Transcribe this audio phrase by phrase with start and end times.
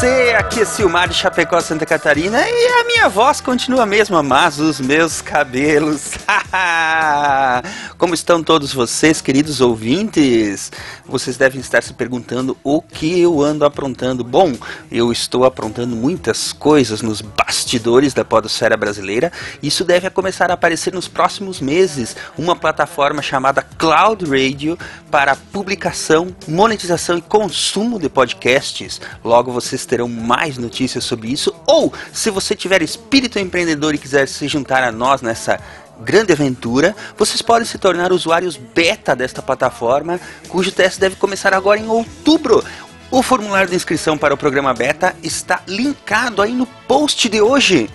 [0.00, 0.34] você?
[0.38, 4.58] Aqui é Silmar de Chapecó, Santa Catarina e a minha voz continua a mesma, mas
[4.58, 6.12] os meus cabelos.
[7.98, 10.72] Como estão todos vocês, queridos ouvintes?
[11.04, 14.24] Vocês devem estar se perguntando o que eu ando aprontando.
[14.24, 14.54] Bom,
[14.90, 19.30] eu estou aprontando muitas coisas nos bastidores da podosfera brasileira.
[19.62, 22.16] Isso deve começar a aparecer nos próximos meses.
[22.38, 24.78] Uma plataforma chamada Cloud Radio
[25.10, 28.98] para publicação, monetização e consumo de podcasts.
[29.22, 31.52] Logo vocês terão mais notícias sobre isso.
[31.66, 35.58] Ou, se você tiver espírito empreendedor e quiser se juntar a nós nessa
[36.00, 41.80] grande aventura, vocês podem se tornar usuários beta desta plataforma, cujo teste deve começar agora
[41.80, 42.64] em outubro.
[43.10, 47.90] O formulário de inscrição para o programa beta está linkado aí no post de hoje.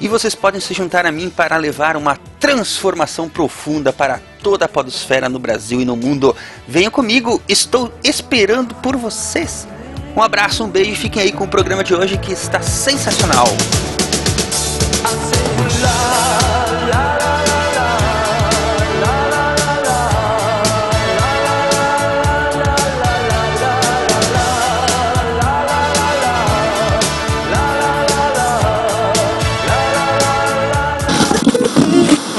[0.00, 4.68] E vocês podem se juntar a mim para levar uma transformação profunda para toda a
[4.68, 6.34] podosfera no Brasil e no mundo.
[6.66, 9.66] Venham comigo, estou esperando por vocês.
[10.16, 13.46] Um abraço, um beijo e fiquem aí com o programa de hoje que está sensacional.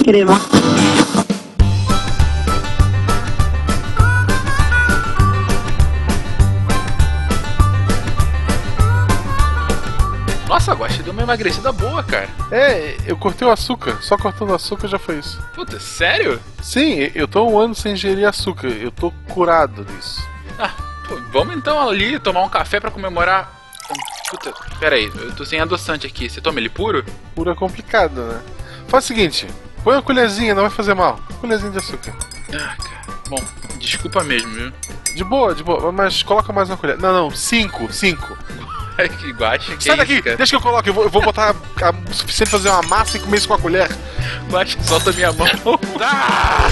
[0.07, 0.56] crema.
[10.67, 12.27] Nossa, Guaxa, deu uma emagrecida boa, cara.
[12.51, 13.99] É, eu cortei o açúcar.
[14.01, 15.41] Só cortando o açúcar já foi isso.
[15.55, 16.41] Puta, sério?
[16.61, 18.67] Sim, eu tô um ano sem ingerir açúcar.
[18.67, 20.21] Eu tô curado disso.
[20.59, 20.73] Ah,
[21.07, 23.49] pô, vamos então ali tomar um café pra comemorar.
[24.29, 26.29] Puta, pera aí, eu tô sem adoçante aqui.
[26.29, 27.05] Você toma ele puro?
[27.33, 28.41] Puro é complicado, né?
[28.89, 29.47] Faz o seguinte,
[29.85, 31.17] põe uma colherzinha, não vai fazer mal.
[31.39, 32.13] Colherzinha de açúcar.
[32.49, 33.19] Ah, cara.
[33.29, 33.41] Bom,
[33.79, 34.73] desculpa mesmo, viu?
[35.15, 36.97] De boa, de boa, mas coloca mais uma colher.
[36.97, 38.37] Não, não, cinco, cinco.
[38.97, 40.37] Ai, que guacha, que Sai é daqui, isso, cara?
[40.37, 40.89] deixa que eu coloque.
[40.89, 43.47] Eu vou, eu vou botar a- o suficiente pra fazer uma massa e comer isso
[43.47, 43.89] com a colher.
[44.49, 45.47] Guacha, solta minha mão.
[46.01, 46.67] Ah!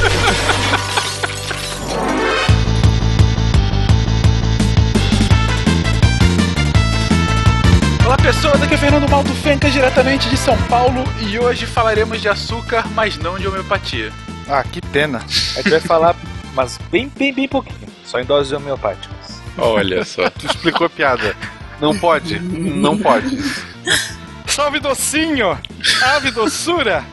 [8.05, 12.29] Olá pessoas, aqui é Fernando Malto Fencas, diretamente de São Paulo, e hoje falaremos de
[12.29, 14.11] açúcar, mas não de homeopatia.
[14.47, 15.19] Ah, que pena.
[15.19, 16.15] A gente vai falar,
[16.53, 17.87] mas bem, bem, bem pouquinho.
[18.03, 19.41] Só em doses homeopáticas.
[19.57, 20.29] Olha só.
[20.29, 21.35] Tu explicou a piada.
[21.79, 23.37] Não pode, não pode.
[24.47, 25.57] Salve docinho!
[26.01, 27.03] Ave doçura!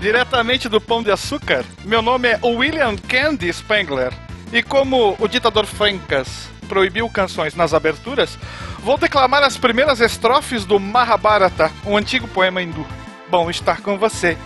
[0.00, 4.12] Diretamente do Pão de Açúcar, meu nome é William Candy Spengler.
[4.50, 8.38] E como o ditador Fencas proibiu canções nas aberturas,
[8.78, 12.86] vou declamar as primeiras estrofes do Mahabharata, um antigo poema hindu.
[13.30, 14.38] Bom estar com você,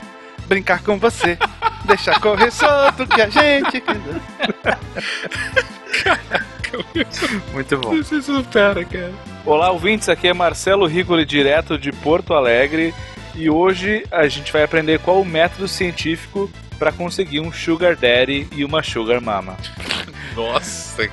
[0.48, 1.38] brincar com você,
[1.84, 3.82] deixar correr solto que a gente.
[7.52, 7.96] Muito bom.
[7.96, 9.12] Você supera, cara.
[9.44, 10.08] Olá, ouvintes.
[10.08, 12.94] Aqui é Marcelo Rigoli, direto de Porto Alegre.
[13.34, 18.48] E hoje a gente vai aprender qual o método científico para conseguir um Sugar Daddy
[18.52, 19.56] e uma Sugar Mama.
[20.34, 21.08] Nossa,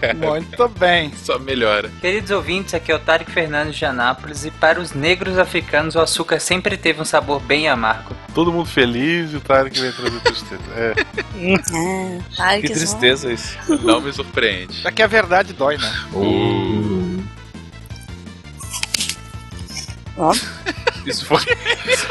[0.00, 0.14] cara.
[0.14, 1.12] Muito bem.
[1.14, 1.90] Só melhora.
[2.00, 6.00] Queridos ouvintes, aqui é o Tarek Fernandes de Anápolis e para os negros africanos o
[6.00, 8.14] açúcar sempre teve um sabor bem amargo.
[8.34, 10.62] Todo mundo feliz e o Tarek vem trazer tristeza.
[10.74, 10.94] É.
[11.36, 12.20] É.
[12.38, 13.58] Ai, Que que tristeza isso.
[13.82, 14.86] Não me surpreende.
[14.86, 15.92] É que a verdade dói, né?
[20.16, 20.32] Ó,
[21.06, 21.38] Isso foi,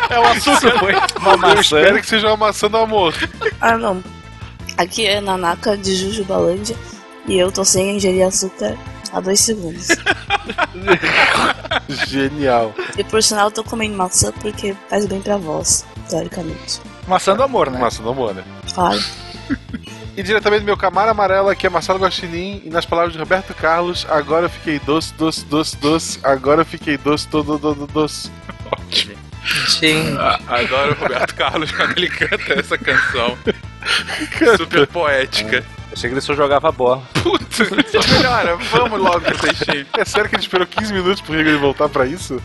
[0.09, 0.53] É o açúcar.
[0.67, 1.59] isso foi uma Eu maçã.
[1.61, 3.13] espero que seja uma maçã do amor.
[3.61, 4.03] ah, não.
[4.77, 6.75] Aqui é Nanaka de Jujubalândia
[7.27, 8.75] e eu tô sem ingerir açúcar
[9.13, 9.87] há dois segundos.
[12.07, 12.73] Genial.
[12.97, 16.81] E por sinal eu tô comendo maçã porque faz bem pra voz, teoricamente.
[17.07, 17.79] Maçã do amor, né?
[17.79, 18.43] Maçã do amor, né?
[18.73, 18.99] Claro.
[20.15, 23.53] E diretamente do meu camaro amarelo aqui é Marcelo Guaxinim e nas palavras de Roberto
[23.53, 28.29] Carlos, agora eu fiquei doce, doce, doce, doce, agora eu fiquei doce, todo, todo, doce.
[28.69, 29.15] Ótimo.
[30.19, 33.37] Ah, Adoro o Roberto Carlos quando ele canta essa canção.
[34.57, 35.63] Super poética.
[35.91, 37.03] Achei que ele só jogava bola.
[37.21, 37.57] Putz,
[37.91, 38.55] só melhora.
[38.55, 39.85] Vamos logo pro textinho.
[39.97, 42.41] É sério que a gente esperou 15 minutos pro Rigor voltar pra isso?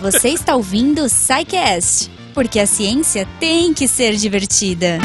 [0.00, 4.98] Você está ouvindo o SciCast, porque a ciência tem que ser divertida.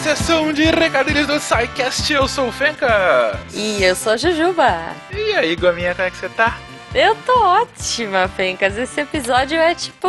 [0.00, 2.10] Sessão de recadilhos do SciCast.
[2.10, 3.38] Eu sou o Fenca.
[3.52, 4.94] E eu sou a Jujuba.
[5.12, 6.58] E aí, Gominha, como é que você tá?
[6.92, 8.76] Eu tô ótima, Fencas.
[8.76, 10.08] Esse episódio é tipo.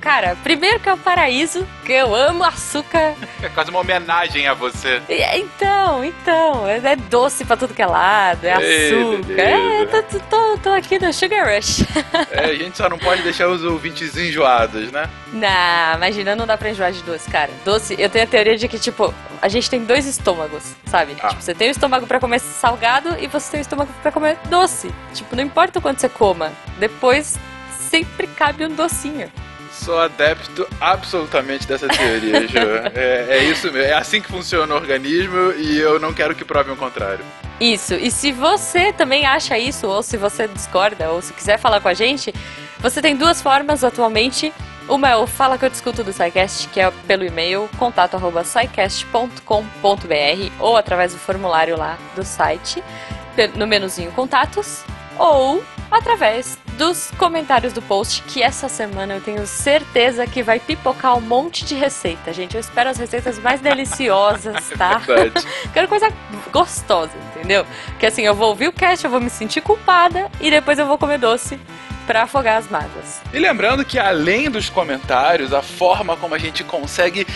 [0.00, 1.64] Cara, primeiro que é o paraíso.
[1.78, 3.14] Porque eu amo açúcar.
[3.40, 5.00] É quase uma homenagem a você.
[5.08, 9.32] É- Então, então, é é doce pra tudo que é lado, é Ei, açúcar.
[9.40, 9.56] É,
[9.86, 10.02] beleza.
[10.02, 11.84] tô, tô, tô aqui no Sugar Rush.
[12.32, 15.08] É, a gente só não pode deixar os ouvintes enjoados, né?
[15.32, 17.50] Não, imagina, não dá pra enjoar de doce, cara.
[17.64, 21.16] Doce, eu tenho a teoria de que, tipo, a gente tem dois estômagos, sabe?
[21.22, 21.28] Ah.
[21.28, 24.36] Tipo, você tem o estômago pra comer salgado e você tem o estômago pra comer
[24.46, 24.92] doce.
[25.14, 27.38] Tipo, não importa o quanto você coma, depois
[27.88, 29.30] sempre cabe um docinho.
[29.72, 32.58] Sou adepto absolutamente dessa teoria, Ju.
[32.94, 33.90] É, é isso mesmo.
[33.90, 37.24] É assim que funciona o organismo e eu não quero que provem o contrário.
[37.60, 41.80] Isso, e se você também acha isso, ou se você discorda, ou se quiser falar
[41.80, 42.32] com a gente,
[42.78, 44.52] você tem duas formas atualmente.
[44.88, 48.42] Uma é o Fala que eu discuto do SciCast, que é pelo e-mail contato arroba
[48.42, 49.42] scicast.com.br
[50.58, 52.82] ou através do formulário lá do site,
[53.54, 54.82] no menuzinho contatos,
[55.18, 61.16] ou através dos comentários do post, que essa semana eu tenho certeza que vai pipocar
[61.16, 62.54] um monte de receita, gente.
[62.54, 64.98] Eu espero as receitas mais deliciosas, tá?
[64.98, 65.46] Verdade.
[65.74, 66.08] Quero coisa
[66.52, 67.66] gostosa, entendeu?
[67.98, 70.86] Que assim, eu vou ouvir o cast, eu vou me sentir culpada e depois eu
[70.86, 71.58] vou comer doce
[72.06, 73.20] pra afogar as mágoas.
[73.32, 77.26] E lembrando que além dos comentários, a forma como a gente consegue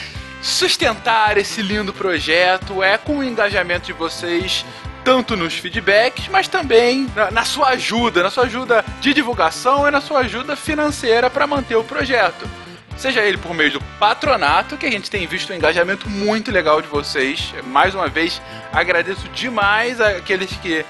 [0.41, 4.65] sustentar esse lindo projeto é com o engajamento de vocês,
[5.05, 9.91] tanto nos feedbacks, mas também na, na sua ajuda, na sua ajuda de divulgação e
[9.91, 12.49] na sua ajuda financeira para manter o projeto.
[12.97, 16.81] Seja ele por meio do patronato, que a gente tem visto um engajamento muito legal
[16.81, 17.53] de vocês.
[17.65, 18.41] Mais uma vez,
[18.73, 20.85] agradeço demais aqueles que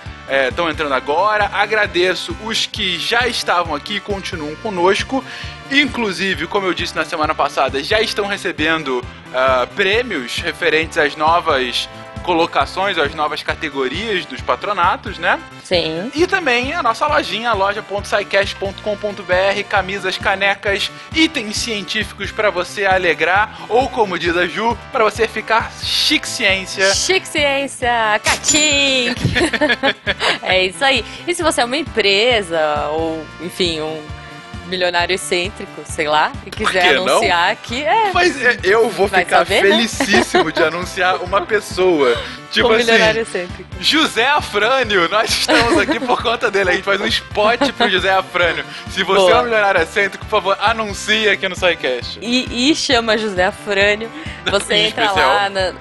[0.49, 1.50] estão entrando agora.
[1.53, 5.25] Agradeço os que já estavam aqui e continuam conosco.
[5.70, 11.88] Inclusive, como eu disse na semana passada, já estão recebendo ah, prêmios referentes às novas
[12.22, 15.38] colocações, às novas categorias dos patronatos, né?
[15.64, 16.10] Sim.
[16.14, 24.19] E também a nossa lojinha, loja.sicast.com.br, camisas, canecas, itens científicos para você alegrar, ou como
[24.19, 26.92] diz a Ju, para você ficar chique ciência.
[26.94, 29.14] Chique ciência, catim!
[30.42, 31.04] é isso aí.
[31.26, 34.21] E se você é uma empresa, ou enfim, um
[34.72, 37.06] milionário excêntrico, sei lá, e quiser não?
[37.06, 38.10] anunciar aqui, é.
[38.12, 39.70] Mas é, eu vou ficar saber, né?
[39.70, 42.19] felicíssimo de anunciar uma pessoa.
[42.50, 43.70] Tipo um assim, milionário excêntrico.
[43.80, 46.70] José Afrânio, nós estamos aqui por conta dele.
[46.70, 48.62] A gente faz um spot pro José Afrânio.
[48.90, 49.32] Se você Boa.
[49.32, 52.18] é um milionário excêntrico, por favor, anuncie aqui no SciCast.
[52.20, 54.10] E, e chama José Afrânio.
[54.50, 55.28] Você entra especial.
[55.28, 55.72] lá na.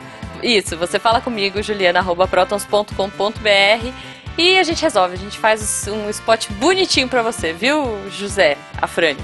[0.44, 3.94] Isso, você fala comigo, juliana.protons.com.br
[4.38, 5.14] e a gente resolve.
[5.16, 9.24] A gente faz um spot bonitinho pra você, viu, José Afrânio?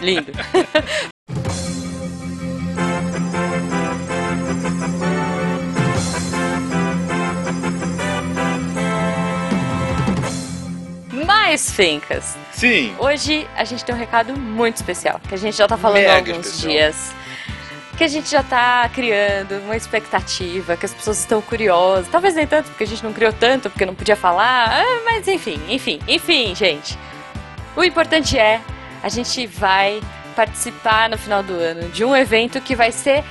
[0.00, 0.32] Lindo.
[11.24, 12.36] Mais Fencas.
[12.52, 12.94] Sim.
[12.98, 16.14] Hoje a gente tem um recado muito especial, que a gente já tá falando há
[16.14, 16.72] Mega alguns especial.
[16.72, 17.14] dias.
[17.96, 22.08] Que a gente já tá criando uma expectativa, que as pessoas estão curiosas.
[22.08, 24.68] Talvez nem tanto, porque a gente não criou tanto, porque não podia falar.
[24.70, 26.98] ah, Mas enfim, enfim, enfim, gente.
[27.74, 28.60] O importante é,
[29.02, 30.00] a gente vai
[30.34, 33.24] participar no final do ano de um evento que vai ser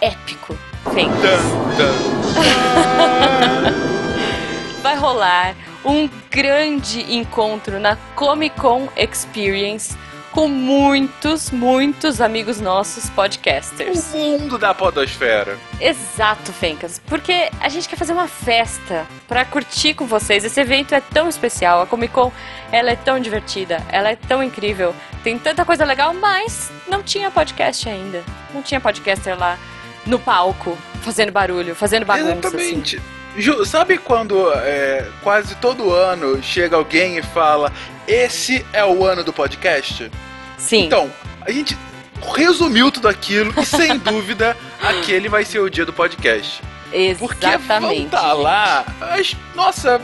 [0.00, 0.56] épico.
[4.82, 5.54] Vai rolar
[5.84, 9.96] um grande encontro na Comic Con Experience
[10.36, 14.12] com muitos, muitos amigos nossos podcasters.
[14.12, 15.58] O mundo da podosfera.
[15.80, 17.00] Exato, Fencas.
[17.06, 20.44] Porque a gente quer fazer uma festa pra curtir com vocês.
[20.44, 21.80] Esse evento é tão especial.
[21.80, 22.30] A Comic Con,
[22.70, 24.94] ela é tão divertida, ela é tão incrível.
[25.24, 28.22] Tem tanta coisa legal, mas não tinha podcast ainda.
[28.52, 29.58] Não tinha podcaster lá
[30.04, 32.48] no palco, fazendo barulho, fazendo bagunça.
[32.48, 32.56] assim.
[32.58, 33.02] Exatamente.
[33.38, 37.72] Ju, sabe quando é, quase todo ano chega alguém e fala:
[38.06, 40.10] Esse é o ano do podcast?
[40.58, 40.84] Sim.
[40.84, 41.10] Então,
[41.42, 41.76] a gente
[42.34, 46.62] resumiu tudo aquilo e sem dúvida aquele vai ser o dia do podcast.
[47.18, 48.04] Porque vão Exatamente.
[48.04, 50.00] estar lá as, nossa,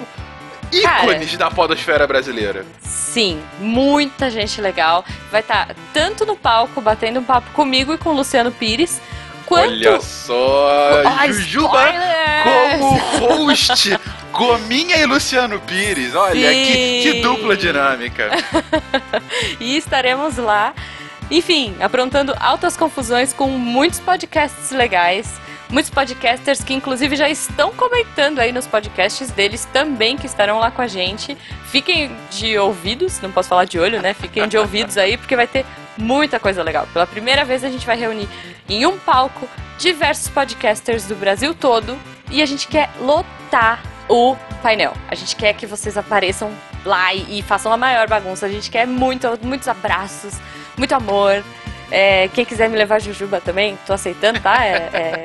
[0.73, 1.38] ícones Cara.
[1.38, 2.66] da podosfera brasileira.
[2.82, 5.04] Sim, muita gente legal.
[5.30, 9.00] Vai estar tanto no palco batendo um papo comigo e com o Luciano Pires,
[9.47, 9.68] quanto.
[9.71, 12.80] Olha só, Ah, Jujuba spoilers!
[12.80, 13.99] como host,
[14.32, 16.14] Gominha e Luciano Pires.
[16.14, 18.30] Olha, que, que dupla dinâmica.
[19.60, 20.74] e estaremos lá,
[21.30, 25.40] enfim, aprontando altas confusões com muitos podcasts legais.
[25.68, 30.70] Muitos podcasters que inclusive já estão comentando aí nos podcasts deles também que estarão lá
[30.70, 31.36] com a gente.
[31.70, 34.12] Fiquem de ouvidos, não posso falar de olho, né?
[34.12, 35.64] Fiquem de ouvidos aí porque vai ter
[35.96, 36.86] muita coisa legal.
[36.92, 38.28] Pela primeira vez a gente vai reunir
[38.68, 39.48] em um palco
[39.78, 41.98] diversos podcasters do Brasil todo
[42.30, 44.94] e a gente quer lotar o painel.
[45.09, 46.50] A gente quer que vocês apareçam
[46.85, 48.47] lá e, e façam a maior bagunça.
[48.47, 50.35] A gente quer muito, muitos abraços,
[50.76, 51.42] muito amor.
[51.90, 54.64] É, quem quiser me levar Jujuba também, tô aceitando, tá?
[54.64, 55.25] É, é...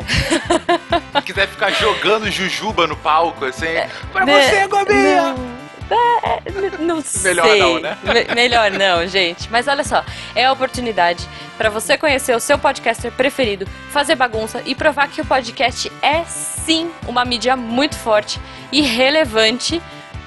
[1.16, 3.68] Se quiser ficar jogando Jujuba no palco, assim,
[4.12, 5.22] pra Né, você, Gobinha!
[5.34, 7.60] Não, é, n- não Melhor sei.
[7.60, 7.98] não, né?
[8.04, 9.50] Me- melhor não, gente.
[9.50, 10.04] Mas olha só,
[10.36, 11.28] é a oportunidade
[11.58, 16.24] pra você conhecer o seu podcaster preferido, fazer bagunça e provar que o podcast é
[16.26, 18.40] sim uma mídia muito forte
[18.72, 19.82] e relevante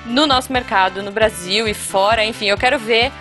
[0.07, 2.25] no nosso mercado, no Brasil e fora.
[2.25, 3.13] Enfim, eu quero ver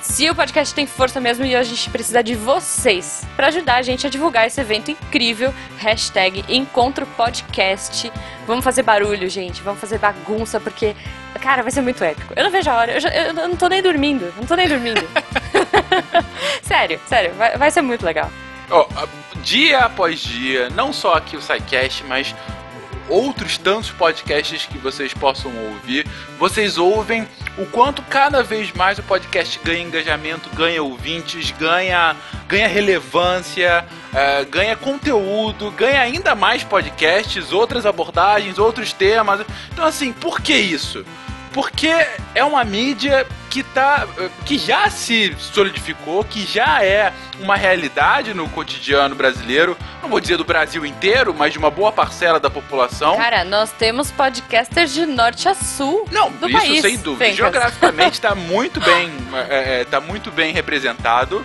[0.00, 3.82] se o podcast tem força mesmo e a gente precisa de vocês para ajudar a
[3.82, 5.52] gente a divulgar esse evento incrível.
[5.78, 8.10] Hashtag Encontro Podcast.
[8.46, 9.60] Vamos fazer barulho, gente.
[9.62, 10.94] Vamos fazer bagunça, porque,
[11.40, 12.32] cara, vai ser muito épico.
[12.36, 12.92] Eu não vejo a hora.
[12.92, 14.24] Eu, já- eu não tô nem dormindo.
[14.26, 15.02] eu Não tô nem dormindo.
[16.62, 17.34] sério, sério.
[17.34, 18.30] Vai, vai ser muito legal.
[18.70, 18.86] Ó,
[19.42, 22.34] dia após dia, não só aqui o SciCast, mas
[23.08, 26.06] outros tantos podcasts que vocês possam ouvir,
[26.38, 32.14] vocês ouvem o quanto cada vez mais o podcast ganha engajamento, ganha ouvintes, ganha,
[32.46, 33.84] ganha relevância,
[34.14, 39.40] eh, ganha conteúdo, ganha ainda mais podcasts, outras abordagens, outros temas.
[39.72, 41.04] Então assim, por que isso?
[41.52, 41.90] Porque
[42.34, 44.06] é uma mídia que tá
[44.44, 50.36] que já se solidificou, que já é uma realidade no cotidiano brasileiro, não vou dizer
[50.36, 53.16] do Brasil inteiro, mas de uma boa parcela da população.
[53.16, 56.82] Cara, nós temos podcasters de norte a sul Não, do isso país.
[56.82, 57.24] sem dúvida.
[57.24, 57.36] Fencas.
[57.36, 59.10] Geograficamente está muito bem,
[59.48, 61.44] é, é, tá muito bem representado.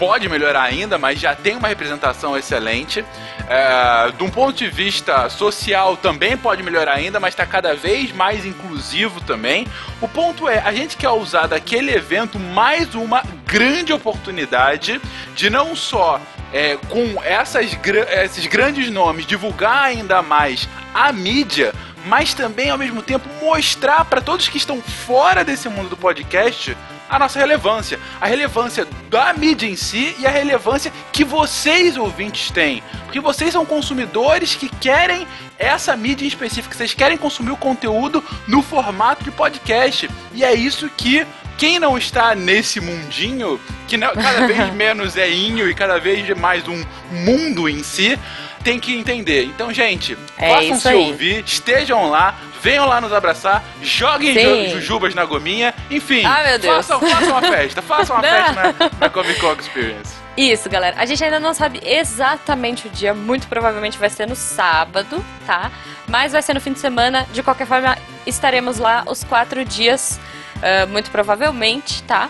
[0.00, 3.04] Pode melhorar ainda, mas já tem uma representação excelente.
[3.46, 8.10] É, de um ponto de vista social também pode melhorar ainda, mas está cada vez
[8.10, 9.66] mais inclusivo também.
[10.00, 14.98] O ponto é, a gente quer usar daquele evento mais uma grande oportunidade
[15.34, 16.18] de não só
[16.50, 17.76] é, com essas,
[18.24, 21.74] esses grandes nomes divulgar ainda mais a mídia,
[22.06, 26.74] mas também ao mesmo tempo mostrar para todos que estão fora desse mundo do podcast
[27.10, 32.50] a nossa relevância, a relevância da mídia em si e a relevância que vocês ouvintes
[32.50, 35.26] têm, porque vocês são consumidores que querem
[35.58, 40.54] essa mídia em específico, vocês querem consumir o conteúdo no formato de podcast e é
[40.54, 41.26] isso que
[41.58, 46.26] quem não está nesse mundinho, que não- cada vez menos é inho e cada vez
[46.38, 48.18] mais um mundo em si,
[48.64, 49.44] tem que entender.
[49.44, 50.94] Então, gente, É façam se aí.
[50.94, 54.68] ouvir, estejam lá, venham lá nos abraçar, joguem Sim.
[54.70, 56.76] ju- jujubas na gominha, enfim, Ah, meu Deus.
[56.86, 60.14] Façam, façam uma festa, façam uma festa na, na Comic Con Experience.
[60.36, 60.96] Isso, galera.
[60.98, 65.70] A gente ainda não sabe exatamente o dia, muito provavelmente vai ser no sábado, tá?
[66.06, 67.26] Mas vai ser no fim de semana.
[67.32, 70.18] De qualquer forma, estaremos lá os quatro dias,
[70.62, 72.28] ah, muito provavelmente, tá?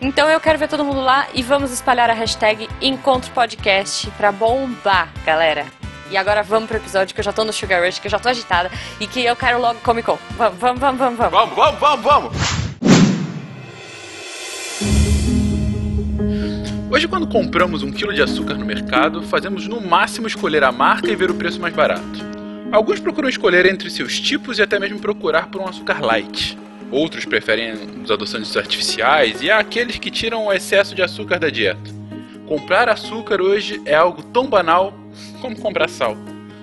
[0.00, 4.32] Então eu quero ver todo mundo lá e vamos espalhar a hashtag Encontro Podcast pra
[4.32, 5.66] bombar, galera.
[6.12, 8.18] E agora vamos pro episódio que eu já tô no Sugar Rush, que eu já
[8.18, 10.18] tô agitada e que eu quero logo Comic Con.
[10.36, 11.32] Vamos, vamos, vamos, vamos, vamos.
[11.32, 12.36] Vamos, vamos, vamos, vamos!
[16.90, 21.10] Hoje, quando compramos um quilo de açúcar no mercado, fazemos no máximo escolher a marca
[21.10, 22.04] e ver o preço mais barato.
[22.70, 26.58] Alguns procuram escolher entre seus tipos e até mesmo procurar por um açúcar light.
[26.90, 27.72] Outros preferem
[28.04, 31.90] os adoçantes artificiais e há aqueles que tiram o excesso de açúcar da dieta.
[32.46, 35.00] Comprar açúcar hoje é algo tão banal
[35.40, 36.16] como comprar sal.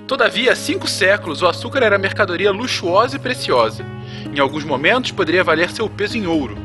[0.08, 3.86] Todavia, há cinco séculos, o açúcar era mercadoria luxuosa e preciosa.
[4.34, 6.58] Em alguns momentos, poderia valer seu peso em ouro.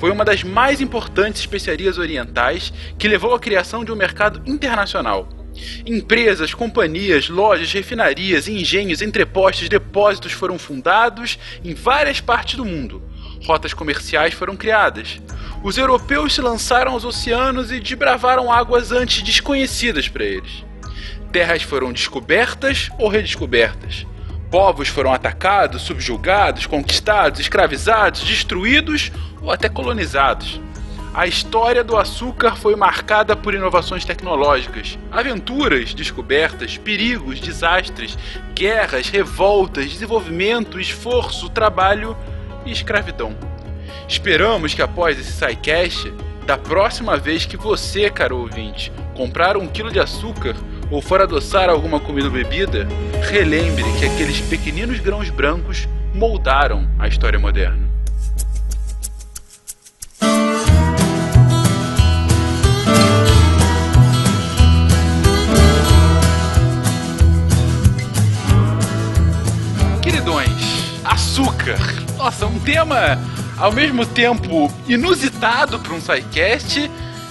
[0.00, 5.28] Foi uma das mais importantes especiarias orientais que levou à criação de um mercado internacional.
[5.86, 13.02] Empresas, companhias, lojas, refinarias, engenhos, entrepostos, depósitos foram fundados em várias partes do mundo.
[13.44, 15.20] Rotas comerciais foram criadas.
[15.62, 20.64] Os europeus se lançaram aos oceanos e desbravaram águas antes desconhecidas para eles.
[21.32, 24.04] Terras foram descobertas ou redescobertas.
[24.50, 30.60] Povos foram atacados, subjugados, conquistados, escravizados, destruídos ou até colonizados.
[31.14, 38.18] A história do açúcar foi marcada por inovações tecnológicas, aventuras, descobertas, perigos, desastres,
[38.54, 42.16] guerras, revoltas, desenvolvimento, esforço, trabalho
[42.66, 43.36] e escravidão.
[44.08, 46.12] Esperamos que após esse SciCast,
[46.44, 50.56] da próxima vez que você, caro ouvinte, comprar um quilo de açúcar
[50.90, 52.86] ou for adoçar alguma comida ou bebida,
[53.22, 57.88] relembre que aqueles pequeninos grãos brancos moldaram a história moderna.
[70.02, 71.78] Queridões, açúcar.
[72.18, 73.18] Nossa, um tema
[73.56, 76.90] ao mesmo tempo inusitado para um SciCast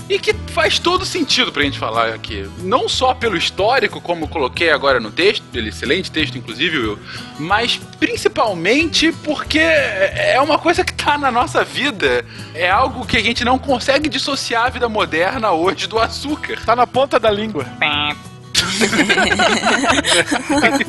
[0.10, 2.50] e que faz todo sentido pra gente falar aqui.
[2.60, 7.00] Não só pelo histórico, como eu coloquei agora no texto, pelo excelente texto, inclusive, Will,
[7.38, 12.26] mas principalmente porque é uma coisa que tá na nossa vida.
[12.56, 16.60] É algo que a gente não consegue dissociar a vida moderna hoje do açúcar.
[16.66, 17.66] Tá na ponta da língua.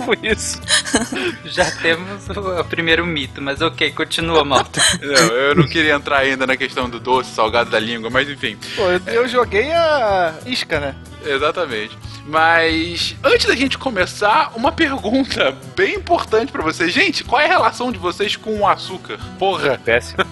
[0.05, 0.61] Foi isso.
[1.45, 4.81] Já temos o, o primeiro mito, mas ok, continua, malta.
[5.01, 8.57] Não, eu não queria entrar ainda na questão do doce, salgado da língua, mas enfim.
[8.77, 10.95] Pô, eu, eu joguei a isca, né?
[11.25, 11.97] Exatamente.
[12.31, 16.93] Mas antes da gente começar, uma pergunta bem importante pra vocês.
[16.93, 19.19] Gente, qual é a relação de vocês com o açúcar?
[19.37, 20.23] Porra, Péssimo.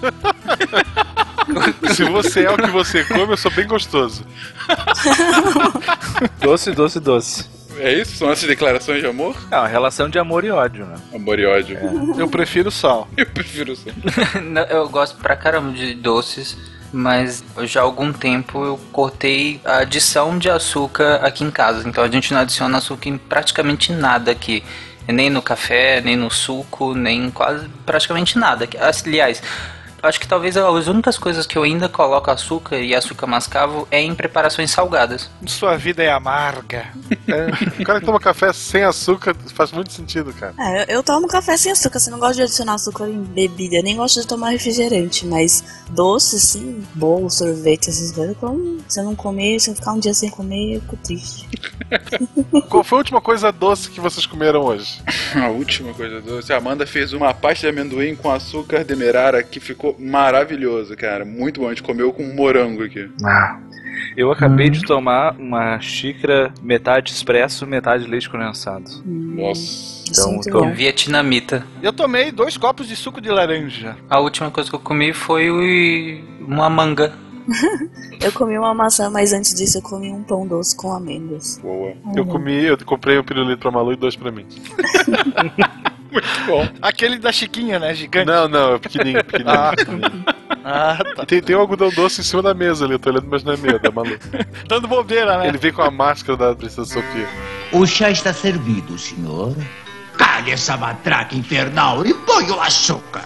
[1.93, 4.25] se você é o que você come, eu sou bem gostoso.
[6.39, 7.49] Doce, doce, doce.
[7.79, 8.15] É isso?
[8.15, 9.35] São essas declarações de amor?
[9.51, 10.95] É uma relação de amor e ódio, né?
[11.13, 11.77] Amor e ódio.
[12.17, 13.09] Eu prefiro sal.
[13.17, 13.73] Eu prefiro.
[14.41, 16.57] Não, eu gosto pra caramba de doces,
[16.91, 21.87] mas já há algum tempo eu cortei a adição de açúcar aqui em casa.
[21.87, 24.63] Então a gente não adiciona açúcar em praticamente nada aqui.
[25.07, 28.67] Nem no café, nem no suco, nem quase praticamente nada.
[28.79, 29.41] Aliás,
[30.01, 34.01] acho que talvez as únicas coisas que eu ainda coloco açúcar e açúcar mascavo é
[34.01, 35.29] em preparações salgadas.
[35.45, 36.87] Sua vida é amarga.
[37.27, 40.53] É, o cara que toma café sem açúcar faz muito sentido, cara.
[40.59, 43.77] É, eu, eu tomo café sem açúcar, você não gosta de adicionar açúcar em bebida,
[43.77, 48.79] eu nem gosto de tomar refrigerante, mas doce, sim, bolo, sorvete, essas coisas, como.
[48.87, 51.47] Se eu não comer, se eu ficar um dia sem comer, eu fico triste.
[52.69, 55.01] Qual foi a última coisa doce que vocês comeram hoje?
[55.35, 56.51] A última coisa doce.
[56.53, 61.23] A Amanda fez uma pasta de amendoim com açúcar demerara que ficou maravilhoso, cara.
[61.25, 61.67] Muito bom.
[61.67, 63.09] A gente comeu com morango aqui.
[64.15, 68.89] Eu acabei de tomar uma xícara metade expresso, metade leite condensado.
[69.05, 69.99] Nossa.
[70.09, 70.69] Então, Muito tô-.
[70.71, 71.65] Vietnamita.
[71.83, 73.95] Eu tomei dois copos de suco de laranja.
[74.09, 77.13] A última coisa que eu comi foi o- uma manga.
[78.21, 81.57] Eu comi uma maçã, mas antes disso eu comi um pão doce com amêndoas.
[81.63, 81.93] Boa.
[82.13, 84.45] Eu comi, eu comprei um pirulito pra Malu e dois pra mim.
[86.45, 86.67] Bom.
[86.81, 87.93] Aquele da Chiquinha, né?
[87.93, 88.25] Gigante.
[88.25, 89.59] Não, não, é pequenininho, pequenininho.
[89.59, 89.73] Ah.
[89.75, 90.25] pequenininho.
[90.63, 91.23] Ah, tá.
[91.23, 93.43] E tem, tem um algodão doce em cima da mesa ali, eu tô olhando, mas
[93.43, 94.17] não é meu, é da Malu.
[94.67, 95.47] Dando bobeira, né?
[95.47, 97.27] Ele vem com a máscara da Princesa Sofia.
[97.71, 99.55] O chá está servido, senhor.
[100.17, 103.23] Cale essa matraca infernal e põe o açúcar.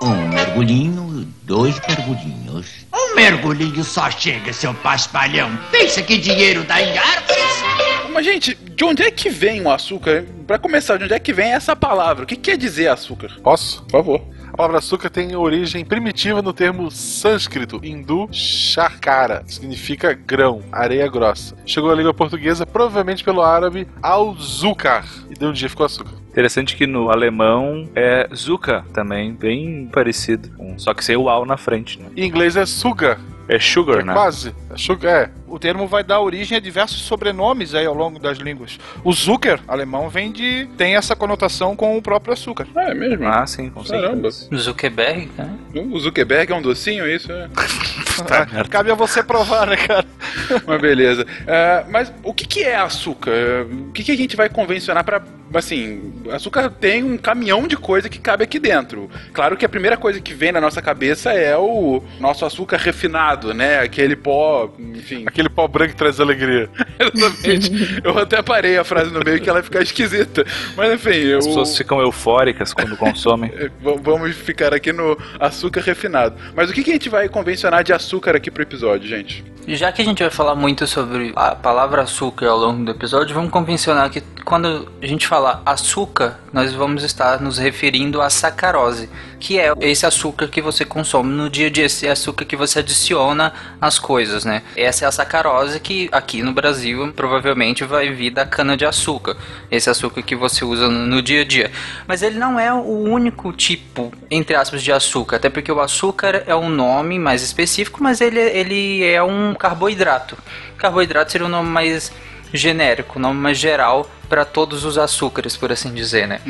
[0.00, 2.86] Um mergulhinho, dois mergulhinhos.
[2.92, 5.56] Um mergulhinho só chega, seu paspalhão.
[5.70, 7.71] Pensa que dinheiro dá em árvores?
[8.12, 10.24] Mas, gente, de onde é que vem o açúcar?
[10.46, 12.24] Pra começar, de onde é que vem essa palavra?
[12.24, 13.30] O que quer dizer açúcar?
[13.42, 13.82] Posso?
[13.84, 14.20] Por favor.
[14.52, 21.08] A palavra açúcar tem origem primitiva no termo sânscrito hindu charkara, que significa grão, areia
[21.08, 21.56] grossa.
[21.64, 26.12] Chegou à língua portuguesa provavelmente pelo árabe al-zukar, e de um dia ficou açúcar.
[26.30, 30.50] Interessante que no alemão é Zucker também, bem parecido.
[30.56, 32.06] com- Só que sem o al na frente, né?
[32.16, 34.12] Em inglês é sugar, É sugar, é né?
[34.12, 34.54] quase.
[34.70, 35.30] É sugar, é.
[35.46, 38.78] O termo vai dar origem a diversos sobrenomes aí ao longo das línguas.
[39.04, 40.66] O Zucker, alemão, vem de.
[40.78, 42.66] tem essa conotação com o próprio açúcar.
[42.74, 43.26] Ah, é mesmo?
[43.28, 44.30] Ah, sim, com Caramba.
[44.30, 44.62] certeza.
[44.62, 45.58] Zuckerberg, né?
[45.74, 47.30] O Zuckerberg é um docinho, é isso?
[47.30, 47.48] É.
[48.28, 50.04] Tá Ah, Cabe a você provar, né, cara?
[50.66, 51.26] Mas beleza.
[51.46, 53.30] É, mas o que, que é açúcar?
[53.32, 55.22] É, O que, que a gente vai convencionar pra.
[55.54, 59.10] Assim, açúcar tem um caminhão de coisa que cabe aqui dentro.
[59.34, 63.52] Claro que a primeira coisa que vem na nossa cabeça é o nosso açúcar refinado,
[63.52, 63.80] né?
[63.80, 65.24] Aquele pó, enfim.
[65.26, 66.70] Aquele pó branco que traz alegria.
[66.98, 68.00] Exatamente.
[68.02, 70.42] Eu até parei a frase no meio que ela ia ficar esquisita.
[70.74, 73.52] Mas enfim, As o- pessoas ficam eufóricas quando consomem.
[73.54, 73.70] É,
[74.02, 76.34] Vamos ficar aqui no açúcar refinado.
[76.56, 79.51] Mas o que, que a gente vai convencionar de açúcar aqui pro episódio, gente?
[79.66, 83.34] Já que a gente vai falar muito sobre a palavra açúcar ao longo do episódio,
[83.34, 89.08] vamos convencionar que quando a gente fala açúcar, nós vamos estar nos referindo à sacarose,
[89.38, 92.80] que é esse açúcar que você consome no dia a dia, esse açúcar que você
[92.80, 94.62] adiciona às coisas, né?
[94.76, 99.36] Essa é a sacarose que aqui no Brasil provavelmente vai vir da cana de açúcar,
[99.70, 101.70] esse açúcar que você usa no dia a dia.
[102.06, 106.42] Mas ele não é o único tipo, entre aspas, de açúcar, até porque o açúcar
[106.46, 110.36] é um nome mais específico, mas ele, ele é um carboidrato.
[110.76, 112.12] Carboidrato seria um nome mais
[112.54, 116.40] genérico, um nome mais geral para todos os açúcares, por assim dizer, né?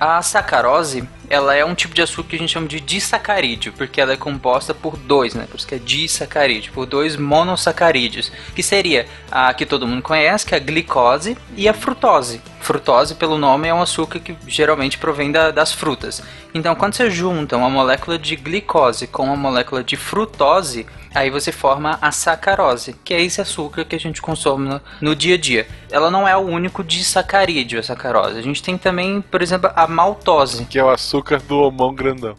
[0.00, 4.00] A sacarose, ela é um tipo de açúcar que a gente chama de disacarídeo, porque
[4.00, 5.46] ela é composta por dois, né?
[5.50, 10.46] Por isso que é disacarídeo, por dois monossacarídeos, que seria a que todo mundo conhece,
[10.46, 12.40] que é a glicose e a frutose.
[12.60, 16.22] Frutose, pelo nome, é um açúcar que geralmente provém da- das frutas.
[16.54, 21.50] Então, quando você junta uma molécula de glicose com uma molécula de frutose, aí você
[21.50, 25.38] forma a sacarose, que é esse açúcar que a gente consome no, no dia a
[25.38, 25.66] dia.
[25.90, 28.38] Ela não é o único disacarídeo, a sacarose.
[28.38, 30.66] A gente tem também, por exemplo, a maltose.
[30.66, 32.36] Que é o açúcar do homão grandão.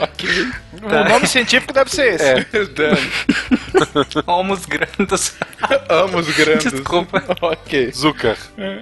[0.00, 0.28] Ok.
[0.80, 2.24] O nome científico deve ser esse.
[2.24, 2.46] É.
[4.26, 5.34] Homos grandos.
[5.88, 6.72] Amo os grandes.
[6.72, 7.22] Desculpa.
[7.40, 7.90] ok.
[7.92, 8.36] Zucker.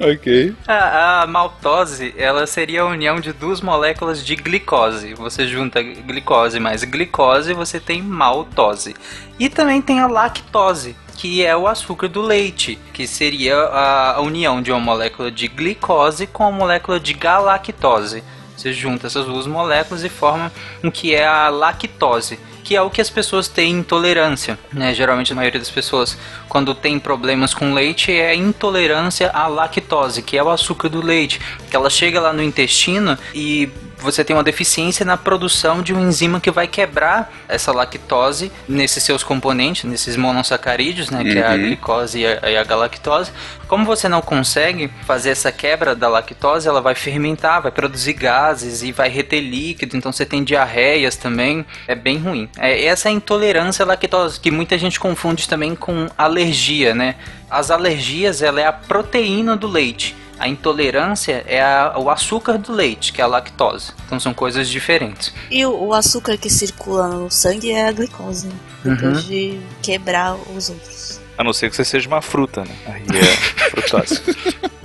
[0.00, 0.54] Ok.
[0.66, 5.14] A, a maltose, ela seria a união de duas moléculas de glicose.
[5.14, 8.96] Você junta glicose mais glicose, você tem maltose.
[9.38, 14.60] E também tem a lactose, que é o açúcar do leite, que seria a, união
[14.60, 18.24] de uma molécula de glicose com a molécula de galactose.
[18.56, 20.50] Você junta essas duas moléculas e forma
[20.82, 24.58] o que é a lactose, que é o que as pessoas têm intolerância.
[24.72, 24.92] Né?
[24.94, 30.36] Geralmente a maioria das pessoas, quando tem problemas com leite, é intolerância à lactose, que
[30.36, 33.70] é o açúcar do leite, que ela chega lá no intestino e
[34.02, 39.02] você tem uma deficiência na produção de uma enzima que vai quebrar essa lactose nesses
[39.02, 41.58] seus componentes, nesses monossacarídeos, né, que é a Uhum.
[41.58, 43.30] glicose e a, e a galactose.
[43.68, 48.82] Como você não consegue fazer essa quebra da lactose, ela vai fermentar, vai produzir gases
[48.82, 52.48] e vai reter líquido, então você tem diarreias também, é bem ruim.
[52.58, 57.14] É essa é a intolerância à lactose, que muita gente confunde também com alergia, né?
[57.50, 60.16] As alergias, ela é a proteína do leite.
[60.42, 63.92] A intolerância é a- o açúcar do leite, que é a lactose.
[64.06, 65.32] Então são coisas diferentes.
[65.48, 68.54] E o, o açúcar que circula no sangue é a glicose, né?
[68.84, 69.28] Depois Uhum.
[69.28, 71.20] de quebrar os outros.
[71.38, 72.74] A não ser que você seja uma fruta, né?
[72.86, 73.36] Aí é
[73.70, 74.20] frutose.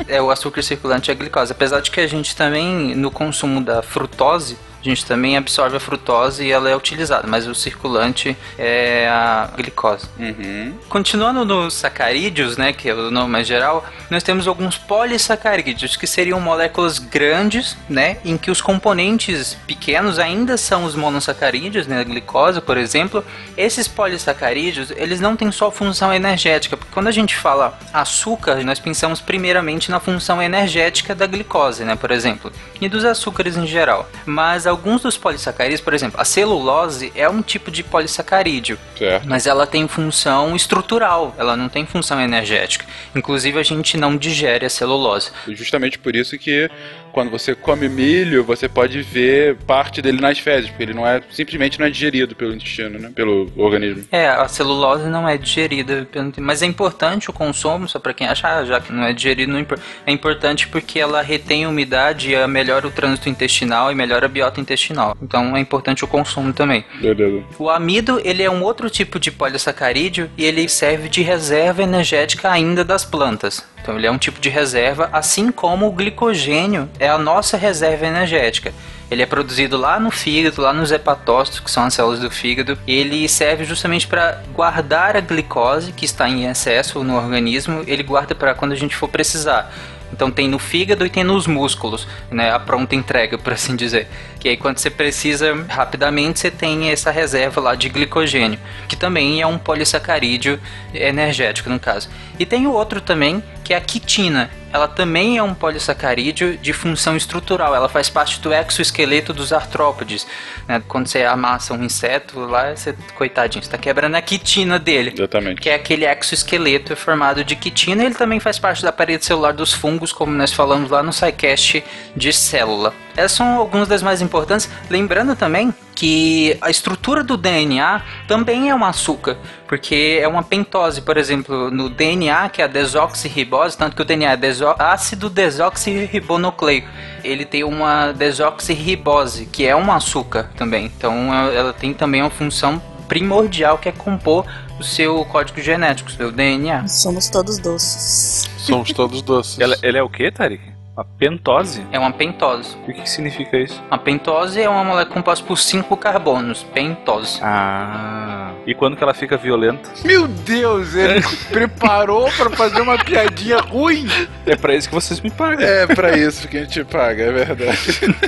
[0.07, 1.51] É o açúcar circulante é a glicose.
[1.51, 5.79] Apesar de que a gente também, no consumo da frutose, a gente também absorve a
[5.79, 10.07] frutose e ela é utilizada, mas o circulante é a glicose.
[10.19, 10.73] Uhum.
[10.89, 16.05] Continuando nos sacarídeos, né, que é o nome mais geral, nós temos alguns polissacarídeos, que
[16.05, 22.03] seriam moléculas grandes, né, em que os componentes pequenos ainda são os monossacarídeos, né, a
[22.03, 23.23] glicose, por exemplo.
[23.55, 28.79] Esses polissacarídeos, eles não têm só função energética, porque quando a gente fala açúcar, nós
[28.79, 34.07] pensamos primeiramente na função energética da glicose, né, por exemplo, e dos açúcares em geral.
[34.25, 39.27] Mas alguns dos polissacarídeos, por exemplo, a celulose é um tipo de polissacarídeo, Certo.
[39.27, 42.85] mas ela tem função estrutural, ela não tem função energética.
[43.15, 45.31] Inclusive a gente não digere a celulose.
[45.47, 46.69] Justamente por isso que
[47.17, 51.19] quando você come milho, você pode ver parte dele nas fezes, porque ele não é
[51.31, 53.11] simplesmente não é digerido pelo intestino, né?
[53.15, 54.03] Pelo organismo.
[54.11, 58.27] É, a celulose não é digerida, pelo- mas é importante o consumo, só para quem
[58.27, 59.65] acha, ah, já que não é digerido, não
[60.05, 64.61] é importante porque ela retém umidade e melhora o trânsito intestinal e melhora a biota
[64.61, 65.17] intestinal.
[65.19, 66.85] Então é importante o consumo também.
[67.01, 67.43] Beleza.
[67.57, 72.51] O amido, ele é um outro tipo de polissacarídeo e ele serve de reserva energética
[72.51, 73.65] ainda das plantas.
[73.81, 78.05] Então ele é um tipo de reserva, assim como o glicogênio é a nossa reserva
[78.05, 78.73] energética.
[79.09, 82.77] Ele é produzido lá no fígado, lá nos hepatócitos, que são as células do fígado.
[82.85, 87.83] Ele serve justamente para guardar a glicose que está em excesso no organismo.
[87.87, 89.71] Ele guarda para quando a gente for precisar.
[90.11, 92.51] Então tem no fígado e tem nos músculos, né?
[92.51, 94.07] A pronta entrega, por assim dizer.
[94.39, 99.41] Que aí quando você precisa rapidamente, você tem essa reserva lá de glicogênio, que também
[99.41, 100.59] é um polissacarídeo
[100.93, 102.09] energético no caso.
[102.39, 104.49] E tem o outro também, que é a quitina.
[104.71, 107.73] Ela também é um polissacarídeo de função estrutural.
[107.73, 110.27] Ela faz parte do exoesqueleto dos artrópodes.
[110.67, 110.83] né?
[110.87, 115.61] Quando você amassa um inseto lá, você, coitadinho, você está quebrando a quitina dele Exatamente.
[115.61, 118.03] que é aquele exoesqueleto formado de quitina.
[118.03, 121.83] Ele também faz parte da parede celular dos fungos, como nós falamos lá no SciCast
[122.15, 122.93] de célula.
[123.15, 124.69] Essas são algumas das mais importantes.
[124.89, 129.37] Lembrando também que a estrutura do DNA também é um açúcar,
[129.67, 134.05] porque é uma pentose, por exemplo, no DNA, que é a desoxirribose, tanto que o
[134.05, 136.87] DNA é deso ácido desoxirribonucleico.
[137.23, 140.85] Ele tem uma desoxirribose, que é um açúcar também.
[140.85, 144.45] Então ela ela tem também uma função primordial que é compor
[144.79, 146.87] o seu código genético, o seu DNA.
[146.87, 148.49] Somos todos doces.
[148.57, 149.59] Somos todos doces.
[149.59, 150.76] Ela, ele é o que, Tarek?
[150.97, 151.85] Uma pentose?
[151.91, 152.75] É uma pentose.
[152.87, 153.83] O que, significa isso?
[153.87, 156.63] A pentose é uma molécula composta por cinco carbonos.
[156.73, 157.39] Pentose.
[157.43, 158.51] Ah.
[158.65, 159.91] E quando que ela fica violenta?
[160.03, 161.21] Meu Deus, ele
[161.53, 164.07] preparou pra fazer uma piadinha ruim.
[164.43, 165.63] É pra isso que vocês me pagam.
[165.63, 167.79] É pra isso que a gente paga, é verdade.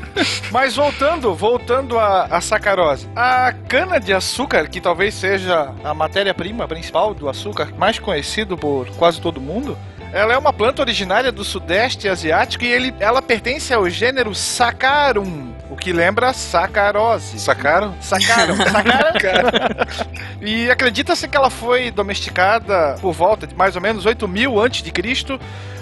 [0.52, 3.10] Mas voltando, voltando à, à sacarose.
[3.16, 8.88] A cana de açúcar, que talvez seja a matéria-prima principal do açúcar, mais conhecido por
[8.92, 9.76] quase todo mundo,
[10.12, 15.54] ela é uma planta originária do sudeste asiático e ele, ela pertence ao gênero Saccharum,
[15.70, 17.40] o que lembra sacarose.
[17.40, 17.96] Sacaram?
[18.02, 19.50] Sacaram, sacaram.
[20.42, 24.82] e acredita-se que ela foi domesticada por volta de mais ou menos 8 mil antes
[24.82, 25.40] de Cristo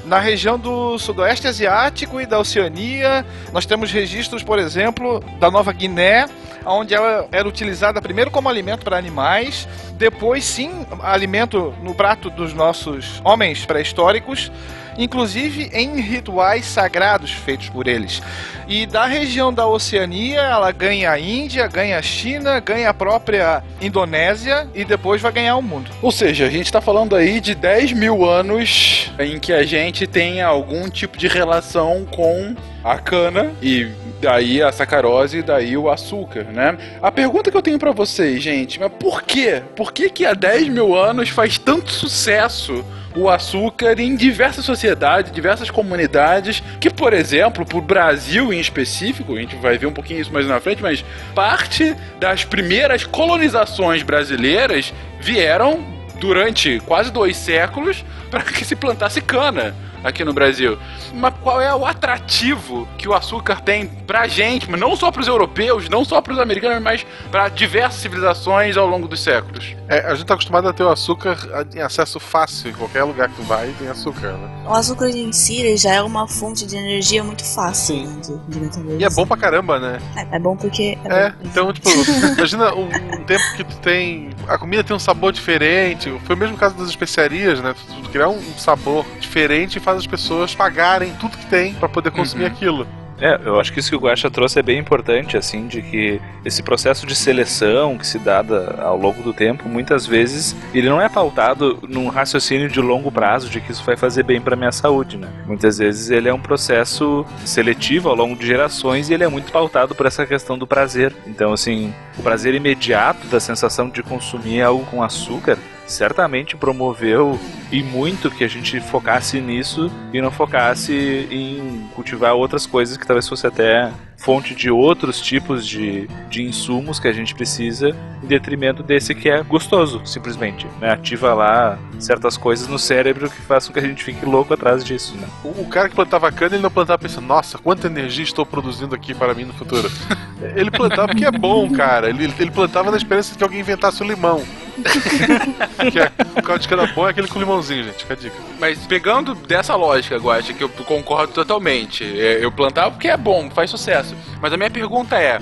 [0.08, 3.26] na região do sudoeste asiático e da Oceania.
[3.52, 6.26] Nós temos registros, por exemplo, da Nova Guiné,
[6.66, 12.54] onde ela era utilizada primeiro como alimento para animais, depois sim alimento no prato dos
[12.54, 14.52] nossos homens pré-históricos.
[14.98, 18.22] Inclusive em rituais sagrados feitos por eles.
[18.68, 23.64] E da região da Oceania, ela ganha a Índia, ganha a China, ganha a própria
[23.80, 25.90] Indonésia e depois vai ganhar o mundo.
[26.02, 30.06] Ou seja, a gente tá falando aí de 10 mil anos em que a gente
[30.06, 33.88] tem algum tipo de relação com a cana e
[34.22, 36.78] daí a sacarose e daí o açúcar, né?
[37.02, 39.62] A pergunta que eu tenho pra vocês, gente, mas por quê?
[39.76, 42.84] Por que que há 10 mil anos faz tanto sucesso
[43.18, 49.40] o açúcar em diversas sociedades, diversas comunidades, que, por exemplo, pro Brasil em específico, a
[49.40, 51.04] gente vai ver um pouquinho isso mais na frente, mas
[51.34, 55.84] parte das primeiras colonizações brasileiras vieram
[56.20, 60.78] durante quase dois séculos para que se plantasse cana aqui no Brasil.
[61.14, 65.28] Mas qual é o atrativo que o açúcar tem pra gente, mas não só pros
[65.28, 69.76] europeus, não só pros americanos, mas para diversas civilizações ao longo dos séculos?
[69.88, 71.38] É, a gente tá acostumado a ter o açúcar
[71.74, 74.50] em acesso fácil, em qualquer lugar que tu vai tem açúcar, né?
[74.68, 78.08] O açúcar em si já é uma fonte de energia muito fácil Sim.
[78.08, 79.02] né, de, de metabolismo.
[79.02, 80.00] E é bom pra caramba, né?
[80.16, 80.98] É, é bom porque.
[81.06, 81.36] É, É, bom.
[81.46, 81.90] então, tipo,
[82.38, 84.30] imagina um, um tempo que tu tem.
[84.48, 86.12] A comida tem um sabor diferente.
[86.26, 87.74] Foi o mesmo caso das especiarias, né?
[87.74, 91.74] Tu, tu criar um, um sabor diferente e faz as pessoas pagarem tudo que tem
[91.74, 92.52] pra poder consumir Uhum.
[92.52, 92.88] aquilo.
[93.20, 96.22] É, eu acho que isso que o Guaxa trouxe é bem importante, assim, de que
[96.46, 100.88] esse processo de seleção que se dá da- ao longo do tempo, muitas vezes, ele
[100.88, 104.56] não é pautado num raciocínio de longo prazo de que isso vai fazer bem para
[104.56, 105.28] minha saúde, né?
[105.48, 109.52] Muitas vezes ele é um processo seletivo ao longo de gerações e ele é muito
[109.52, 111.12] pautado por essa questão do prazer.
[111.26, 115.58] Então, assim, o prazer imediato da sensação de consumir algo com açúcar
[115.88, 117.40] certamente promoveu
[117.72, 123.08] e muito que a gente focasse nisso e não focasse em cultivar outras coisas que
[123.08, 128.28] talvez fosse até fonte de outros tipos de, de insumos que a gente precisa em
[128.28, 130.68] detrimento desse que é gostoso, simplesmente.
[130.82, 130.92] Né?
[130.92, 135.16] Ativa lá certas coisas no cérebro que façam que a gente fique louco atrás disso.
[135.16, 135.28] Né?
[135.44, 138.96] O, o cara que plantava cana, ele não plantava pensando, nossa, quanta energia estou produzindo
[138.96, 139.90] aqui para mim no futuro.
[140.56, 142.10] ele plantava porque é bom, cara.
[142.10, 144.44] Ele, ele plantava na esperança de que alguém inventasse o limão.
[145.92, 148.00] que é, o caldo de cana bom é aquele com limãozinho, gente.
[148.00, 148.36] Fica a dica.
[148.60, 152.04] Mas pegando dessa lógica, Guacha, que eu concordo totalmente.
[152.04, 154.16] é, Eu plantava porque é bom, faz sucesso.
[154.42, 155.42] Mas a minha pergunta é: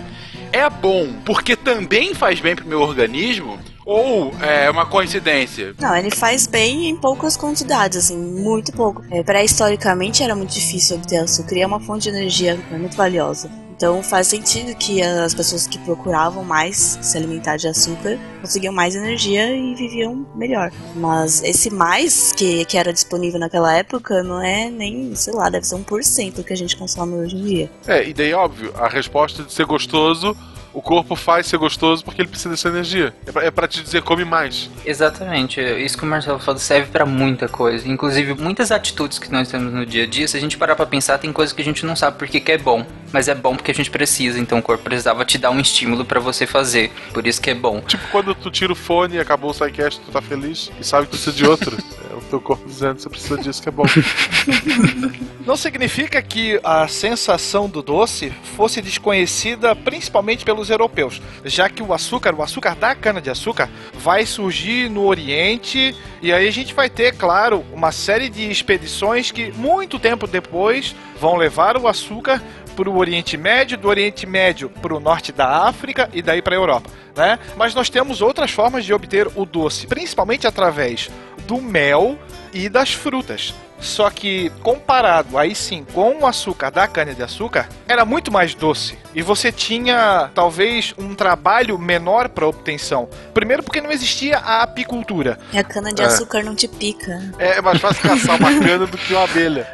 [0.51, 3.59] é bom porque também faz bem pro meu organismo?
[3.85, 5.75] Ou é uma coincidência?
[5.79, 9.03] Não, ele faz bem em poucas quantidades, assim, muito pouco.
[9.11, 13.47] É, Pré-historicamente era muito difícil obter açúcar e é uma fonte de energia muito valiosa.
[13.75, 18.95] Então faz sentido que as pessoas que procuravam mais se alimentar de açúcar conseguiam mais
[18.95, 20.71] energia e viviam melhor.
[20.95, 25.67] Mas esse mais que, que era disponível naquela época não é nem, sei lá, deve
[25.67, 27.71] ser 1% que a gente consome hoje em dia.
[27.85, 30.35] É, e daí, óbvio, a resposta de ser gostoso,
[30.75, 33.13] o corpo faz ser gostoso porque ele precisa dessa energia.
[33.25, 34.69] É pra, é pra te dizer, come mais.
[34.85, 37.87] Exatamente, isso que o Marcelo falou serve pra muita coisa.
[37.87, 40.85] Inclusive, muitas atitudes que nós temos no dia a dia, se a gente parar pra
[40.85, 43.55] pensar, tem coisas que a gente não sabe porque que é bom, mas é bom
[43.55, 46.91] porque a gente precisa, então o corpo precisava te dar um estímulo pra você fazer.
[47.13, 47.79] Por isso que é bom.
[47.81, 51.05] Tipo quando tu tira o fone e acabou o sidecast, tu tá feliz e sabe
[51.05, 51.77] que precisa de outro.
[52.17, 53.83] o teu corpo dizendo que você precisa disso, que é bom.
[55.45, 61.93] Não significa que a sensação do doce fosse desconhecida principalmente pelos europeus, já que o
[61.93, 67.15] açúcar, o açúcar da cana-de-açúcar, vai surgir no Oriente e aí a gente vai ter,
[67.15, 72.41] claro, uma série de expedições que muito tempo depois vão levar o açúcar
[72.75, 76.55] para o Oriente Médio, do Oriente Médio para o norte da África e daí para
[76.55, 77.39] a Europa, né?
[77.55, 81.09] Mas nós temos outras formas de obter o doce, principalmente através
[81.47, 82.17] do mel
[82.55, 83.53] e das frutas.
[83.77, 88.97] Só que comparado aí sim com o açúcar da cana-de-açúcar, era muito mais doce.
[89.13, 93.09] E você tinha talvez um trabalho menor para obtenção.
[93.33, 95.37] Primeiro porque não existia a apicultura.
[95.51, 97.21] E a cana-de-açúcar não te pica.
[97.37, 99.67] É, é mais fácil caçar uma cana do que uma abelha.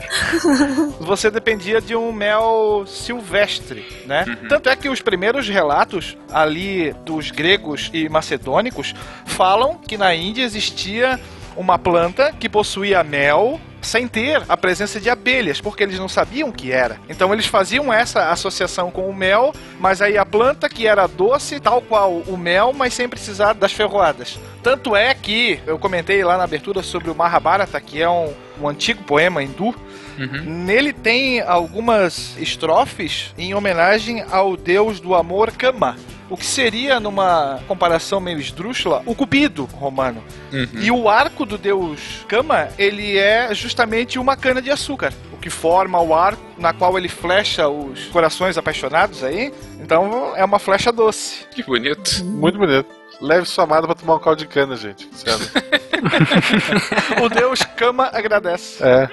[1.00, 4.26] Você dependia de um mel silvestre, né?
[4.50, 10.44] Tanto é que os primeiros relatos ali dos gregos e macedônicos falam que na Índia
[10.44, 11.20] existia
[11.56, 16.50] uma planta que possuía mel sem ter a presença de abelhas, porque eles não sabiam
[16.50, 17.00] o que era.
[17.10, 21.60] Então eles faziam essa associação com o mel, mas aí a planta que era doce,
[21.60, 24.40] tal qual o mel, mas sem precisar das ferroadas.
[24.62, 28.70] Tanto é que eu comentei lá na abertura sobre o Mahabharata, que é um, um
[28.70, 29.76] antigo poema hindu,
[30.46, 35.98] Nele tem algumas estrofes em homenagem ao deus do amor Kama.
[36.32, 40.24] O que seria, numa comparação meio esdrúxula, o cupido romano.
[40.82, 45.14] E o arco do deus Kama, ele é justamente uma cana de açúcar.
[45.34, 49.54] O que forma o arco na qual ele flecha os corações apaixonados aí.
[49.82, 51.46] Então é uma flecha doce.
[51.52, 52.24] Que bonito.
[52.24, 53.01] Muito bonito.
[53.22, 55.08] Leve sua amada pra tomar um caldo de cana, gente.
[55.14, 55.48] Sério.
[57.22, 58.84] O Deus Kama agradece.
[58.84, 59.08] É.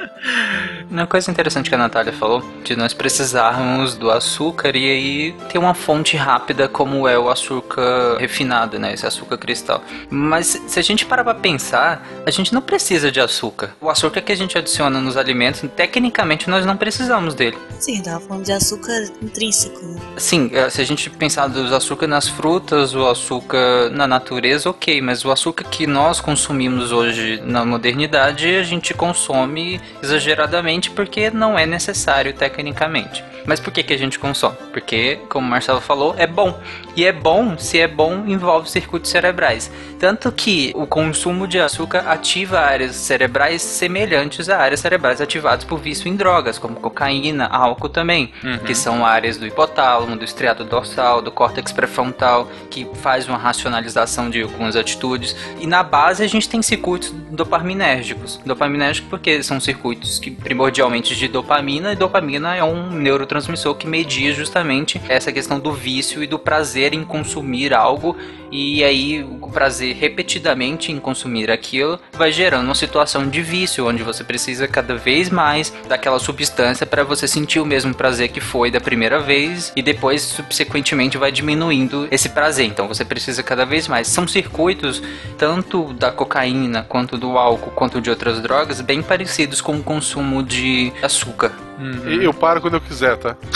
[0.91, 5.59] Uma coisa interessante que a Natália falou, de nós precisarmos do açúcar e aí ter
[5.59, 8.95] uma fonte rápida como é o açúcar refinado, né?
[8.95, 9.83] Esse açúcar cristal.
[10.11, 13.75] Mas se a gente parar pra pensar, a gente não precisa de açúcar.
[13.81, 17.59] O açúcar que a gente adiciona nos alimentos, tecnicamente nós não precisamos dele.
[17.79, 20.01] Sim, tava falando de açúcar intrínseco, né?
[20.17, 25.03] Sim, eh, se a gente pensar dos açúcar nas frutas, o açúcar na natureza, ok,
[25.03, 31.59] mas o açúcar que nós consumimos hoje na modernidade, a gente consome exageradamente porque não
[31.59, 33.25] é necessário tecnicamente.
[33.49, 34.57] Mas por que, que a gente consome?
[34.73, 36.61] Porque, como o Marcelo falou, é bom.
[36.95, 39.71] E é bom, se é bom, envolve circuitos cerebrais.
[39.99, 45.79] Tanto que o consumo de açúcar ativa áreas cerebrais semelhantes a áreas cerebrais ativadas por
[45.79, 48.33] vício em drogas, como cocaína, álcool também,
[48.67, 53.88] que são áreas do hipotálamo, do estriado dorsal, do córtex pré-frontal, que faz uma racionalização
[54.31, 55.35] de algumas atitudes.
[55.61, 58.41] E na base a gente tem circuitos dopaminérgicos.
[58.45, 64.33] Dopaminérgicos porque são circuitos que primordialmente de dopamina, e dopamina é um neurotransmissor que media
[64.33, 68.17] justamente essa questão do vício e do prazer em consumir algo
[68.51, 74.03] e aí o prazer repetidamente em consumir aquilo vai gerando uma situação de vício onde
[74.03, 78.71] você precisa cada vez mais daquela substância para você sentir o mesmo prazer que foi
[78.71, 82.67] da primeira vez e depois subsequentemente vai diminuindo esse prazer.
[82.67, 84.09] Então você precisa cada vez mais.
[84.09, 85.01] São circuitos
[85.37, 90.43] tanto da cocaína quanto do álcool quanto de outras drogas bem parecidos com o consumo
[90.43, 91.53] de açúcar.
[92.09, 93.37] E eu paro quando eu quiser, tá?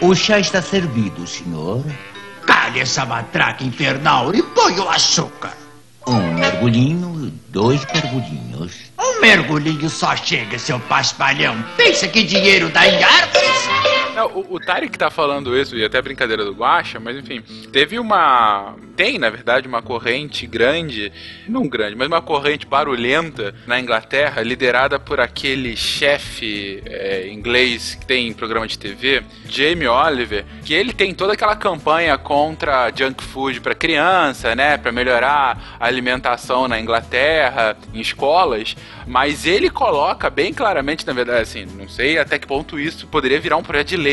[0.00, 1.84] O chá está servido, senhor.
[2.46, 5.52] Cale essa matraca infernal e põe o açúcar.
[6.06, 8.72] Um mergulhinho, dois mergulhinhos.
[8.98, 11.62] Um mergulhinho só chega, seu paspalhão.
[11.76, 13.97] Pensa que dinheiro dá em árvores?
[14.24, 18.74] O, o Tarek tá falando isso, e até brincadeira do Guacha, mas enfim, teve uma.
[18.96, 21.12] Tem, na verdade, uma corrente grande,
[21.48, 28.06] não grande, mas uma corrente barulhenta na Inglaterra, liderada por aquele chefe é, inglês que
[28.06, 33.60] tem programa de TV, Jamie Oliver, que ele tem toda aquela campanha contra junk food
[33.60, 38.76] para criança, né, para melhorar a alimentação na Inglaterra, em escolas,
[39.06, 43.40] mas ele coloca bem claramente, na verdade, assim, não sei até que ponto isso poderia
[43.40, 44.07] virar um projeto de lei,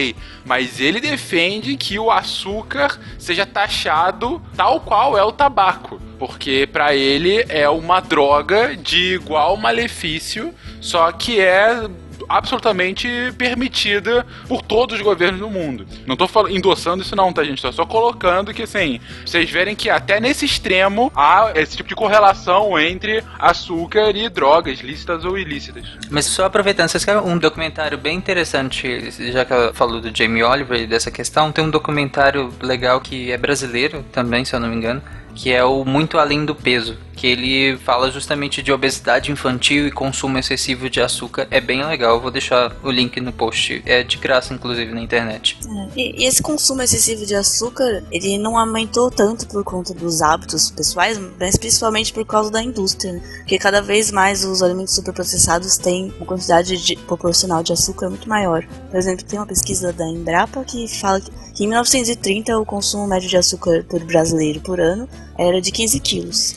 [0.46, 6.96] mas ele defende que o açúcar seja taxado tal qual é o tabaco, porque para
[6.96, 11.88] ele é uma droga de igual malefício, só que é
[12.28, 15.86] absolutamente permitida por todos os governos do mundo.
[16.06, 17.62] Não tô fal- endossando isso não, tá gente?
[17.62, 21.96] Tô só colocando que assim, vocês verem que até nesse extremo há esse tipo de
[21.96, 25.84] correlação entre açúcar e drogas, lícitas ou ilícitas.
[26.10, 30.44] Mas só aproveitando, vocês querem um documentário bem interessante, já que ela falou do Jamie
[30.44, 34.70] Oliver e dessa questão, tem um documentário legal que é brasileiro também, se eu não
[34.70, 35.02] me engano,
[35.34, 39.92] que é o Muito Além do Peso, que ele fala justamente de obesidade infantil e
[39.92, 41.48] consumo excessivo de açúcar.
[41.50, 45.58] É bem legal, vou deixar o link no post, é de graça inclusive na internet.
[45.96, 50.72] E, e esse consumo excessivo de açúcar, ele não aumentou tanto por conta dos hábitos
[50.72, 53.22] pessoais, mas principalmente por causa da indústria, né?
[53.38, 58.28] Porque cada vez mais os alimentos superprocessados têm uma quantidade de- proporcional de açúcar muito
[58.28, 58.66] maior.
[58.90, 63.08] Por exemplo, tem uma pesquisa da Embrapa que fala que, que em 1930 o consumo
[63.08, 66.56] médio de açúcar por brasileiro por ano era de 15 quilos.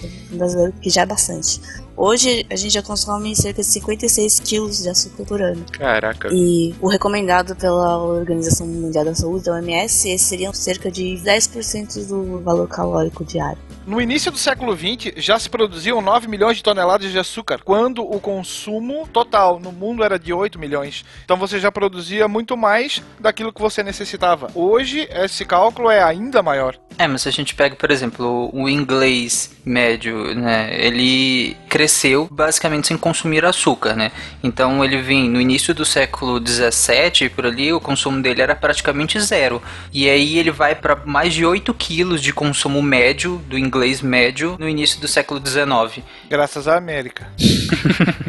[0.81, 1.61] Que já é bastante.
[2.01, 5.65] Hoje a gente já consome cerca de 56 quilos de açúcar por ano.
[5.73, 6.29] Caraca.
[6.31, 12.07] E o recomendado pela Organização Mundial da Saúde, a OMS, esse seriam cerca de 10%
[12.07, 13.59] do valor calórico diário.
[13.85, 18.05] No início do século XX, já se produziam 9 milhões de toneladas de açúcar, quando
[18.05, 21.05] o consumo total no mundo era de 8 milhões.
[21.25, 24.53] Então você já produzia muito mais daquilo que você necessitava.
[24.55, 26.79] Hoje, esse cálculo é ainda maior.
[26.99, 31.88] É, mas se a gente pega, por exemplo, o inglês médio, né, ele cresceu
[32.31, 34.13] basicamente sem consumir açúcar, né?
[34.43, 39.21] Então ele vem no início do século 17, por ali, o consumo dele era praticamente
[39.21, 39.63] zero.
[39.93, 44.57] E aí ele vai para mais de 8 quilos de consumo médio do inglês médio
[44.59, 46.05] no início do século 19.
[46.29, 47.29] Graças à América.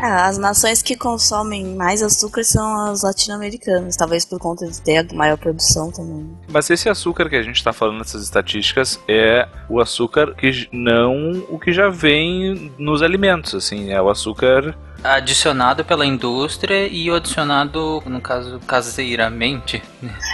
[0.01, 4.97] Ah, as nações que consomem mais açúcar são as latino-americanas, talvez por conta de ter
[4.97, 6.29] a maior produção também.
[6.47, 11.43] Mas esse açúcar que a gente tá falando nessas estatísticas é o açúcar que não
[11.49, 17.15] o que já vem nos alimentos, assim, é o açúcar Adicionado pela indústria e o
[17.15, 19.81] adicionado, no caso, caseiramente.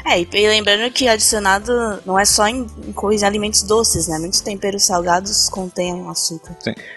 [0.07, 4.17] É, e lembrando que adicionado não é só em, em alimentos doces, né?
[4.17, 6.55] Muitos temperos salgados contêm açúcar.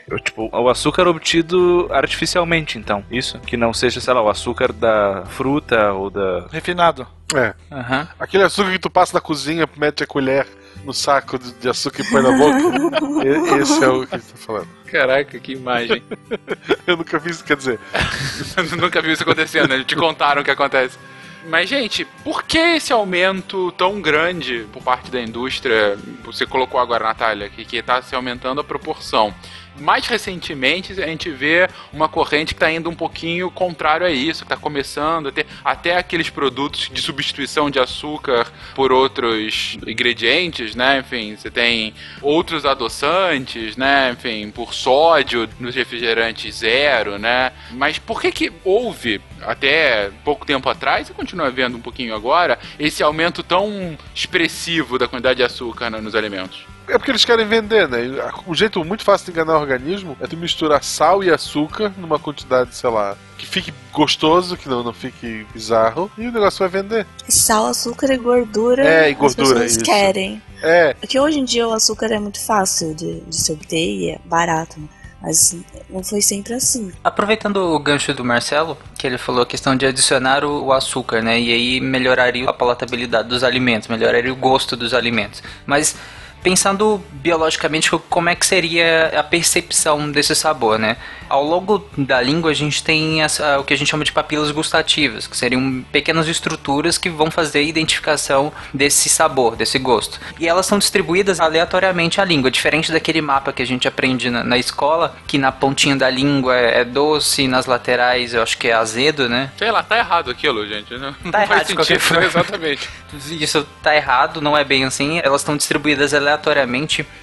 [0.09, 3.05] Eu, Tipo, o açúcar obtido artificialmente, então.
[3.11, 3.39] Isso?
[3.41, 6.47] Que não seja, sei lá, o açúcar da fruta ou da.
[6.51, 7.07] Refinado.
[7.35, 7.55] É.
[7.71, 8.09] Aham.
[8.19, 10.47] Aquele açúcar que tu passa na cozinha, mete a colher
[10.89, 13.61] no saco de açúcar e põe na boca.
[13.61, 14.69] Esse é o que a gente tá falando.
[14.87, 16.03] Caraca, que imagem.
[16.87, 17.79] Eu nunca vi isso, quer dizer.
[18.81, 19.85] Nunca viu isso acontecendo, né?
[19.85, 20.99] Te contaram o que acontece.
[21.47, 25.99] Mas, gente, por que esse aumento tão grande por parte da indústria?
[26.25, 29.35] Você colocou agora, Natália, que está se aumentando a proporção.
[29.81, 34.41] Mais recentemente, a gente vê uma corrente que está indo um pouquinho contrário a isso,
[34.41, 40.75] que está começando a ter até aqueles produtos de substituição de açúcar por outros ingredientes,
[40.75, 40.99] né?
[40.99, 44.11] Enfim, você tem outros adoçantes, né?
[44.13, 47.53] Enfim, por sódio nos refrigerantes zero, né?
[47.73, 52.59] Mas por que que houve até pouco tempo atrás e continua havendo um pouquinho agora
[52.79, 56.78] esse aumento tão expressivo da quantidade de açúcar nos alimentos?
[56.89, 57.99] É porque eles querem vender, né?
[58.47, 62.19] O jeito muito fácil de enganar o organismo é tu misturar sal e açúcar numa
[62.19, 66.83] quantidade, sei lá, que fique gostoso, que não, não fique bizarro, e o negócio vai
[66.83, 67.07] vender.
[67.29, 68.87] Sal, açúcar e gordura.
[68.87, 69.85] É, e gordura, As pessoas isso.
[69.85, 70.43] querem.
[70.63, 74.11] É, Porque hoje em dia o açúcar é muito fácil de, de se obter e
[74.11, 74.89] é barato, né?
[75.21, 75.57] Mas
[75.91, 76.93] não foi sempre assim.
[77.03, 81.21] Aproveitando o gancho do Marcelo, que ele falou a questão de adicionar o, o açúcar,
[81.23, 81.41] né?
[81.41, 85.43] E aí melhoraria a palatabilidade dos alimentos, melhoraria o gosto dos alimentos.
[85.67, 85.97] Mas
[86.43, 90.97] pensando biologicamente como é que seria a percepção desse sabor, né?
[91.29, 94.13] Ao longo da língua a gente tem as- a- o que a gente chama de
[94.13, 100.19] papilas gustativas, que seriam pequenas estruturas que vão fazer a identificação desse sabor, desse gosto.
[100.39, 104.43] E elas são distribuídas aleatoriamente à língua, diferente daquele mapa que a gente aprende na,
[104.45, 108.69] na escola, que na pontinha da língua é, é doce, nas laterais eu acho que
[108.69, 109.51] é azedo, né?
[109.59, 110.97] Sei lá, tá errado aquilo, gente.
[110.97, 112.23] Não, não Tá faz errado qualquer sentido.
[112.25, 112.89] Exatamente.
[113.31, 115.21] Isso tá errado, não é bem assim.
[115.23, 116.28] Elas estão distribuídas aleatoriamente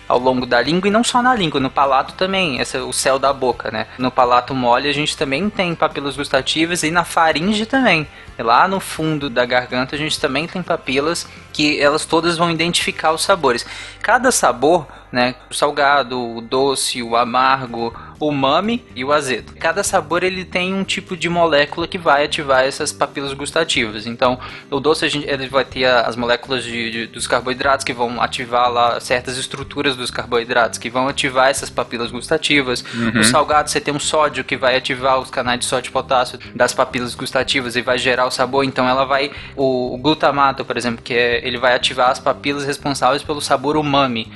[0.08, 2.60] ao longo da língua e não só na língua, no palato também.
[2.60, 3.88] Esse o céu da boca, né?
[3.98, 8.08] No palato mole a gente também tem papilas gustativas e na faringe também.
[8.38, 13.12] Lá no fundo da garganta a gente também tem papilas que elas todas vão identificar
[13.14, 13.66] os sabores.
[14.02, 19.54] Cada sabor, né, o salgado, o doce, o amargo, o umami e o azedo.
[19.54, 24.06] Cada sabor ele tem um tipo de molécula que vai ativar essas papilas gustativas.
[24.06, 24.38] Então,
[24.70, 28.22] o doce a gente, ele vai ter as moléculas de, de- dos carboidratos que vão
[28.22, 32.84] ativar lá certas estruturas dos carboidratos que vão ativar essas papilas gustativas.
[33.20, 36.38] O salgado você tem um sódio que vai ativar os canais de sódio e potássio
[36.54, 38.64] das papilas gustativas e vai gerar o sabor.
[38.64, 42.64] Então, ela vai o, o glutamato, por exemplo, que é, ele vai ativar as papilas
[42.64, 44.32] responsáveis pelo sabor umami.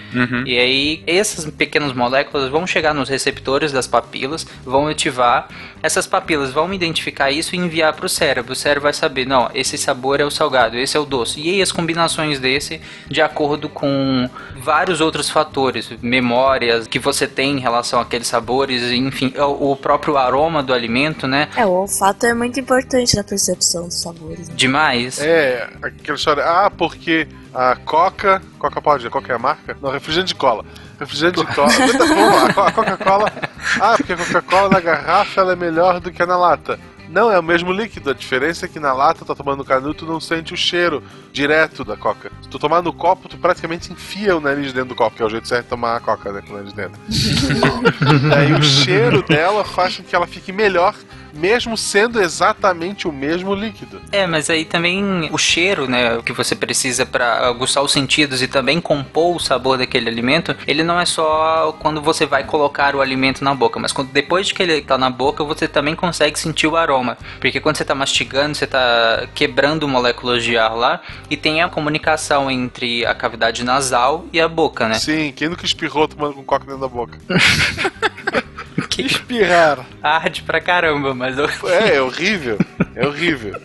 [0.46, 5.48] E aí, essas pequenas moléculas vão chegar nos receptores das papilas, vão ativar.
[5.82, 8.54] Essas papilas vão identificar isso e enviar para o cérebro.
[8.54, 11.40] O cérebro vai saber, não, esse sabor é o salgado, esse é o doce.
[11.40, 17.58] E aí, as combinações desse, de acordo com vários outros fatores, memórias que você tem
[17.58, 21.50] em relação àqueles sabores, enfim, o o próprio aroma do alimento, né?
[21.56, 24.48] É, o olfato é muito importante na percepção dos sabores.
[24.50, 24.54] né?
[24.56, 25.20] Demais.
[25.20, 26.44] é, aquela história.
[26.44, 28.42] Ah, porque a Coca.
[28.58, 29.08] Coca pode?
[29.08, 29.78] A Coca é a marca?
[29.82, 30.64] Não, refrigerante de cola.
[31.00, 31.70] Refrigerante de cola.
[32.50, 33.32] A Co- a Coca-Cola.
[33.80, 36.80] Ah, porque a Coca-Cola na garrafa ela é melhor do que a na lata.
[37.08, 38.12] Não, é o mesmo líquido.
[38.12, 41.02] A diferença é que na lata, tá tomando canuto, tu não sente o cheiro
[41.34, 42.32] direto da coca.
[42.44, 45.26] Se tu tomar no copo, tu praticamente enfia o nariz dentro do copo, que é
[45.26, 46.44] o jeito certo de tomar a coca, né?
[46.46, 47.00] Com o nariz dentro.
[48.30, 50.94] Daí o cheiro dela faz com que ela fique melhor,
[51.34, 54.02] mesmo sendo exatamente o mesmo líquido.
[54.12, 58.42] É, mas aí também o cheiro, né, o que você precisa para aguçar os sentidos
[58.42, 62.96] e também compor o sabor daquele alimento, ele não é só quando você vai colocar
[62.96, 65.96] o alimento na boca, mas quando depois de que ele tá na boca, você também
[65.96, 70.76] consegue sentir o aroma, porque quando você tá mastigando, você tá quebrando moléculas de ar
[70.76, 74.96] lá e tem a comunicação entre a cavidade nasal e a boca, né?
[74.96, 77.18] Sim, quem nunca espirrou tomando com coca dentro da boca?
[78.88, 79.86] Que Espirrar.
[80.02, 81.38] arde pra caramba, mas.
[81.38, 82.58] É, é horrível.
[82.96, 83.60] É horrível.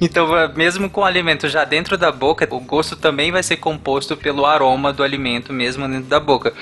[0.00, 3.56] Então, eh, mesmo com o alimento já dentro da boca, o gosto também vai ser
[3.56, 6.52] composto pelo aroma do alimento mesmo dentro da boca.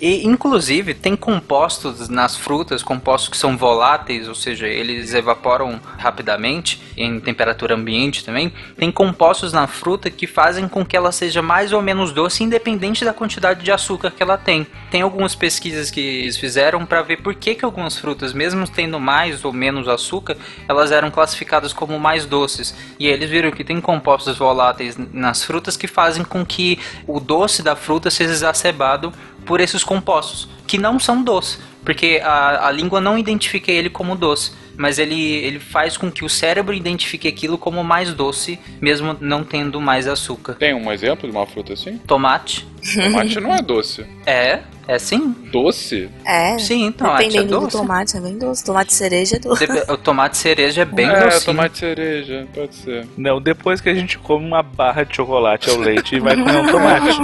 [0.00, 6.80] E, inclusive, tem compostos nas frutas, compostos que são voláteis, ou seja, eles evaporam rapidamente
[6.96, 8.50] em temperatura ambiente também.
[8.78, 13.04] Tem compostos na fruta que fazem com que ela seja mais ou menos doce, independente
[13.04, 14.66] da quantidade de açúcar que ela tem.
[14.90, 18.98] Tem algumas pesquisas que eles fizeram para ver por que, que algumas frutas, mesmo tendo
[18.98, 20.36] mais ou menos açúcar,
[20.66, 22.74] elas eram classificadas como mais doces.
[22.98, 27.62] E eles viram que tem compostos voláteis nas frutas que fazem com que o doce
[27.62, 29.12] da fruta seja exacerbado
[29.44, 34.14] por esses compostos, que não são doces, porque a, a língua não identifica ele como
[34.14, 39.16] doce, mas ele, ele faz com que o cérebro identifique aquilo como mais doce, mesmo
[39.20, 40.54] não tendo mais açúcar.
[40.54, 41.98] Tem um exemplo de uma fruta assim?
[41.98, 44.04] Tomate, Tomate não é doce.
[44.26, 45.34] É, é sim.
[45.52, 46.08] Doce?
[46.24, 46.58] É.
[46.58, 47.76] Sim, tomate é Dependendo do doce.
[47.76, 48.64] tomate, é bem doce.
[48.64, 49.66] Tomate cereja é doce.
[49.66, 51.44] Dep- O tomate cereja é bem é, docinho.
[51.44, 53.06] tomate cereja, pode ser.
[53.16, 56.56] Não, depois que a gente come uma barra de chocolate ao leite e vai comer
[56.56, 57.18] um tomate.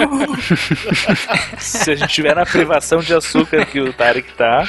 [1.58, 4.68] Se a gente tiver na privação de açúcar que o Tarek tá,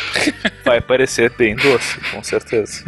[0.65, 2.83] vai parecer bem doce, com certeza.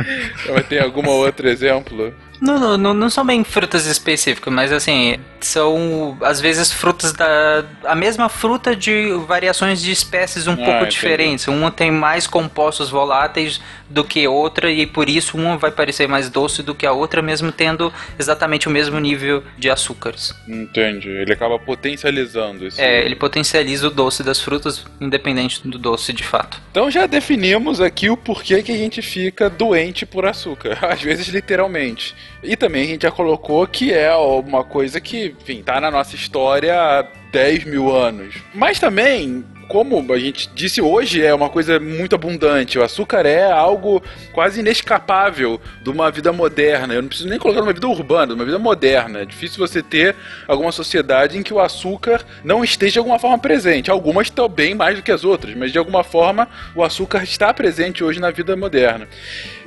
[0.50, 2.14] Mas tem algum outro exemplo?
[2.42, 7.66] Não, não, não, não são bem frutas específicas, mas assim, são às vezes frutas da.
[7.84, 10.92] a mesma fruta de variações de espécies um Ah, pouco entendi.
[10.92, 11.48] diferentes.
[11.48, 13.60] Uma tem mais compostos voláteis
[13.90, 17.22] do que outra, e por isso uma vai parecer mais doce do que a outra,
[17.22, 20.34] mesmo tendo exatamente o mesmo nível de açúcares.
[20.48, 21.10] Entendi.
[21.10, 22.80] Ele acaba potencializando isso.
[22.80, 26.62] É, ele potencializa o doce das frutas, independente do doce de fato.
[26.72, 30.78] Então já definimos aqui o porquê que a gente fica doente por açúcar.
[30.86, 32.16] Às vezes, literalmente.
[32.42, 36.16] E também a gente já colocou que é uma coisa que, enfim, tá na nossa
[36.16, 38.36] história há 10 mil anos.
[38.54, 42.80] Mas também, como a gente disse hoje, é uma coisa muito abundante.
[42.80, 44.04] O açúcar é algo
[44.34, 46.96] quase inescapável de uma vida moderna.
[46.96, 49.20] Eu não preciso nem colocar numa vida urbana, uma vida moderna.
[49.20, 50.16] É difícil você ter
[50.48, 53.92] alguma sociedade em que o açúcar não esteja de alguma forma presente.
[53.92, 57.54] Algumas estão bem mais do que as outras, mas de alguma forma o açúcar está
[57.54, 59.08] presente hoje na vida moderna.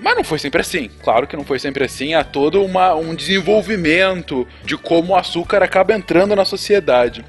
[0.03, 0.91] Mas não foi sempre assim.
[1.01, 2.13] Claro que não foi sempre assim.
[2.13, 7.25] Há todo uma, um desenvolvimento de como o açúcar acaba entrando na sociedade.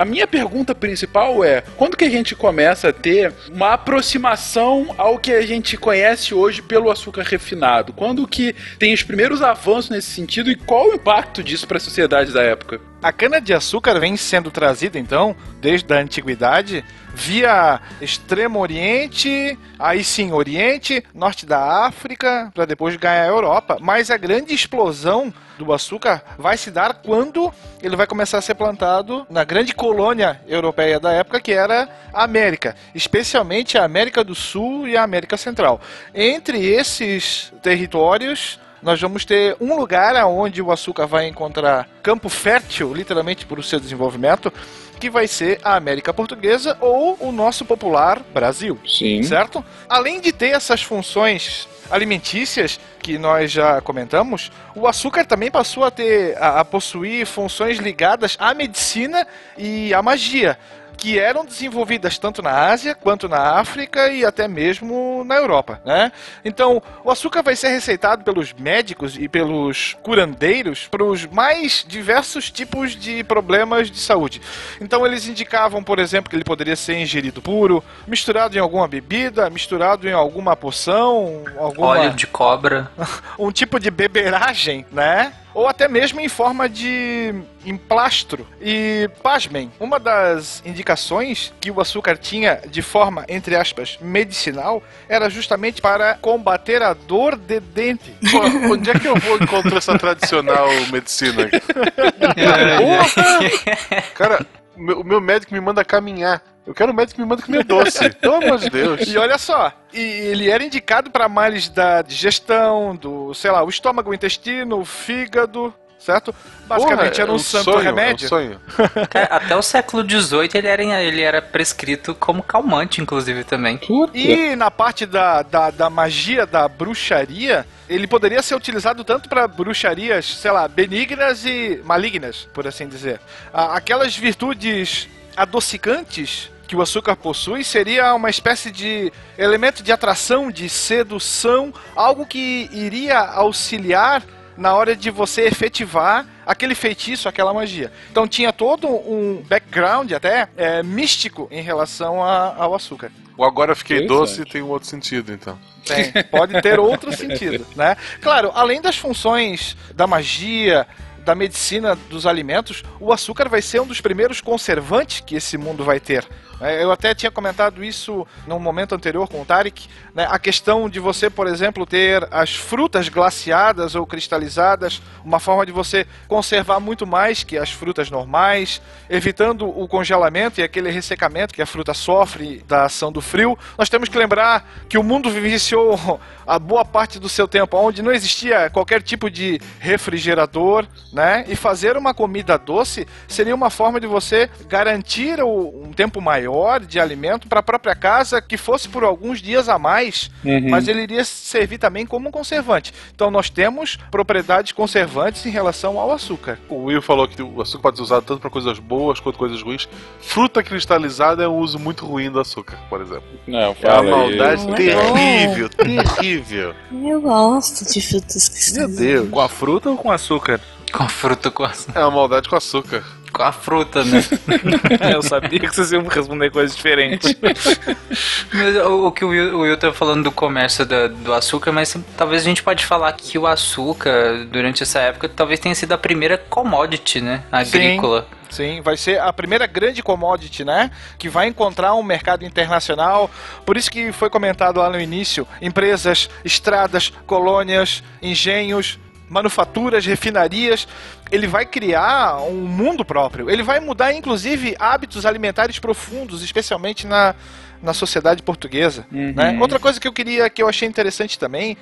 [0.00, 5.18] A minha pergunta principal é: quando que a gente começa a ter uma aproximação ao
[5.18, 7.92] que a gente conhece hoje pelo açúcar refinado?
[7.92, 11.80] Quando que tem os primeiros avanços nesse sentido e qual o impacto disso para a
[11.80, 12.80] sociedade da época?
[13.02, 16.84] A cana-de-açúcar vem sendo trazida, então, desde a antiguidade,
[17.14, 23.78] via Extremo Oriente, aí sim Oriente, Norte da África, para depois ganhar a Europa.
[23.80, 27.50] Mas a grande explosão do açúcar vai se dar quando
[27.82, 32.24] ele vai começar a ser plantado na grande colônia europeia da época, que era a
[32.24, 35.80] América, especialmente a América do Sul e a América Central.
[36.14, 42.94] Entre esses territórios, nós vamos ter um lugar onde o açúcar vai encontrar campo fértil,
[42.94, 44.52] literalmente por o seu desenvolvimento,
[44.98, 48.78] que vai ser a América Portuguesa ou o nosso popular Brasil.
[48.86, 49.22] Sim.
[49.22, 49.64] Certo?
[49.88, 55.90] Além de ter essas funções alimentícias que nós já comentamos, o açúcar também passou a
[55.90, 59.26] ter a, a possuir funções ligadas à medicina
[59.58, 60.56] e à magia
[61.00, 66.12] que eram desenvolvidas tanto na Ásia quanto na África e até mesmo na Europa, né?
[66.44, 72.50] Então, o açúcar vai ser receitado pelos médicos e pelos curandeiros para os mais diversos
[72.50, 74.42] tipos de problemas de saúde.
[74.78, 79.48] Então, eles indicavam, por exemplo, que ele poderia ser ingerido puro, misturado em alguma bebida,
[79.48, 82.90] misturado em alguma poção, alguma Óleo de cobra.
[83.38, 85.32] um tipo de beberagem, né?
[85.54, 87.34] Ou até mesmo em forma de
[87.64, 88.46] emplastro.
[88.60, 95.28] E, pasmem, uma das indicações que o açúcar tinha de forma, entre aspas, medicinal, era
[95.28, 98.14] justamente para combater a dor de dente.
[98.30, 98.38] Pô,
[98.72, 101.48] onde é que eu vou encontrar essa tradicional medicina?
[104.14, 104.46] Cara,
[104.76, 106.42] o meu, o meu médico me manda caminhar.
[106.66, 108.10] Eu quero um médico que me manda comer doce.
[108.20, 109.06] Pelo amor de Deus.
[109.06, 113.68] E olha só, e ele era indicado para males da digestão, do, sei lá, o
[113.68, 116.34] estômago, o intestino, o fígado, certo?
[116.66, 118.24] Basicamente Porra, era um, é santo sonho, remédio.
[118.24, 118.60] É um sonho.
[119.08, 123.78] Cara, Até o século XVIII ele era, ele era prescrito como calmante, inclusive, também.
[124.14, 129.46] E na parte da, da, da magia, da bruxaria, ele poderia ser utilizado tanto para
[129.46, 133.20] bruxarias, sei lá, benignas e malignas, por assim dizer.
[133.52, 140.50] Ah, Aquelas virtudes adocicantes que o açúcar possui seria uma espécie de elemento de atração,
[140.50, 144.22] de sedução, algo que iria auxiliar
[144.56, 147.90] na hora de você efetivar aquele feitiço, aquela magia.
[148.10, 153.10] Então tinha todo um background até é, místico em relação a- ao açúcar.
[153.36, 155.58] O agora eu fiquei doce tem um outro sentido, então.
[155.86, 157.96] Tem, pode ter outro sentido, né?
[158.20, 160.86] Claro, além das funções da magia,
[161.24, 165.84] da medicina dos alimentos, o açúcar vai ser um dos primeiros conservantes que esse mundo
[165.84, 166.26] vai ter.
[166.60, 170.26] É, Eu até tinha comentado isso num momento anterior com o Tarek, né?
[170.30, 175.72] a questão de você, por exemplo, ter as frutas glaciadas ou cristalizadas, uma forma de
[175.72, 181.62] você conservar muito mais que as frutas normais, evitando o congelamento e aquele ressecamento que
[181.62, 183.58] a fruta sofre da ação do frio.
[183.78, 188.02] Nós temos que lembrar que o mundo vivenciou a boa parte do seu tempo onde
[188.02, 191.44] não existia qualquer tipo de refrigerador, né?
[191.48, 196.80] E fazer uma comida doce seria uma forma de você garantir um tempo maior maior
[196.80, 200.70] de alimento para a própria casa que fosse por alguns dias a mais, Uhum.
[200.70, 202.92] mas ele iria servir também como um conservante.
[203.14, 206.58] Então nós temos propriedades conservantes em relação ao açúcar.
[206.68, 209.62] O Will falou que o açúcar pode ser usado tanto para coisas boas quanto coisas
[209.62, 209.88] ruins.
[210.20, 213.22] Fruta cristalizada é um uso muito ruim do açúcar, por exemplo.
[213.46, 216.74] Não, É uma maldade é terrível, terrível.
[216.92, 218.96] Eu gosto de frutas Meu cristalinas.
[218.98, 219.28] Deus.
[219.30, 220.60] Com a fruta ou com açúcar?
[220.92, 223.04] Com a fruta, com a, É uma maldade com açúcar.
[223.32, 224.22] Com a fruta, né?
[225.12, 227.34] Eu sabia que vocês iam responder coisas diferentes.
[228.52, 231.72] Mas o, o que o Will, o Will tá falando do comércio da- do açúcar,
[231.72, 235.92] mas talvez a gente pode falar que o açúcar, durante essa época, talvez tenha sido
[235.92, 237.42] a primeira commodity, né?
[237.50, 238.26] Agrícola.
[238.50, 240.90] Sim, vai ser a primeira grande commodity, né?
[241.16, 243.30] Que vai encontrar um mercado internacional.
[243.64, 248.98] Por isso que foi comentado lá no início: empresas, estradas, colônias, engenhos,
[249.30, 250.86] manufaturas, refinarias.
[251.30, 253.48] Ele vai criar um mundo próprio.
[253.48, 257.34] Ele vai mudar, inclusive, hábitos alimentares profundos, especialmente na,
[257.80, 259.06] na sociedade portuguesa.
[259.32, 259.56] né?
[259.60, 261.76] Outra coisa que eu queria, que eu achei interessante também.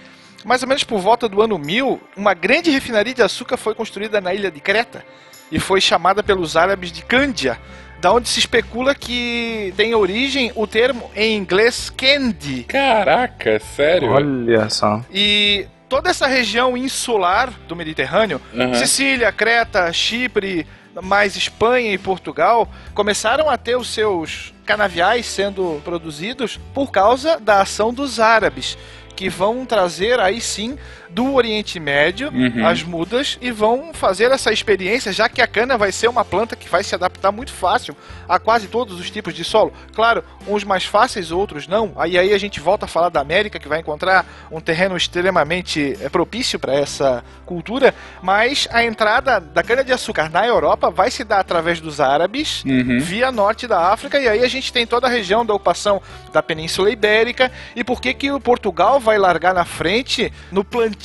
[0.45, 4.21] Mais ou menos por volta do ano 1000, uma grande refinaria de açúcar foi construída
[4.21, 5.05] na ilha de Creta
[5.51, 7.59] e foi chamada pelos árabes de Cândia,
[8.01, 12.63] da onde se especula que tem origem o termo em inglês candy.
[12.65, 14.11] Caraca, sério?
[14.13, 15.03] Olha só.
[15.13, 18.75] E toda essa região insular do Mediterrâneo, Aham.
[18.75, 20.67] Sicília, Creta, Chipre,
[21.03, 27.63] mais Espanha e Portugal, começaram a ter os seus canaviais sendo produzidos por causa da
[27.63, 28.77] ação dos árabes,
[29.17, 30.79] que vão trazer aí sim
[31.11, 32.67] do Oriente Médio Uhum.
[32.67, 36.55] as mudas e vão fazer essa experiência, já que a cana vai ser uma planta
[36.55, 37.97] que vai se adaptar muito fácil
[38.29, 39.73] a quase todos os tipos de solo.
[39.95, 41.93] Claro, uns mais fáceis, outros não.
[41.97, 45.97] Aí aí a gente volta a falar da América, que vai encontrar um terreno extremamente
[46.01, 51.41] eh, propício para essa cultura, mas a entrada da cana-de-açúcar na Europa vai se dar
[51.41, 52.99] através dos árabes, Uhum.
[53.01, 56.03] via norte da África, e aí a gente tem toda a região da ocupação
[56.33, 60.98] da Península Ibérica, e por que que o Portugal vai largar na frente no plantio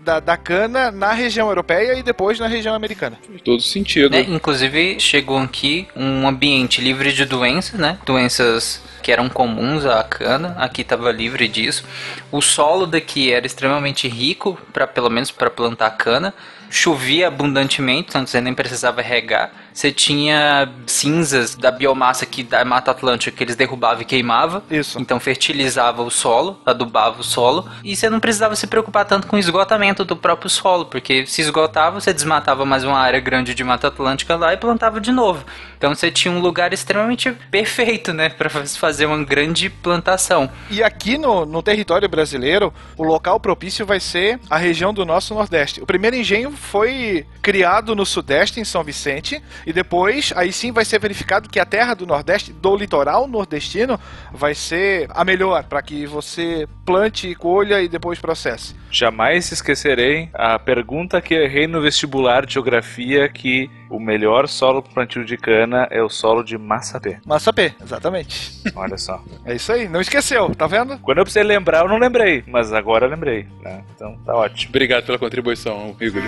[0.00, 3.18] da, da cana na região europeia e depois na região americana?
[3.26, 4.10] Faz todo sentido.
[4.10, 4.26] Né?
[4.28, 7.98] Inclusive, chegou aqui um ambiente livre de doenças, né?
[8.04, 11.84] Doenças que eram comuns à cana, aqui estava livre disso.
[12.32, 16.32] O solo daqui era extremamente rico, para pelo menos para plantar cana.
[16.70, 19.52] Chovia abundantemente, então você nem precisava regar.
[19.74, 24.62] Você tinha cinzas da biomassa aqui da Mata Atlântica que eles derrubavam e queimavam.
[24.70, 25.00] Isso.
[25.00, 29.34] Então fertilizava o solo, adubava o solo, e você não precisava se preocupar tanto com
[29.34, 33.64] o esgotamento do próprio solo, porque se esgotava, você desmatava mais uma área grande de
[33.64, 35.44] Mata Atlântica lá e plantava de novo.
[35.76, 40.48] Então você tinha um lugar extremamente perfeito, né, para fazer uma grande plantação.
[40.70, 45.34] E aqui no, no território brasileiro, o local propício vai ser a região do nosso
[45.34, 45.82] Nordeste.
[45.82, 50.84] O primeiro engenho foi criado no Sudeste, em São Vicente, e depois, aí sim, vai
[50.84, 53.98] ser verificado que a terra do Nordeste, do litoral nordestino,
[54.32, 58.74] vai ser a melhor para que você plante, colha e depois processe.
[58.90, 64.92] Jamais esquecerei a pergunta que errei no vestibular de geografia que o melhor solo para
[64.92, 67.18] plantio de cana é o solo de massapê.
[67.26, 68.62] Massapê, exatamente.
[68.74, 69.22] Olha só.
[69.44, 70.98] É isso aí, não esqueceu, tá vendo?
[71.00, 73.46] Quando eu precisei lembrar, eu não lembrei, mas agora eu lembrei.
[73.62, 73.82] né?
[73.94, 74.70] Então tá ótimo.
[74.70, 76.22] Obrigado pela contribuição, Igor.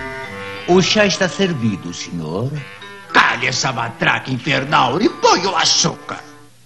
[0.68, 2.50] O chá está servido, senhor.
[3.16, 6.22] Calhe essa matraca infernal e põe o açúcar.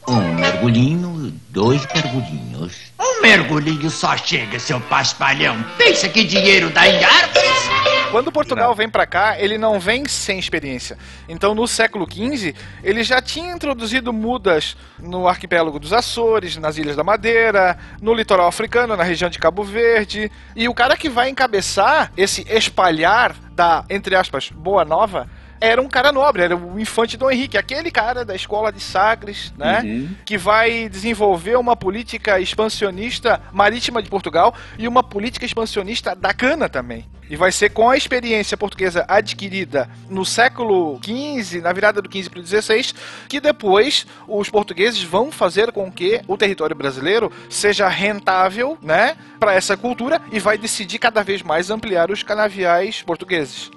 [0.09, 2.90] Um mergulhinho, dois mergulhinhos.
[2.98, 5.64] Um mergulhinho só chega, seu paspalhão.
[5.78, 7.70] Pensa que dinheiro dá em árvores?
[8.11, 10.98] Quando Portugal vem pra cá, ele não vem sem experiência.
[11.28, 16.96] Então, no século XV, ele já tinha introduzido mudas no arquipélago dos Açores, nas Ilhas
[16.96, 20.32] da Madeira, no litoral africano, na região de Cabo Verde.
[20.57, 25.28] E o cara que vai encabeçar esse espalhar da, entre aspas, Boa Nova,
[25.61, 29.52] era um cara nobre, era o infante Dom Henrique, aquele cara da escola de Sagres,
[29.56, 29.82] né?
[29.84, 30.08] Uhum.
[30.24, 36.68] que vai desenvolver uma política expansionista marítima de Portugal e uma política expansionista da cana
[36.68, 37.06] também.
[37.28, 42.28] E vai ser com a experiência portuguesa adquirida no século XV, na virada do XV
[42.28, 42.92] para o XVI,
[43.28, 49.54] que depois os portugueses vão fazer com que o território brasileiro seja rentável, né, para
[49.54, 53.70] essa cultura e vai decidir cada vez mais ampliar os canaviais portugueses.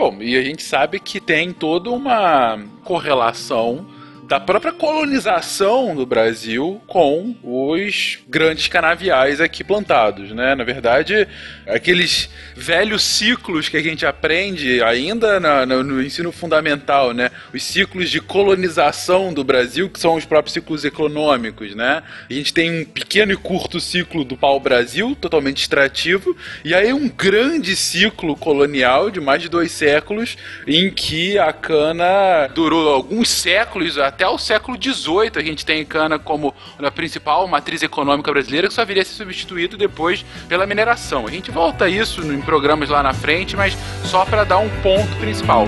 [0.00, 3.84] Bom, e a gente sabe que tem toda uma correlação
[4.30, 10.54] da própria colonização do Brasil com os grandes canaviais aqui plantados, né?
[10.54, 11.26] Na verdade,
[11.66, 17.28] aqueles velhos ciclos que a gente aprende ainda na- no ensino fundamental, né?
[17.52, 22.00] Os ciclos de colonização do Brasil, que são os próprios ciclos econômicos, né?
[22.30, 27.08] A gente tem um pequeno e curto ciclo do pau-brasil, totalmente extrativo, e aí um
[27.08, 30.36] grande ciclo colonial de mais de dois séculos,
[30.68, 35.82] em que a cana durou alguns séculos até até o século XVIII a gente tem
[35.82, 40.66] cana como a principal matriz econômica brasileira que só viria a ser substituído depois pela
[40.66, 41.26] mineração.
[41.26, 44.68] A gente volta a isso em programas lá na frente, mas só para dar um
[44.82, 45.66] ponto principal.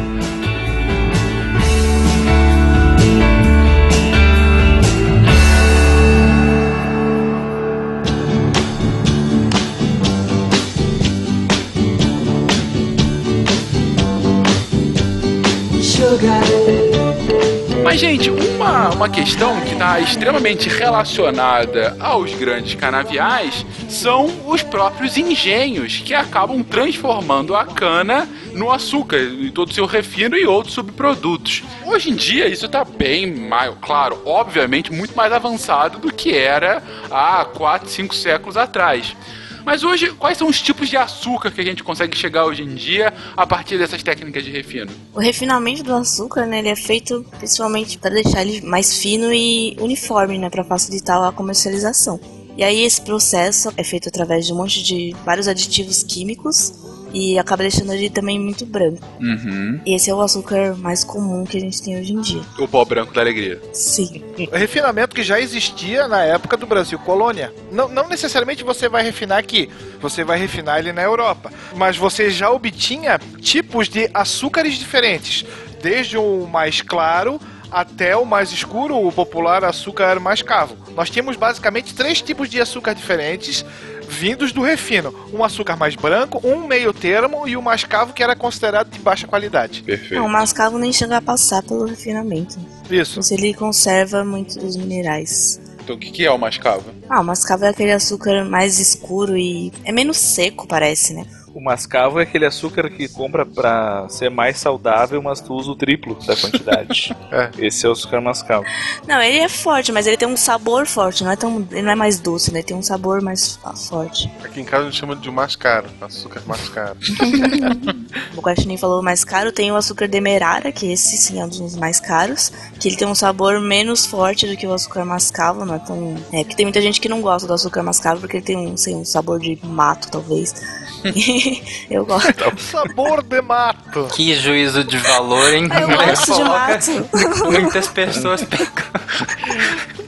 [17.85, 25.17] Mas, gente, uma, uma questão que está extremamente relacionada aos grandes canaviais são os próprios
[25.17, 30.75] engenhos, que acabam transformando a cana no açúcar, e todo o seu refino e outros
[30.75, 31.65] subprodutos.
[31.85, 36.83] Hoje em dia, isso está bem mais, claro, obviamente, muito mais avançado do que era
[37.11, 39.17] há 4, 5 séculos atrás.
[39.65, 42.75] Mas hoje, quais são os tipos de açúcar que a gente consegue chegar hoje em
[42.75, 44.91] dia a partir dessas técnicas de refino?
[45.15, 49.77] O refinamento do açúcar, né, ele é feito principalmente para deixar ele mais fino e
[49.81, 52.21] uniforme, né, para facilitar a comercialização.
[52.57, 56.82] E aí esse processo é feito através de um monte de vários aditivos químicos
[57.13, 59.07] e acaba deixando ele também muito branco.
[59.21, 59.81] Uhum.
[59.87, 62.43] Esse é o açúcar mais comum que a gente tem hoje em dia.
[62.59, 63.61] O pó branco da alegria.
[63.73, 64.23] Sim.
[64.53, 67.53] Refinamento que já existia na época do Brasil colônia.
[67.71, 69.69] Não, não necessariamente você vai refinar aqui,
[70.01, 71.53] você vai refinar ele na Europa.
[71.77, 75.45] Mas você já obtinha tipos de açúcares diferentes,
[75.83, 77.41] desde o mais claro
[77.71, 80.77] até o mais escuro, o popular açúcar mascavo.
[80.95, 83.65] Nós tínhamos basicamente três tipos de açúcar diferentes
[84.13, 85.15] vindos do refino.
[85.33, 89.27] Um açúcar mais branco, um meio termo e o mascavo que era considerado de baixa
[89.27, 89.83] qualidade.
[89.83, 90.15] Perfeito.
[90.15, 92.59] Não, o mascavo nem chega a passar pelo refinamento.
[92.91, 93.15] Isso.
[93.17, 95.61] Mas ele conserva muitos minerais.
[95.83, 96.85] Então, o que, que é o mascavo?
[97.09, 101.27] Ah, o mascavo é aquele açúcar mais escuro e é menos seco, parece, né?
[101.55, 105.77] O mascavo é aquele açúcar que compra pra ser mais saudável, mas tu usa o
[105.77, 107.15] triplo da quantidade.
[107.33, 107.51] É.
[107.59, 108.67] Esse é o açúcar mascavo.
[109.09, 111.93] Não, ele é forte, mas ele tem um sabor forte, não é tão, ele não
[111.93, 112.59] é mais doce, né?
[112.59, 114.31] Ele tem um sabor mais forte.
[114.45, 116.99] Aqui em casa a gente chama de mais caro, açúcar mais caro.
[118.37, 121.77] O Guaxinim falou mais caro, tem o açúcar demerara, que esse sim é um dos
[121.77, 125.75] mais caros, que ele tem um sabor menos forte do que o açúcar mascavo, não
[125.75, 126.15] é tão...
[126.33, 128.77] É, porque tem muita gente que não gosta do açúcar mascavo porque ele tem um,
[128.77, 130.55] sei, um sabor de mato, talvez.
[131.91, 132.33] Eu gosto.
[132.59, 134.09] Sabor de mato.
[134.15, 135.69] Que juízo de valor, hein?
[135.81, 137.51] Eu gosto de mato.
[137.51, 138.67] Muitas pessoas pegam.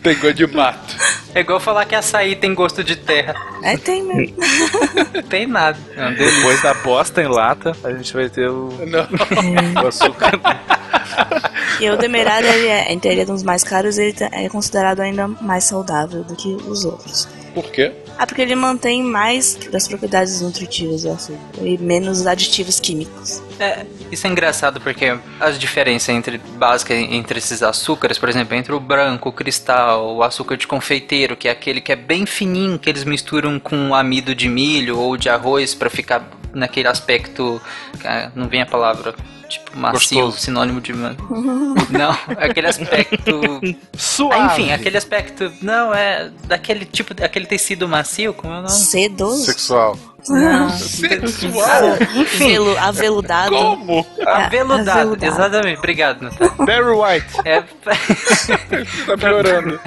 [0.02, 0.94] Pegou de mato.
[1.34, 3.34] É igual falar que açaí tem gosto de terra.
[3.62, 4.36] É, tem mesmo.
[5.14, 5.78] Não tem nada.
[5.96, 6.36] É uma delícia.
[6.36, 9.08] Depois da bosta em lata, a gente vai ter o, Não.
[9.82, 10.38] o açúcar.
[11.80, 14.48] E o demerara, ele é, entre ele é um dos mais caros, ele tá- é
[14.48, 17.26] considerado ainda mais saudável do que os outros.
[17.54, 17.92] Por quê?
[18.18, 23.42] Ah, porque ele mantém mais das propriedades nutritivas do açúcar e menos aditivos químicos.
[23.58, 28.72] É, isso é engraçado porque as diferenças entre básicas entre esses açúcares, por exemplo, entre
[28.72, 32.78] o branco, o cristal, o açúcar de confeiteiro, que é aquele que é bem fininho,
[32.78, 37.60] que eles misturam com amido de milho ou de arroz pra ficar naquele aspecto,
[38.04, 39.14] ah, não vem a palavra,
[39.44, 40.38] tipo macio, Gostoso.
[40.38, 41.16] sinônimo de man-
[41.90, 43.60] não, aquele aspecto
[43.96, 44.40] Suave.
[44.40, 45.52] Ah, enfim, aquele aspecto.
[45.62, 47.14] Não, é daquele tipo.
[47.22, 48.70] Aquele tecido macio, como é o nome?
[48.70, 49.44] Sedoso.
[49.44, 49.96] Sexual.
[50.28, 50.70] Não.
[50.70, 51.96] Sexual?
[52.38, 53.54] Velu, aveludado.
[53.54, 54.06] Como?
[54.26, 55.24] Aveludado, aveludado.
[55.24, 55.78] exatamente.
[55.78, 56.54] Obrigado, Natália.
[56.58, 57.26] Barry White.
[57.44, 57.62] É
[59.06, 59.80] Tá piorando.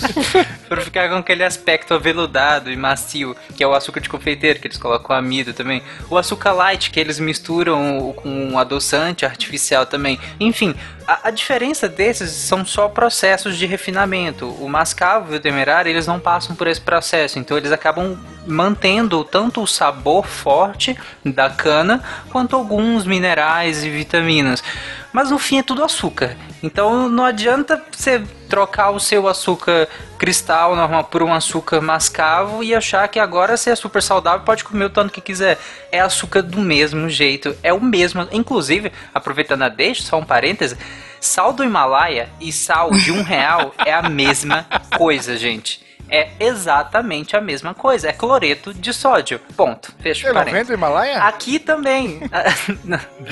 [0.68, 4.66] pra ficar com aquele aspecto aveludado e macio, que é o açúcar de confeiteiro, que
[4.66, 5.82] eles colocam amido também.
[6.08, 10.18] O açúcar light, que eles misturam com um adoçante artificial também.
[10.38, 10.74] Enfim,
[11.06, 14.46] a, a diferença desses são só processos de refinamento.
[14.46, 19.24] O mascavo e o temerário, eles não passam por esse processo, então eles acabam mantendo
[19.24, 24.62] tanto o sabor forte da cana quanto alguns minerais e vitaminas.
[25.12, 26.36] Mas no fim é tudo açúcar.
[26.62, 32.74] Então não adianta você trocar o seu açúcar cristal normal por um açúcar mascavo e
[32.74, 35.58] achar que agora você é super saudável pode comer o tanto que quiser.
[35.90, 38.28] É açúcar do mesmo jeito, é o mesmo.
[38.30, 40.76] Inclusive, aproveitando a deixa, só um parêntese,
[41.20, 44.66] sal do Himalaia e sal de um real é a mesma
[44.96, 45.89] coisa, gente.
[46.10, 48.08] É exatamente a mesma coisa.
[48.08, 49.38] É cloreto de sódio.
[49.56, 49.94] Ponto.
[50.00, 50.66] Fecha o Ele não parênteses.
[50.68, 51.18] do Himalaia?
[51.22, 52.20] Aqui também.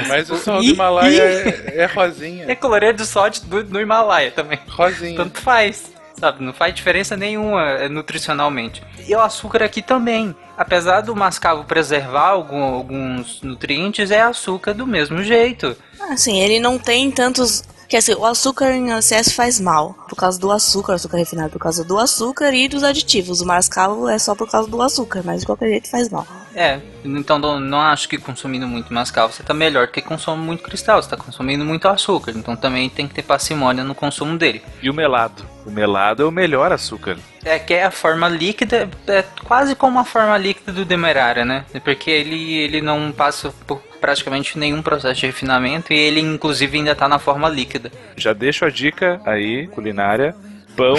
[0.09, 2.47] Mas o sal do Himalaia é, é rosinha.
[2.49, 4.59] É cloreto de sódio do, no Himalaia também.
[4.69, 5.17] Rosinha.
[5.17, 6.43] Tanto faz, sabe?
[6.43, 8.83] Não faz diferença nenhuma é, nutricionalmente.
[9.07, 10.35] E o açúcar aqui também.
[10.57, 15.77] Apesar do mascavo preservar algum- alguns nutrientes, é açúcar do mesmo jeito.
[16.11, 17.63] Assim, ele não tem tantos.
[17.89, 19.95] Quer dizer, o açúcar em excesso faz mal.
[20.07, 23.41] Por causa do açúcar, açúcar refinado por causa do açúcar e dos aditivos.
[23.41, 26.27] O mascavo é só por causa do açúcar, mas de qualquer jeito faz mal.
[26.55, 30.63] É, então não, não acho que consumindo muito mascavo você tá melhor que consome muito
[30.63, 34.63] cristal, você tá consumindo muito açúcar, então também tem que ter parcimônia no consumo dele.
[34.83, 35.45] E o melado?
[35.65, 37.17] O melado é o melhor açúcar.
[37.45, 41.65] É que é a forma líquida, é quase como a forma líquida do demerara, né?
[41.85, 46.95] Porque ele, ele não passa por praticamente nenhum processo de refinamento e ele inclusive ainda
[46.95, 47.93] tá na forma líquida.
[48.17, 50.35] Já deixo a dica aí, culinária:
[50.77, 50.95] pão,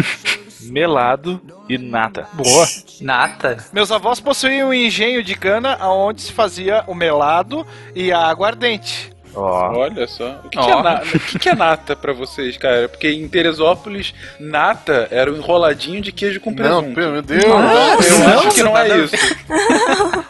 [0.62, 2.28] melado e nata.
[2.32, 2.66] Boa.
[3.00, 3.64] Nata?
[3.72, 9.13] Meus avós possuíam um engenho de cana onde se fazia o melado e a aguardente.
[9.34, 9.72] Ó.
[9.78, 10.40] Olha só.
[10.44, 10.80] O que, que Ó.
[10.80, 12.88] é, na- que que é nata pra vocês, cara?
[12.88, 16.90] Porque em Teresópolis, nata era um enroladinho de queijo com Não, presunto.
[17.00, 17.44] meu Deus.
[17.44, 19.14] Eu Nossa, acho que não é isso.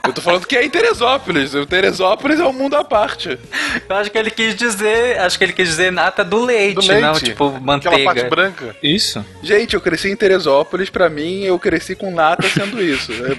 [0.07, 1.55] Eu tô falando que é em Teresópolis.
[1.55, 3.39] O Teresópolis é um mundo à parte.
[3.89, 6.87] Eu acho que ele quis dizer, acho que ele quis dizer nata do leite, Do
[6.87, 7.03] leite.
[7.03, 8.05] não tipo Aquela manteiga.
[8.05, 8.77] parte branca.
[8.83, 9.25] Isso.
[9.43, 13.13] Gente, eu cresci em Teresópolis, pra mim eu cresci com nata sendo isso.
[13.13, 13.37] É,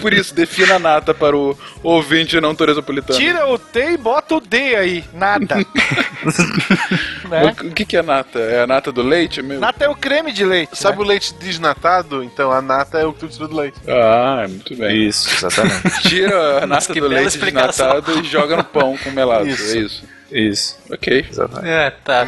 [0.00, 3.18] por isso, defina nata para o ouvinte não teresopolitano.
[3.18, 5.01] Tira o T e bota o D aí.
[5.12, 5.56] Nada.
[7.28, 7.54] né?
[7.62, 8.38] O que, que é nata?
[8.38, 9.60] É a nata do leite mesmo?
[9.60, 10.76] Nata é o creme de leite.
[10.76, 11.04] Sabe né?
[11.04, 12.22] o leite desnatado?
[12.22, 13.78] Então a nata é o que tu do leite.
[13.88, 15.08] Ah, muito bem.
[15.08, 16.02] Isso, exatamente.
[16.08, 17.86] Tira a nata do leite explicação.
[17.86, 19.48] desnatado e joga no pão com melado.
[19.48, 19.76] Isso.
[19.76, 20.04] É isso.
[20.32, 21.26] Isso, Ok.
[21.30, 21.68] exatamente.
[21.68, 22.26] É, tá.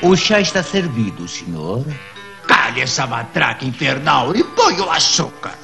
[0.00, 1.84] O chá está servido, senhor.
[2.46, 5.54] Calhe essa matraca infernal e põe o açúcar.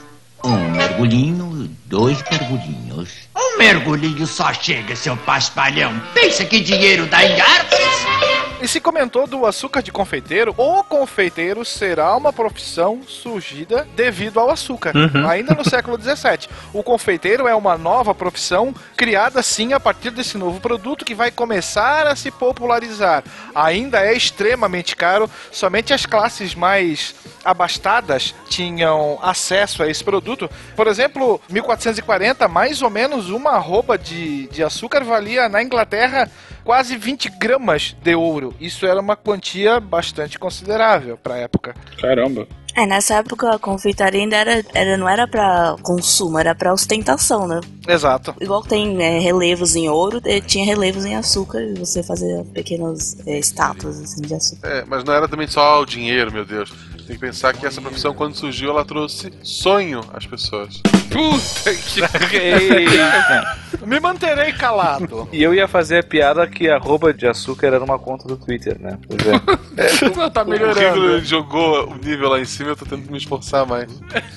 [0.42, 3.10] Um mergulhinho, dois mergulhinhos.
[3.36, 6.00] Um mergulhinho só chega, seu paspalhão.
[6.14, 8.29] Pensa que dinheiro dá em árvores?
[8.62, 14.50] E se comentou do açúcar de confeiteiro, o confeiteiro será uma profissão surgida devido ao
[14.50, 14.92] açúcar.
[15.30, 16.46] Ainda no século XVII.
[16.74, 21.30] O confeiteiro é uma nova profissão criada sim a partir desse novo produto que vai
[21.30, 23.24] começar a se popularizar.
[23.54, 30.50] Ainda é extremamente caro, somente as classes mais abastadas tinham acesso a esse produto.
[30.76, 36.30] Por exemplo, 1440, mais ou menos uma arroba de, de açúcar valia na Inglaterra
[36.70, 38.54] quase 20 gramas de ouro.
[38.60, 41.74] Isso era uma quantia bastante considerável para a época.
[42.00, 42.46] Caramba.
[42.74, 47.46] É, nessa época a confeitaria ainda era, era, não era pra consumo, era pra ostentação,
[47.46, 47.60] né?
[47.86, 48.34] Exato.
[48.40, 53.16] Igual tem é, relevos em ouro, eh, tinha relevos em açúcar e você fazia pequenas
[53.26, 54.68] eh, estátuas assim, de açúcar.
[54.68, 56.70] É, mas não era também só o dinheiro, meu Deus.
[57.10, 60.80] Tem que pensar que essa profissão, quando surgiu, ela trouxe sonho às pessoas.
[61.10, 62.00] Puta que.
[63.84, 65.28] Me manterei calado.
[65.32, 68.36] E eu ia fazer a piada que a arroba de açúcar era uma conta do
[68.36, 68.96] Twitter, né?
[69.08, 69.40] Pois é.
[70.30, 73.66] tá O Rigolo ele jogou o nível lá em cima, eu tô tentando me esforçar
[73.66, 73.90] mais.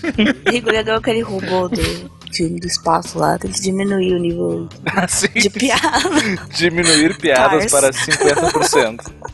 [0.49, 1.82] Rigor igual aquele robô do
[2.34, 5.82] filme do espaço lá, tem que diminuir o nível Assim, de piada.
[6.55, 7.71] diminuir piadas Cars.
[7.71, 9.01] para 50%.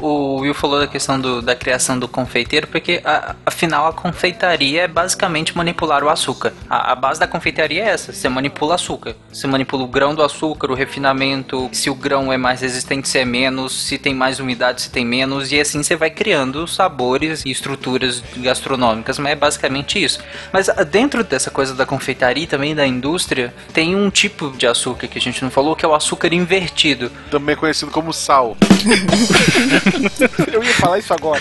[0.00, 4.82] O Will falou da questão do- da criação do confeiteiro, porque a- afinal a confeitaria
[4.82, 6.52] é basicamente manipular o açúcar.
[6.70, 9.16] A, a base da confeitaria é essa: você manipula açúcar.
[9.32, 13.18] Você manipula o grão do açúcar, o refinamento, se o grão é mais resistente, se
[13.18, 17.44] é menos, se tem mais umidade, se tem menos, e assim você vai criando sabores
[17.44, 19.18] e estruturas gastronômicas.
[19.18, 20.20] Mas é basicamente isso.
[20.52, 24.66] Mas ah, dentro dessa coisa da confeitaria e também da indústria, tem um tipo de
[24.66, 27.10] açúcar que a gente não falou, que é o açúcar invertido.
[27.32, 28.56] Também conhecido como sal.
[30.52, 31.40] Eu ia falar isso agora.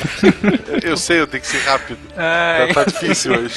[0.83, 1.99] Eu, eu sei, eu tenho que ser rápido.
[2.15, 3.55] Já tá difícil hoje.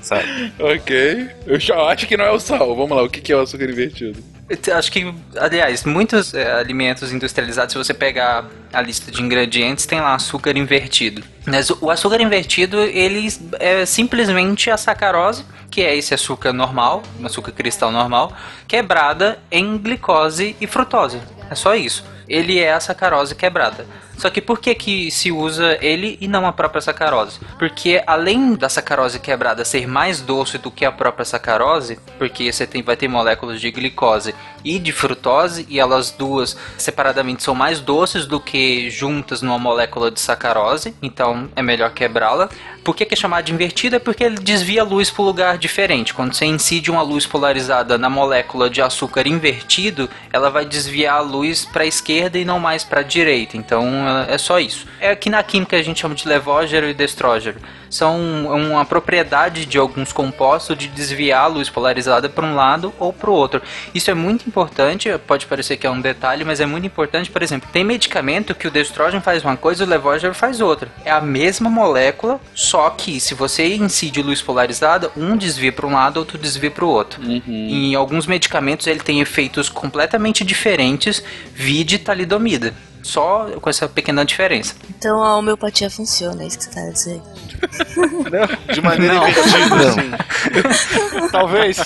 [0.00, 0.52] Sabe?
[0.58, 1.28] Ok.
[1.46, 2.74] Eu já acho que não é o sal.
[2.74, 4.22] Vamos lá, o que que é o açúcar invertido?
[4.66, 9.86] Eu Acho que, aliás, muitos é, alimentos industrializados, se você pegar a lista de ingredientes,
[9.86, 11.22] tem lá açúcar invertido.
[11.46, 13.28] Mas o- o açúcar invertido, ele
[13.60, 18.32] é simplesmente a sacarose, que é esse açúcar normal, um açúcar cristal normal,
[18.68, 21.18] quebrada em glicose e frutose.
[21.52, 22.02] É só isso.
[22.26, 23.86] Ele é a sacarose quebrada.
[24.22, 27.40] Só que por que, que se usa ele e não a própria sacarose?
[27.58, 32.64] Porque além da sacarose quebrada ser mais doce do que a própria sacarose, porque você
[32.64, 34.32] tem, vai ter moléculas de glicose
[34.64, 40.08] e de frutose, e elas duas separadamente são mais doces do que juntas numa molécula
[40.08, 42.48] de sacarose, então é melhor quebrá-la.
[42.84, 43.96] Por que, que é chamado de invertido?
[43.96, 46.12] É porque ele desvia a luz para um lugar diferente.
[46.12, 51.20] Quando você incide uma luz polarizada na molécula de açúcar invertido, ela vai desviar a
[51.20, 53.56] luz para a esquerda e não mais para a direita.
[53.56, 53.88] Então
[54.28, 54.86] é só isso.
[55.00, 57.58] É que na química a gente chama de levógero e destrógero.
[57.90, 63.12] São uma propriedade de alguns compostos de desviar a luz polarizada para um lado ou
[63.12, 63.60] para o outro.
[63.94, 67.30] Isso é muito importante, pode parecer que é um detalhe, mas é muito importante.
[67.30, 70.88] Por exemplo, tem medicamento que o destrógeno faz uma coisa e o levógero faz outra.
[71.04, 75.92] É a mesma molécula, só que se você incide luz polarizada, um desvia para um
[75.92, 77.20] lado, outro desvia para o outro.
[77.46, 81.22] Em alguns medicamentos ele tem efeitos completamente diferentes,
[81.54, 82.72] vide talidomida.
[83.02, 84.74] Só com essa pequena diferença.
[84.96, 87.22] Então a homeopatia funciona, é isso que você tá dizendo.
[88.72, 89.28] De maneira Não.
[89.28, 91.28] invertida, assim.
[91.30, 91.78] Talvez.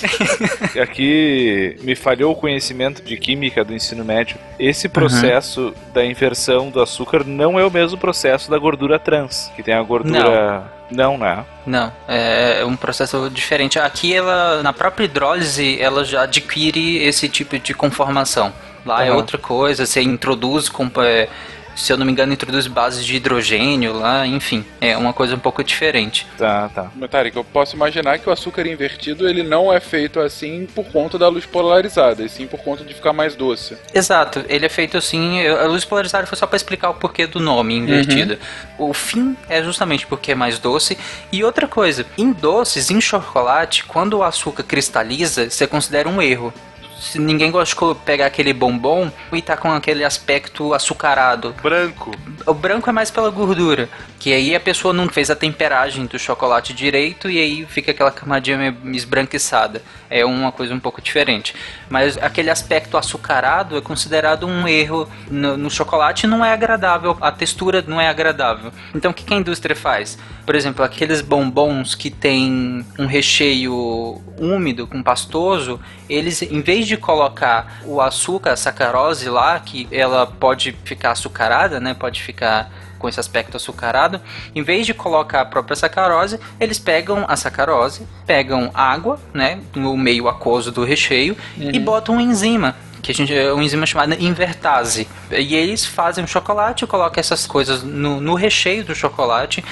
[0.81, 4.37] Aqui me falhou o conhecimento de química do ensino médio.
[4.59, 9.63] Esse processo da inversão do açúcar não é o mesmo processo da gordura trans, que
[9.63, 10.65] tem a gordura.
[10.91, 11.45] Não, né?
[11.67, 13.79] Não, é um processo diferente.
[13.79, 18.53] Aqui ela, na própria hidrólise, ela já adquire esse tipo de conformação.
[18.87, 19.17] Lá é Aham.
[19.17, 21.29] outra coisa, você introduz, com, é,
[21.75, 25.39] se eu não me engano, introduz bases de hidrogênio lá, enfim, é uma coisa um
[25.39, 26.27] pouco diferente.
[26.39, 26.91] Tá, tá.
[26.95, 30.87] Mas, Tarek, eu posso imaginar que o açúcar invertido ele não é feito assim por
[30.87, 33.77] conta da luz polarizada, e sim por conta de ficar mais doce.
[33.93, 35.45] Exato, ele é feito assim.
[35.47, 38.39] A luz polarizada foi só para explicar o porquê do nome invertida.
[38.79, 40.97] O fim é justamente porque é mais doce.
[41.31, 46.55] E outra coisa, em doces, em chocolate, quando o açúcar cristaliza, você considera um erro.
[46.99, 51.55] Se ninguém gosta de pegar aquele bombom e tá com aquele aspecto açucarado.
[51.63, 52.13] Branco.
[52.47, 53.89] O branco é mais pela gordura,
[54.19, 58.11] que aí a pessoa não fez a temperagem do chocolate direito e aí fica aquela
[58.11, 59.83] camadinha meio esbranquiçada.
[60.09, 61.55] É uma coisa um pouco diferente.
[61.91, 67.31] Mas aquele aspecto açucarado é considerado um erro no, no chocolate não é agradável, a
[67.31, 68.73] textura não é agradável.
[68.95, 70.19] Então o que que a indústria faz?
[70.47, 76.97] Por exemplo, aqueles bombons que tem um recheio úmido com pastoso, eles em vez de
[76.97, 81.95] colocar o açúcar, a sacarose lá, que ela pode ficar açucarada, né?
[81.95, 84.21] Pode ficar com esse aspecto açucarado,
[84.55, 89.97] em vez de colocar a própria sacarose, eles pegam a sacarose, pegam água, né, no
[89.97, 94.17] meio aquoso do recheio e botam uma enzima que a gente é uma enzima chamada
[94.17, 95.07] invertase.
[95.31, 99.65] E eles fazem o chocolate, colocam essas coisas no, no recheio do chocolate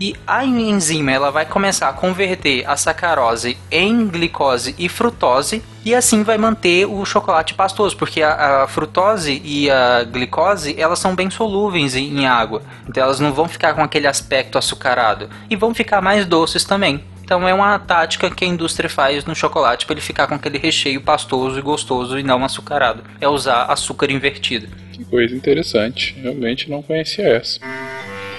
[0.00, 5.94] e a enzima ela vai começar a converter a sacarose em glicose e frutose e
[5.94, 11.14] assim vai manter o chocolate pastoso, porque a, a frutose e a glicose elas são
[11.14, 15.56] bem solúveis em, em água, então elas não vão ficar com aquele aspecto açucarado e
[15.56, 17.02] vão ficar mais doces também.
[17.22, 20.56] Então é uma tática que a indústria faz no chocolate para ele ficar com aquele
[20.56, 23.04] recheio pastoso e gostoso e não açucarado.
[23.20, 24.66] É usar açúcar invertido.
[24.92, 26.16] Que coisa interessante.
[26.18, 27.60] Realmente não conhecia essa.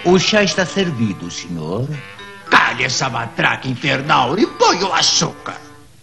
[0.06, 1.88] O chá está servido, senhor.
[2.50, 5.58] Calhe essa matraca infernal e põe o açúcar.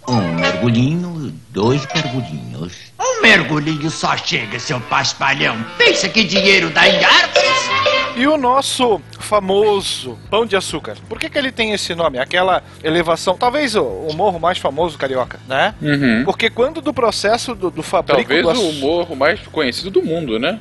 [0.06, 2.74] Um mergulhinho, dois mergulhinhos.
[3.00, 5.56] Um mergulhinho só chega, seu paspalhão.
[5.78, 7.85] Pensa que dinheiro dá em árvores?
[8.16, 10.96] E o nosso famoso pão de açúcar.
[11.06, 12.18] Por que, que ele tem esse nome?
[12.18, 15.74] Aquela elevação, talvez o, o morro mais famoso carioca, né?
[15.82, 16.24] Uhum.
[16.24, 20.38] Porque quando do processo do, do fabrico Talvez do o morro mais conhecido do mundo,
[20.38, 20.58] né?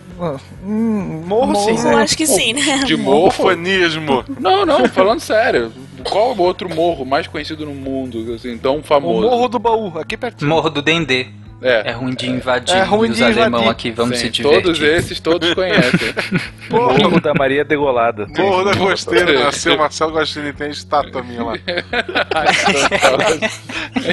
[0.61, 1.81] Hum, morro, sim.
[1.81, 2.79] Morro, acho que sim, né?
[2.85, 3.27] De morro.
[3.27, 4.25] Ufanismo.
[4.37, 5.71] Não, não, falando sério.
[6.03, 9.21] Qual o outro morro mais conhecido no mundo, assim, tão O famoso?
[9.21, 10.49] Morro do Baú, aqui pertinho.
[10.49, 11.27] Morro do Dendê.
[11.68, 11.91] É É.
[11.91, 12.76] ruim de invadir.
[12.76, 13.70] É ruim os de alemão invadir.
[13.70, 14.61] aqui, vamos Sim, se divertir.
[14.63, 16.13] todos esses todos conhecem.
[16.70, 18.28] Morro da Maria Degolada.
[18.38, 19.45] Morro da Costeira.
[19.45, 21.53] Nasceu Marcelo Gostini, tem estátua minha lá.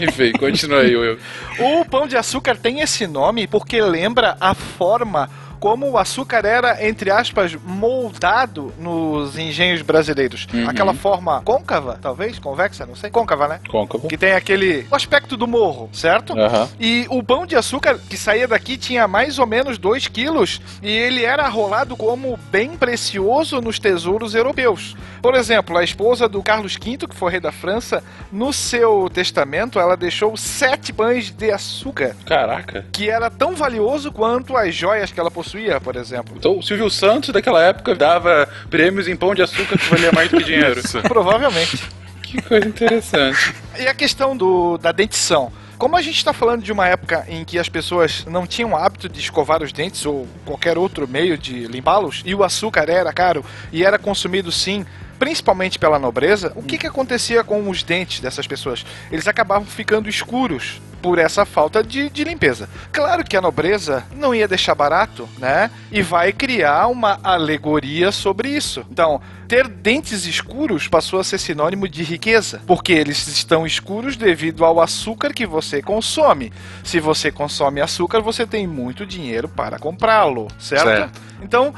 [0.02, 1.18] Enfim, continua aí, Will.
[1.58, 5.28] O pão de açúcar tem esse nome porque lembra a forma
[5.62, 10.48] como o açúcar era, entre aspas, moldado nos engenhos brasileiros.
[10.52, 10.68] Uhum.
[10.68, 12.36] Aquela forma côncava, talvez?
[12.40, 13.10] Convexa, não sei.
[13.10, 13.60] Côncava, né?
[13.68, 14.08] Côncavo.
[14.08, 16.36] Que tem aquele o aspecto do morro, certo?
[16.36, 16.68] Aham.
[16.80, 20.90] E o pão de açúcar que saía daqui tinha mais ou menos 2 quilos e
[20.90, 24.96] ele era arrolado como bem precioso nos tesouros europeus.
[25.22, 28.02] Por exemplo, a esposa do Carlos V, que foi rei da França,
[28.32, 32.84] no seu testamento ela deixou sete pães de açúcar, Caraca.
[32.90, 35.51] que era tão valioso quanto as joias que ela possuía,
[35.82, 36.34] por exemplo.
[36.36, 40.30] Então o Silvio Santos daquela época dava prêmios em pão de açúcar que valia mais
[40.30, 40.80] do que dinheiro.
[41.06, 41.82] Provavelmente.
[42.22, 43.54] que coisa interessante.
[43.78, 45.52] E a questão do, da dentição?
[45.82, 48.76] Como a gente está falando de uma época em que as pessoas não tinham o
[48.76, 53.12] hábito de escovar os dentes ou qualquer outro meio de limpá-los, e o açúcar era
[53.12, 54.86] caro e era consumido sim,
[55.22, 58.84] principalmente pela nobreza, o que, que acontecia com os dentes dessas pessoas?
[59.08, 62.68] Eles acabavam ficando escuros por essa falta de, de limpeza.
[62.90, 65.70] Claro que a nobreza não ia deixar barato, né?
[65.92, 68.84] E vai criar uma alegoria sobre isso.
[68.90, 74.64] Então, ter dentes escuros passou a ser sinônimo de riqueza, porque eles estão escuros devido
[74.64, 76.52] ao açúcar que você consome.
[76.82, 80.84] Se você consome açúcar, você tem muito dinheiro para comprá-lo, certo?
[80.84, 81.20] Certo.
[81.40, 81.72] Então,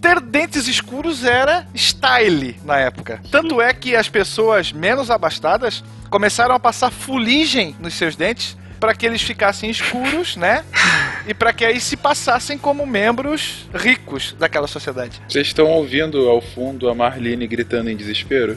[0.00, 3.20] ter dentes escuros era style na época.
[3.30, 8.94] Tanto é que as pessoas menos abastadas começaram a passar fuligem nos seus dentes para
[8.94, 10.64] que eles ficassem escuros, né?
[11.26, 15.20] E para que aí se passassem como membros ricos daquela sociedade.
[15.28, 18.56] Vocês estão ouvindo ao fundo a Marlene gritando em desespero?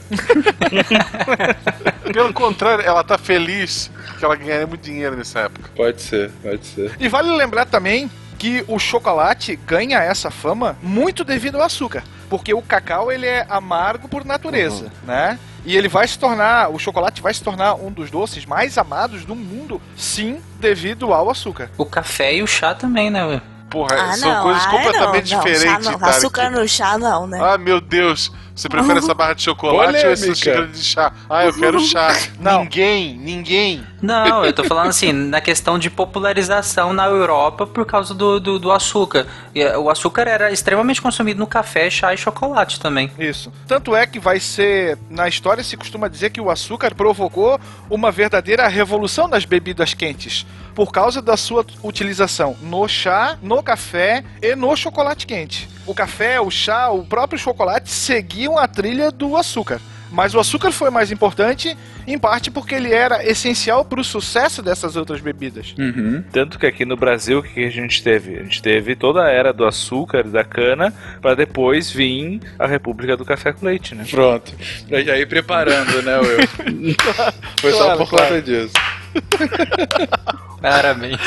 [2.10, 5.70] Pelo contrário, ela tá feliz que ela ganharia muito dinheiro nessa época.
[5.76, 6.92] Pode ser, pode ser.
[6.98, 12.02] E vale lembrar também que o chocolate ganha essa fama muito devido ao açúcar.
[12.28, 15.38] Porque o cacau ele é amargo por natureza, né?
[15.64, 19.24] E ele vai se tornar, o chocolate vai se tornar um dos doces mais amados
[19.24, 21.70] do mundo, sim, devido ao açúcar.
[21.78, 23.24] O café e o chá também, né?
[23.24, 23.40] ué?
[23.70, 25.86] Porra, Ah, são não, coisas ah, completamente não, não, diferentes.
[25.86, 26.08] Chá não.
[26.08, 27.38] Açúcar no chá não, né?
[27.42, 28.30] Ah, meu Deus.
[28.54, 30.34] Você prefere essa barra de chocolate ou essa Polêmica.
[30.36, 31.12] xícara de chá?
[31.28, 32.16] Ah, eu quero chá.
[32.38, 32.60] Não.
[32.62, 33.84] Ninguém, ninguém.
[34.00, 38.58] Não, eu tô falando assim, na questão de popularização na Europa por causa do, do,
[38.58, 39.26] do açúcar.
[39.54, 43.10] Eh, O açúcar era extremamente consumido no café, chá e chocolate também.
[43.18, 43.52] Isso.
[43.66, 44.98] Tanto é que vai ser.
[45.10, 47.58] Na história se costuma dizer que o açúcar provocou
[47.90, 50.46] uma verdadeira revolução nas bebidas quentes.
[50.74, 55.68] Por causa da sua utilização no chá, no café e no chocolate quente.
[55.86, 59.80] O café, o chá, o próprio chocolate seguiam a trilha do açúcar.
[60.10, 64.62] Mas o açúcar foi mais importante, em parte porque ele era essencial para o sucesso
[64.62, 65.74] dessas outras bebidas.
[65.76, 66.22] Uhum.
[66.30, 68.38] Tanto que aqui no Brasil, o que a gente teve?
[68.38, 72.66] A gente teve toda a era do açúcar e da cana, para depois vir a
[72.66, 74.04] República do Café com Leite, né?
[74.08, 74.52] Pronto.
[74.88, 76.94] Já ir preparando, né, Will?
[77.60, 78.24] Foi só Claro, por claro.
[78.28, 78.72] conta disso.
[80.60, 81.20] Parabéns.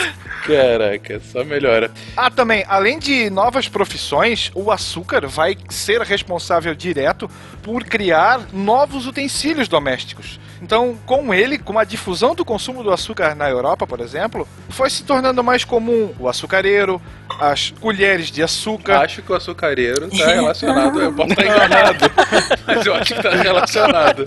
[0.46, 1.92] Caraca, só melhora.
[2.16, 7.30] Ah, também, além de novas profissões, o açúcar vai ser responsável direto
[7.62, 10.40] por criar novos utensílios domésticos.
[10.62, 14.90] Então, com ele, com a difusão do consumo do açúcar na Europa, por exemplo, foi
[14.90, 17.00] se tornando mais comum o açucareiro,
[17.40, 19.02] as colheres de açúcar.
[19.02, 21.00] Acho que o açucareiro tá relacionado.
[21.00, 22.06] Eu posso estar enganado,
[22.66, 24.26] mas eu acho que tá relacionado.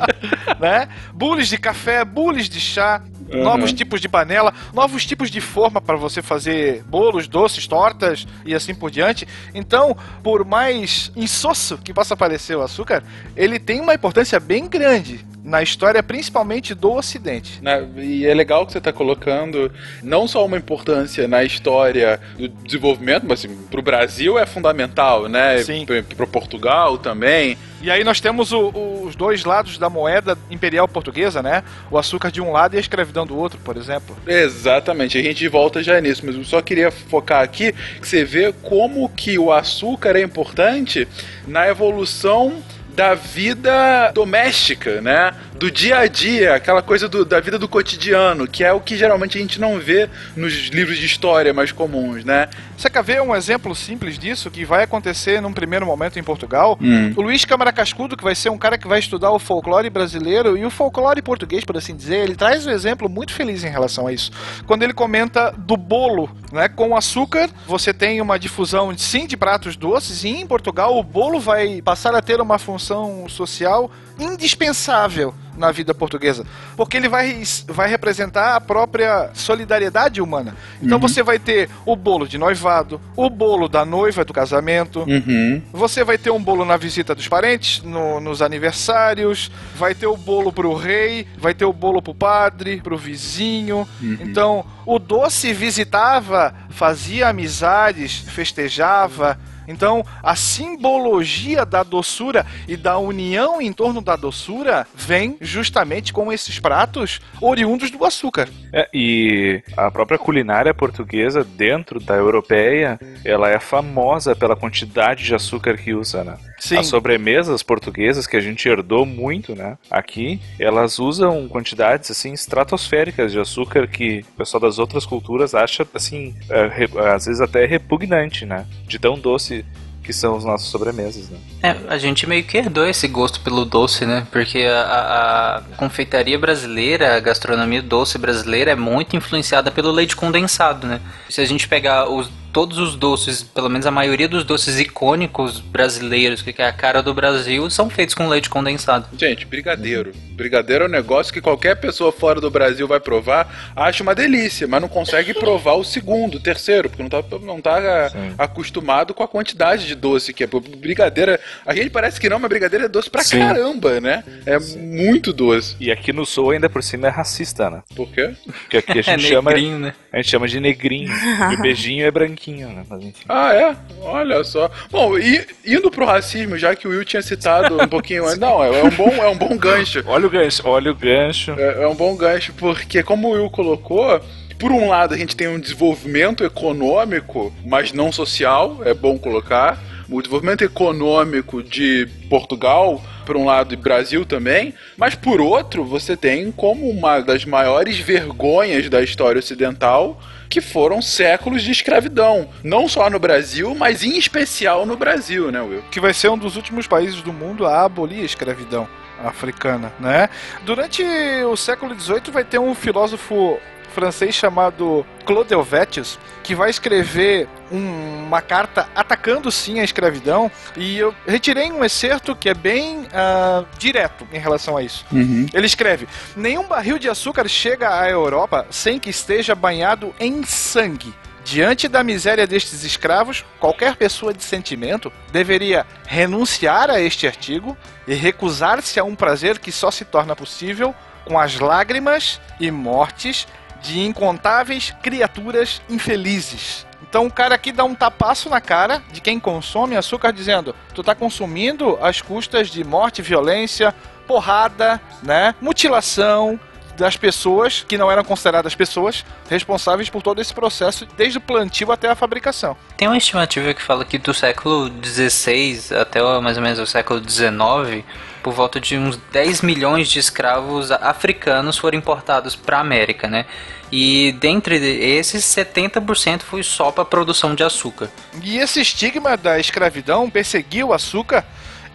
[0.60, 0.88] né?
[1.12, 3.02] Bules de café, bules de chá,
[3.32, 3.42] Uhum.
[3.44, 8.54] novos tipos de panela, novos tipos de forma para você fazer bolos, doces, tortas e
[8.54, 9.26] assim por diante.
[9.54, 13.02] Então, por mais insosso que possa parecer o açúcar,
[13.36, 17.62] ele tem uma importância bem grande na história, principalmente do Ocidente.
[17.62, 19.72] Né, E é legal que você está colocando
[20.02, 25.28] não só uma importância na história do desenvolvimento, mas assim, para o Brasil é fundamental,
[25.28, 25.62] né?
[25.62, 25.86] Sim.
[26.16, 27.56] Para Portugal também.
[27.82, 28.70] E aí nós temos o-
[29.04, 31.62] os dois lados da moeda imperial portuguesa, né?
[31.90, 34.16] O açúcar de um lado e a escravidão do outro, por exemplo.
[34.26, 38.52] Exatamente, a gente volta já nisso, mas eu só queria focar aqui que você vê
[38.62, 41.08] como que o açúcar é importante
[41.46, 42.62] na evolução
[42.94, 45.32] da vida doméstica, né?
[45.54, 48.96] Do dia a dia, aquela coisa do- da vida do cotidiano, que é o que
[48.96, 52.48] geralmente a gente não vê nos livros de história mais comuns, né?
[52.76, 56.78] Você quer ver um exemplo simples disso que vai acontecer num primeiro momento em Portugal?
[56.80, 57.12] Hum.
[57.14, 60.56] O Luiz Câmara Cascudo, que vai ser um cara que vai estudar o folclore brasileiro
[60.56, 64.06] e o folclore português, por assim dizer, ele traz um exemplo muito feliz em relação
[64.06, 64.30] a isso.
[64.66, 66.68] Quando ele comenta do bolo, né?
[66.68, 71.38] Com açúcar, você tem uma difusão, sim, de pratos doces, e em Portugal o bolo
[71.38, 72.79] vai passar a ter uma função
[73.28, 80.56] social indispensável na vida portuguesa, porque ele vai, vai representar a própria solidariedade humana.
[80.82, 85.60] Então você vai ter o bolo de noivado, o bolo da noiva do casamento, Uhum.
[85.72, 90.16] você vai ter um bolo na visita dos parentes, no- nos aniversários, vai ter o
[90.16, 93.86] bolo pro rei, vai ter o bolo pro padre, pro vizinho.
[94.02, 99.38] Então, o doce visitava, fazia amizades, festejava.
[99.66, 106.32] Então, a simbologia da doçura e da união em torno da doçura vem justamente com
[106.32, 108.48] esses pratos oriundos do açúcar.
[108.72, 115.34] É, e a própria culinária portuguesa, dentro da europeia, ela é famosa pela quantidade de
[115.34, 116.36] açúcar que usa, né?
[116.60, 116.76] Sim.
[116.76, 119.76] As sobremesas portuguesas, que a gente herdou muito, né?
[119.90, 125.86] Aqui, elas usam quantidades, assim, estratosféricas de açúcar que o pessoal das outras culturas acha,
[125.94, 128.66] assim, re- às vezes até repugnante, né?
[128.86, 129.64] De tão doce
[130.04, 131.38] que são as nossas sobremesas, né?
[131.62, 134.26] É, a gente meio que herdou esse gosto pelo doce, né?
[134.32, 140.86] Porque a, a- confeitaria brasileira, a gastronomia doce brasileira é muito influenciada pelo leite condensado,
[140.86, 141.00] né?
[141.28, 145.60] Se a gente pegar os, todos os doces, pelo menos a maioria dos doces icônicos
[145.60, 149.06] brasileiros, que é a cara do Brasil, são feitos com leite condensado.
[149.16, 150.12] Gente, brigadeiro.
[150.32, 154.66] Brigadeiro é um negócio que qualquer pessoa fora do Brasil vai provar, acha uma delícia,
[154.66, 158.34] mas não consegue provar o segundo, o terceiro, porque não tá, não tá Sim.
[158.38, 160.46] acostumado com a quantidade de doce que é.
[160.46, 163.38] Brigadeira, a gente parece que não, mas brigadeiro é doce pra Sim.
[163.38, 164.24] caramba, né?
[164.46, 165.76] É muito doce.
[165.80, 167.82] E aqui no sul, ainda por cima, é racista, né?
[167.94, 168.30] Por quê?
[168.62, 169.50] Porque aqui a É gente chama...
[169.50, 169.94] negrinho, né?
[170.12, 171.10] A gente chama de negrinho.
[171.52, 172.84] e o beijinho é branquinho, né?
[172.88, 173.24] Mas enfim.
[173.28, 173.76] Ah, é?
[174.02, 174.70] Olha só.
[174.90, 178.38] Bom, e indo pro racismo, já que o Will tinha citado um pouquinho antes.
[178.40, 180.02] Não, é, é um bom, é um bom gancho.
[180.06, 181.52] Olha o gancho, olha o gancho.
[181.58, 184.20] É, é um bom gancho, porque como o Will colocou,
[184.58, 189.78] por um lado a gente tem um desenvolvimento econômico, mas não social, é bom colocar.
[190.10, 196.16] O desenvolvimento econômico de Portugal por um lado, e Brasil também, mas por outro, você
[196.16, 202.88] tem como uma das maiores vergonhas da história ocidental que foram séculos de escravidão, não
[202.88, 205.84] só no Brasil, mas em especial no Brasil, né, Will?
[205.92, 208.88] Que vai ser um dos últimos países do mundo a abolir a escravidão
[209.22, 210.28] africana, né?
[210.64, 211.04] Durante
[211.48, 213.60] o século XVIII vai ter um filósofo
[213.94, 220.98] francês chamado Claude Helvetius, que vai escrever um- uma carta atacando sim a escravidão, e
[220.98, 225.04] eu retirei um excerto que é bem ah, direto em relação a isso.
[225.52, 231.12] Ele escreve: Nenhum barril de açúcar chega à Europa sem que esteja banhado em sangue.
[231.42, 237.76] Diante da miséria destes escravos, qualquer pessoa de sentimento deveria renunciar a este artigo
[238.06, 240.94] e recusar-se a um prazer que só se torna possível
[241.24, 243.48] com as lágrimas e mortes
[243.82, 246.86] de incontáveis criaturas infelizes.
[247.10, 251.02] Então o cara aqui dá um tapaço na cara de quem consome açúcar dizendo: "Tu
[251.02, 253.92] tá consumindo às custas de morte, violência,
[254.28, 255.52] porrada, né?
[255.60, 256.58] Mutilação
[256.96, 261.90] das pessoas que não eram consideradas pessoas responsáveis por todo esse processo desde o plantio
[261.90, 262.76] até a fabricação.
[262.96, 267.20] Tem uma estimativa que fala que do século XVI até mais ou menos o século
[267.28, 268.04] XIX,
[268.42, 273.46] por volta de uns 10 milhões de escravos africanos foram importados para a América, né?
[273.92, 278.08] E dentre esses, 70% foi só para produção de açúcar.
[278.42, 281.44] E esse estigma da escravidão perseguiu o açúcar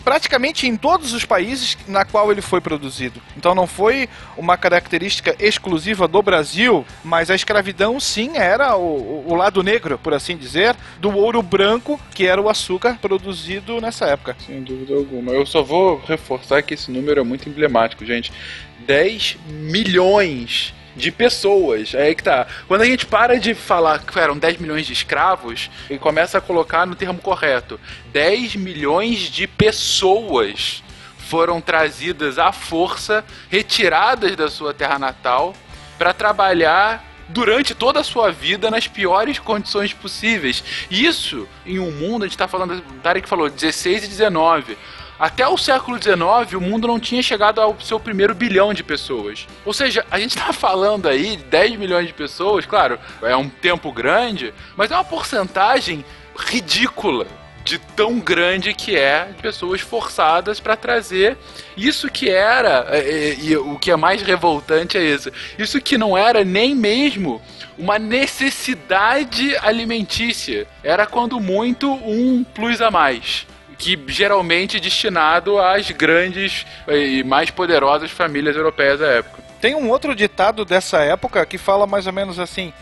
[0.05, 3.19] praticamente em todos os países na qual ele foi produzido.
[3.35, 4.07] Então não foi
[4.37, 10.13] uma característica exclusiva do Brasil, mas a escravidão sim era o, o lado negro, por
[10.13, 14.37] assim dizer, do ouro branco, que era o açúcar produzido nessa época.
[14.45, 15.31] Sem dúvida alguma.
[15.31, 18.31] Eu só vou reforçar que esse número é muito emblemático, gente.
[18.85, 21.93] 10 milhões de pessoas.
[21.93, 22.47] É aí que tá.
[22.67, 26.41] Quando a gente para de falar que eram 10 milhões de escravos e começa a
[26.41, 27.79] colocar no termo correto,
[28.11, 30.83] 10 milhões de pessoas
[31.17, 35.53] foram trazidas à força, retiradas da sua terra natal,
[35.97, 40.63] para trabalhar durante toda a sua vida nas piores condições possíveis.
[40.89, 44.77] Isso em um mundo, a gente está falando, Tarek falou, 16 e 19.
[45.17, 49.47] Até o século XIX, o mundo não tinha chegado ao seu primeiro bilhão de pessoas.
[49.65, 53.47] Ou seja, a gente está falando aí de 10 milhões de pessoas, claro, é um
[53.47, 56.03] tempo grande, mas é uma porcentagem
[56.37, 57.25] ridícula
[57.63, 61.35] de tão grande que é de pessoas forçadas para trazer
[61.75, 65.97] isso que era é, é, e o que é mais revoltante é isso isso que
[65.97, 67.41] não era nem mesmo
[67.75, 73.47] uma necessidade alimentícia era quando muito um plus a mais
[73.77, 80.15] que geralmente destinado às grandes e mais poderosas famílias europeias da época Tem um outro
[80.15, 82.73] ditado dessa época que fala mais ou menos assim: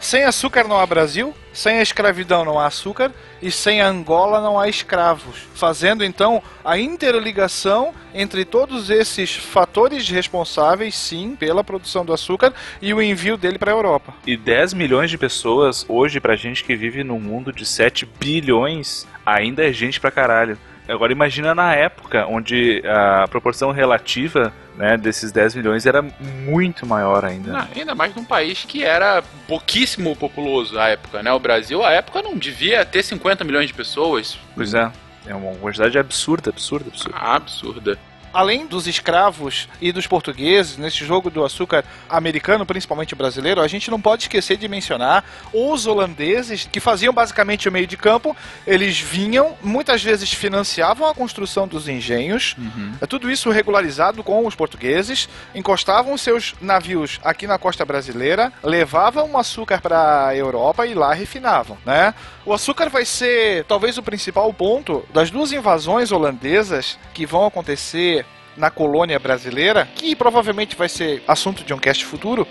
[0.00, 3.12] sem açúcar não há Brasil, sem a escravidão não há açúcar
[3.42, 5.40] e sem a Angola não há escravos.
[5.54, 12.94] Fazendo então a interligação entre todos esses fatores responsáveis, sim, pela produção do açúcar e
[12.94, 14.14] o envio dele para a Europa.
[14.26, 19.06] E 10 milhões de pessoas, hoje, pra gente que vive num mundo de 7 bilhões,
[19.34, 20.58] ainda é gente pra caralho.
[20.88, 27.24] Agora imagina na época, onde a proporção relativa né, desses 10 milhões era muito maior
[27.24, 27.58] ainda.
[27.58, 31.32] Ah, ainda mais num país que era pouquíssimo populoso à época, né?
[31.32, 34.38] O Brasil, à época, não devia ter 50 milhões de pessoas.
[34.54, 34.90] Pois é,
[35.26, 37.16] é uma quantidade absurda, absurda, absurda.
[37.18, 37.98] Absurda.
[38.32, 43.90] Além dos escravos e dos portugueses, nesse jogo do açúcar americano, principalmente brasileiro, a gente
[43.90, 48.36] não pode esquecer de mencionar os holandeses, que faziam basicamente o meio de campo.
[48.66, 52.56] Eles vinham, muitas vezes financiavam a construção dos engenhos,
[53.00, 59.30] é tudo isso regularizado com os portugueses, encostavam seus navios aqui na costa brasileira, levavam
[59.32, 62.14] o açúcar para a Europa e lá refinavam, né?
[62.44, 68.19] O açúcar vai ser talvez o principal ponto das duas invasões holandesas que vão acontecer
[68.60, 72.46] na colônia brasileira, que provavelmente vai ser assunto de um cast futuro,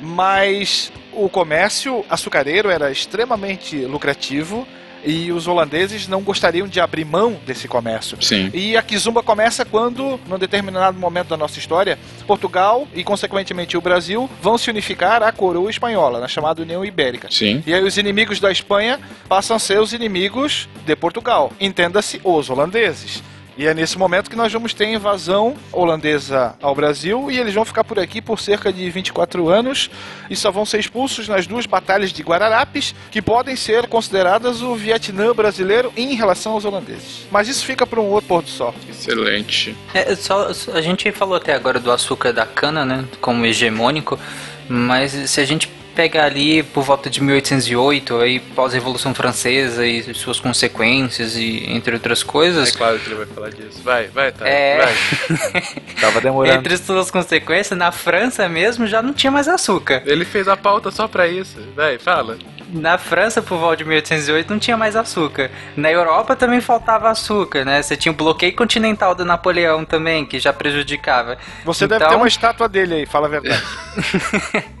[0.00, 4.66] mas o comércio açucareiro era extremamente lucrativo
[5.04, 8.18] e os holandeses não gostariam de abrir mão desse comércio.
[8.22, 8.50] Sim.
[8.52, 13.80] E a Kizumba começa quando, num determinado momento da nossa história, Portugal e, consequentemente, o
[13.80, 17.28] Brasil vão se unificar à coroa espanhola, na chamada União Ibérica.
[17.30, 17.62] Sim.
[17.66, 21.52] E aí os inimigos da Espanha passam a ser os inimigos de Portugal.
[21.60, 23.22] Entenda-se, os holandeses.
[23.60, 27.52] E é nesse momento que nós vamos ter a invasão holandesa ao Brasil e eles
[27.52, 29.90] vão ficar por aqui por cerca de 24 anos
[30.30, 34.74] e só vão ser expulsos nas duas batalhas de Guararapes, que podem ser consideradas o
[34.74, 37.26] Vietnã brasileiro em relação aos holandeses.
[37.30, 38.74] Mas isso fica para um outro pôr do sol.
[38.88, 39.76] Excelente.
[39.92, 44.18] É, só, só- a gente falou até agora do açúcar da cana, né, como hegemônico,
[44.66, 45.70] mas se a gente
[46.00, 52.22] pegar ali por volta de 1808, aí pós-revolução francesa e suas consequências e entre outras
[52.22, 52.70] coisas.
[52.74, 53.82] É claro que ele vai falar disso.
[53.84, 54.48] Vai, vai, tá.
[54.48, 54.78] É.
[54.78, 55.62] Vai.
[56.00, 56.56] Tava demorando.
[56.56, 60.02] Entre suas consequências, na França mesmo já não tinha mais açúcar.
[60.06, 61.58] Ele fez a pauta só pra isso.
[61.76, 62.38] Vai, fala.
[62.72, 65.50] Na França, por volta de 1808, não tinha mais açúcar.
[65.76, 67.82] Na Europa também faltava açúcar, né?
[67.82, 71.36] Você tinha o bloqueio continental do Napoleão também, que já prejudicava.
[71.64, 73.62] Você deve Então- ter uma estátua dele aí, fala a verdade.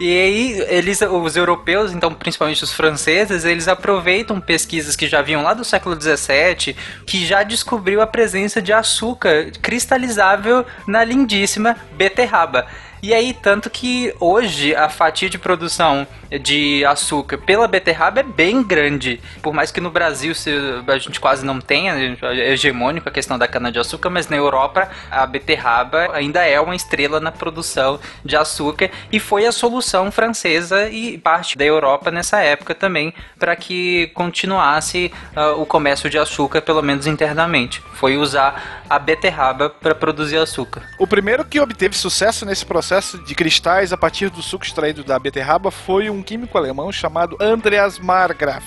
[0.00, 5.42] E aí, eles, os europeus, então principalmente os franceses, eles aproveitam pesquisas que já vinham
[5.42, 6.76] lá do século XVII,
[7.06, 12.66] que já descobriu a presença de açúcar cristalizável na lindíssima beterraba.
[13.02, 16.06] E aí, tanto que hoje a fatia de produção
[16.42, 19.20] de açúcar pela beterraba é bem grande.
[19.42, 20.32] Por mais que no Brasil
[20.86, 25.26] a gente quase não tenha, é hegemônico a questão da cana-de-açúcar, mas na Europa a
[25.26, 31.18] beterraba ainda é uma estrela na produção de açúcar e foi a solução francesa e
[31.18, 36.82] parte da Europa nessa época também para que continuasse ah, o comércio de açúcar, pelo
[36.82, 37.82] menos internamente.
[37.94, 40.82] Foi usar a beterraba para produzir açúcar.
[40.98, 42.89] O primeiro que obteve sucesso nesse processo
[43.24, 48.00] de cristais a partir do suco extraído da beterraba foi um químico alemão chamado Andreas
[48.00, 48.64] Margraf.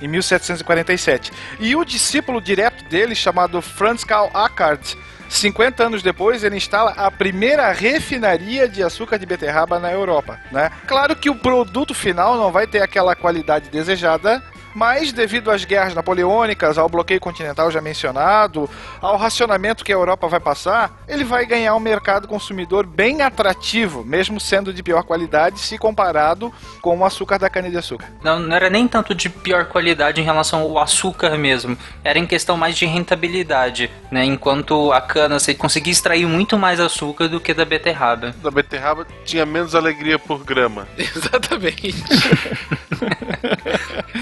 [0.00, 1.30] Em 1747.
[1.60, 4.96] E o discípulo direto dele, chamado Franz Karl Ackert,
[5.28, 10.40] 50 anos depois, ele instala a primeira refinaria de açúcar de beterraba na Europa.
[10.50, 10.70] Né?
[10.86, 14.42] Claro que o produto final não vai ter aquela qualidade desejada,
[14.74, 18.68] mas devido às guerras napoleônicas, ao bloqueio continental já mencionado,
[19.00, 24.04] ao racionamento que a Europa vai passar, ele vai ganhar um mercado consumidor bem atrativo,
[24.04, 28.06] mesmo sendo de pior qualidade se comparado com o açúcar da cana-de-açúcar.
[28.22, 31.76] Não, não era nem tanto de pior qualidade em relação ao açúcar mesmo.
[32.02, 34.24] Era em questão mais de rentabilidade, né?
[34.24, 38.34] Enquanto a cana você conseguia extrair muito mais açúcar do que da beterraba.
[38.42, 40.86] Da beterraba tinha menos alegria por grama.
[40.98, 41.94] Exatamente.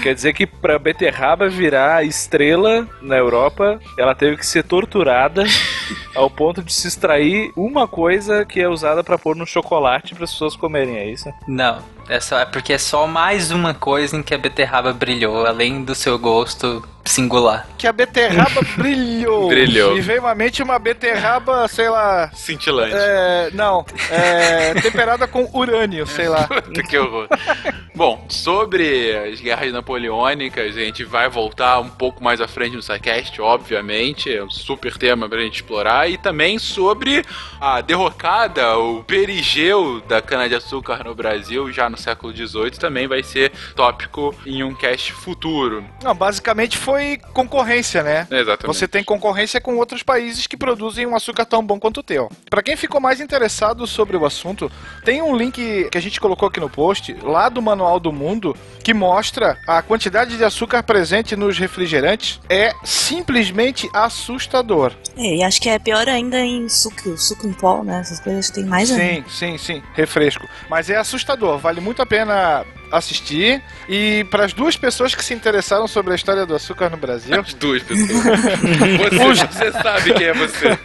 [0.01, 5.43] Quer dizer que pra beterraba virar estrela na Europa, ela teve que ser torturada
[6.15, 10.25] ao ponto de se extrair uma coisa que é usada pra pôr no chocolate para
[10.25, 11.31] as pessoas comerem, é isso?
[11.47, 15.45] Não, é só é porque é só mais uma coisa em que a beterraba brilhou,
[15.45, 17.67] além do seu gosto singular.
[17.77, 19.47] Que a beterraba brilhou.
[19.47, 19.95] Brilhou.
[19.95, 22.29] Me veio à mente uma beterraba, sei lá.
[22.33, 22.93] Cintilante.
[22.95, 26.47] É, não, é, temperada com urânio, sei lá.
[26.61, 27.27] Puta que horror.
[27.95, 32.81] Bom, sobre as guerras napoleônicas, a gente vai voltar um pouco mais à frente no
[32.81, 34.31] SciCast, obviamente.
[34.31, 36.09] É um super tema pra gente explorar.
[36.09, 37.23] E também sobre
[37.59, 43.51] a derrocada, o perigeu da cana-de-açúcar no Brasil, já no século XVIII, também vai ser
[43.75, 45.83] tópico em um cast futuro.
[46.03, 46.96] Não, basicamente foi
[47.33, 48.27] concorrência, né?
[48.29, 48.67] Exatamente.
[48.67, 52.29] Você tem concorrência com outros países que produzem um açúcar tão bom quanto o teu.
[52.49, 54.71] Pra quem ficou mais interessado sobre o assunto,
[55.03, 58.55] tem um link que a gente colocou aqui no post, lá do Manual do Mundo,
[58.83, 62.39] que mostra a quantidade de açúcar presente nos refrigerantes.
[62.49, 64.93] É simplesmente assustador.
[65.15, 67.99] É, e acho que é pior ainda em suco, suco em pó, né?
[67.99, 69.03] Essas coisas tem mais ainda.
[69.03, 70.47] Sim, sim, sim, refresco.
[70.69, 73.61] Mas é assustador, vale muito a pena assistir.
[73.87, 77.39] E para as duas pessoas que se interessaram sobre a história do açúcar no Brasil,
[77.39, 78.09] As duas pessoas.
[78.97, 80.77] Você, você sabe quem é você.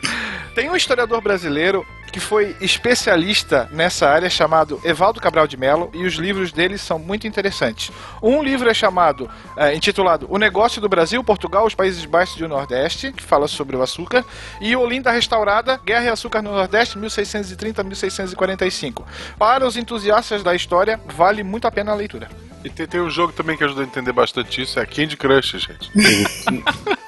[0.55, 6.05] Tem um historiador brasileiro que foi especialista nessa área chamado Evaldo Cabral de Mello e
[6.05, 7.91] os livros dele são muito interessantes.
[8.23, 12.45] Um livro é chamado, é, intitulado O Negócio do Brasil, Portugal, os Países Baixos e
[12.45, 14.23] o Nordeste, que fala sobre o açúcar,
[14.61, 19.03] e Olinda Restaurada, Guerra e Açúcar no Nordeste, 1630-1645.
[19.39, 22.29] Para os entusiastas da história, vale muito a pena a leitura.
[22.65, 25.59] E tem, tem um jogo também que ajuda a entender bastante isso, é Candy Crush,
[25.59, 25.91] gente.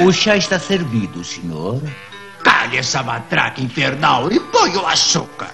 [0.00, 1.82] O chá está servido, senhor.
[2.42, 5.50] Calhe essa matraca infernal e põe o açúcar.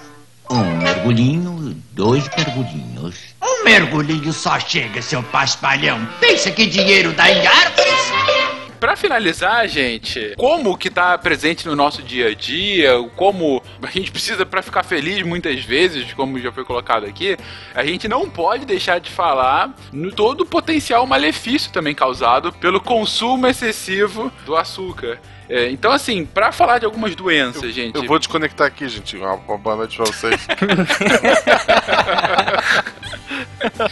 [0.48, 3.16] Um mergulhinho, dois mergulhinhos.
[3.43, 6.06] Um mergulhinho só chega, seu paspalhão.
[6.20, 7.95] Pensa que dinheiro dá em árvores?
[8.78, 14.11] Pra finalizar, gente, como que tá presente no nosso dia a dia, como a gente
[14.11, 17.36] precisa pra ficar feliz muitas vezes, como já foi colocado aqui,
[17.74, 22.81] a gente não pode deixar de falar no todo o potencial malefício também causado pelo
[22.81, 25.19] consumo excessivo do açúcar.
[25.48, 27.94] É, então, assim, pra falar de algumas doenças, gente.
[27.94, 29.16] Eu vou desconectar aqui, gente.
[29.16, 30.44] Uma, uma boa noite pra vocês.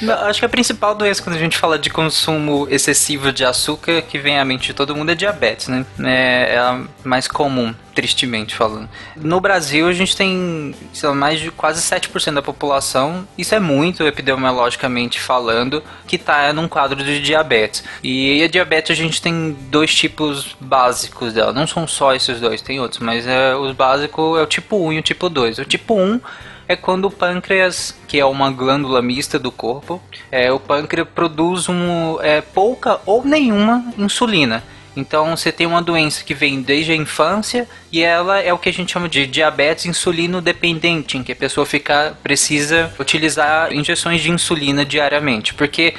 [0.01, 4.03] Não, acho que a principal doença quando a gente fala de consumo excessivo de açúcar
[4.03, 5.85] que vem à mente de todo mundo é diabetes, né?
[6.01, 7.75] É, é a mais comum.
[7.95, 8.89] tristemente falando.
[9.17, 14.05] No Brasil, a gente tem lá, mais de quase 7% da população, isso é muito
[14.05, 17.85] epidemiologicamente falando, que está num quadro de diabetes.
[18.03, 22.61] E a diabetes a gente tem dois tipos básicos dela, não são só esses dois,
[22.61, 25.59] tem outros, mas é, os básicos é o tipo 1 e o tipo 2.
[25.59, 26.21] O tipo 1
[26.69, 30.01] é quando o pâncreas, que é uma glândula mista do corpo,
[30.31, 34.63] é, o pâncreas produz um, é, pouca ou nenhuma insulina.
[34.97, 38.69] Então você tem uma doença que vem desde a infância e ela é o que
[38.69, 44.23] a gente chama de diabetes insulino dependente, em que a pessoa fica precisa utilizar injeções
[44.23, 45.95] de insulina diariamente, porque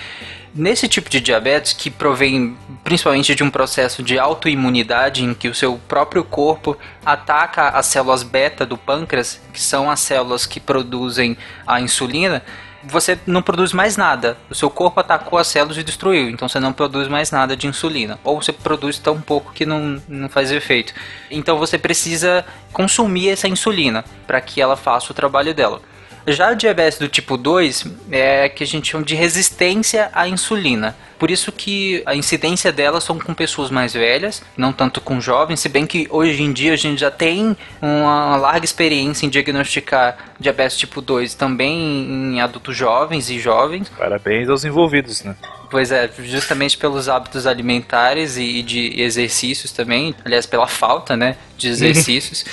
[0.57, 5.53] Nesse tipo de diabetes, que provém principalmente de um processo de autoimunidade, em que o
[5.53, 11.37] seu próprio corpo ataca as células beta do pâncreas, que são as células que produzem
[11.67, 12.41] a insulina,
[12.85, 14.37] você não produz mais nada.
[14.49, 17.67] O seu corpo atacou as células e destruiu, então você não produz mais nada de
[17.67, 18.17] insulina.
[18.23, 20.93] Ou você produz tão pouco que não, não faz efeito.
[21.29, 25.81] Então você precisa consumir essa insulina para que ela faça o trabalho dela.
[26.27, 30.95] Já o diabetes do tipo 2 é que a gente chama de resistência à insulina.
[31.17, 35.59] Por isso que a incidência delas são com pessoas mais velhas, não tanto com jovens,
[35.59, 40.17] se bem que hoje em dia a gente já tem uma larga experiência em diagnosticar
[40.39, 43.89] diabetes tipo 2 também em adultos jovens e jovens.
[43.97, 45.35] Parabéns aos envolvidos, né?
[45.69, 51.67] Pois é, justamente pelos hábitos alimentares e de exercícios também, aliás, pela falta, né, de
[51.69, 52.45] exercícios,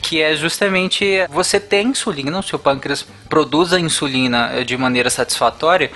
[0.00, 5.90] que é justamente você tem insulina, o seu pâncreas produz a insulina de maneira satisfatória,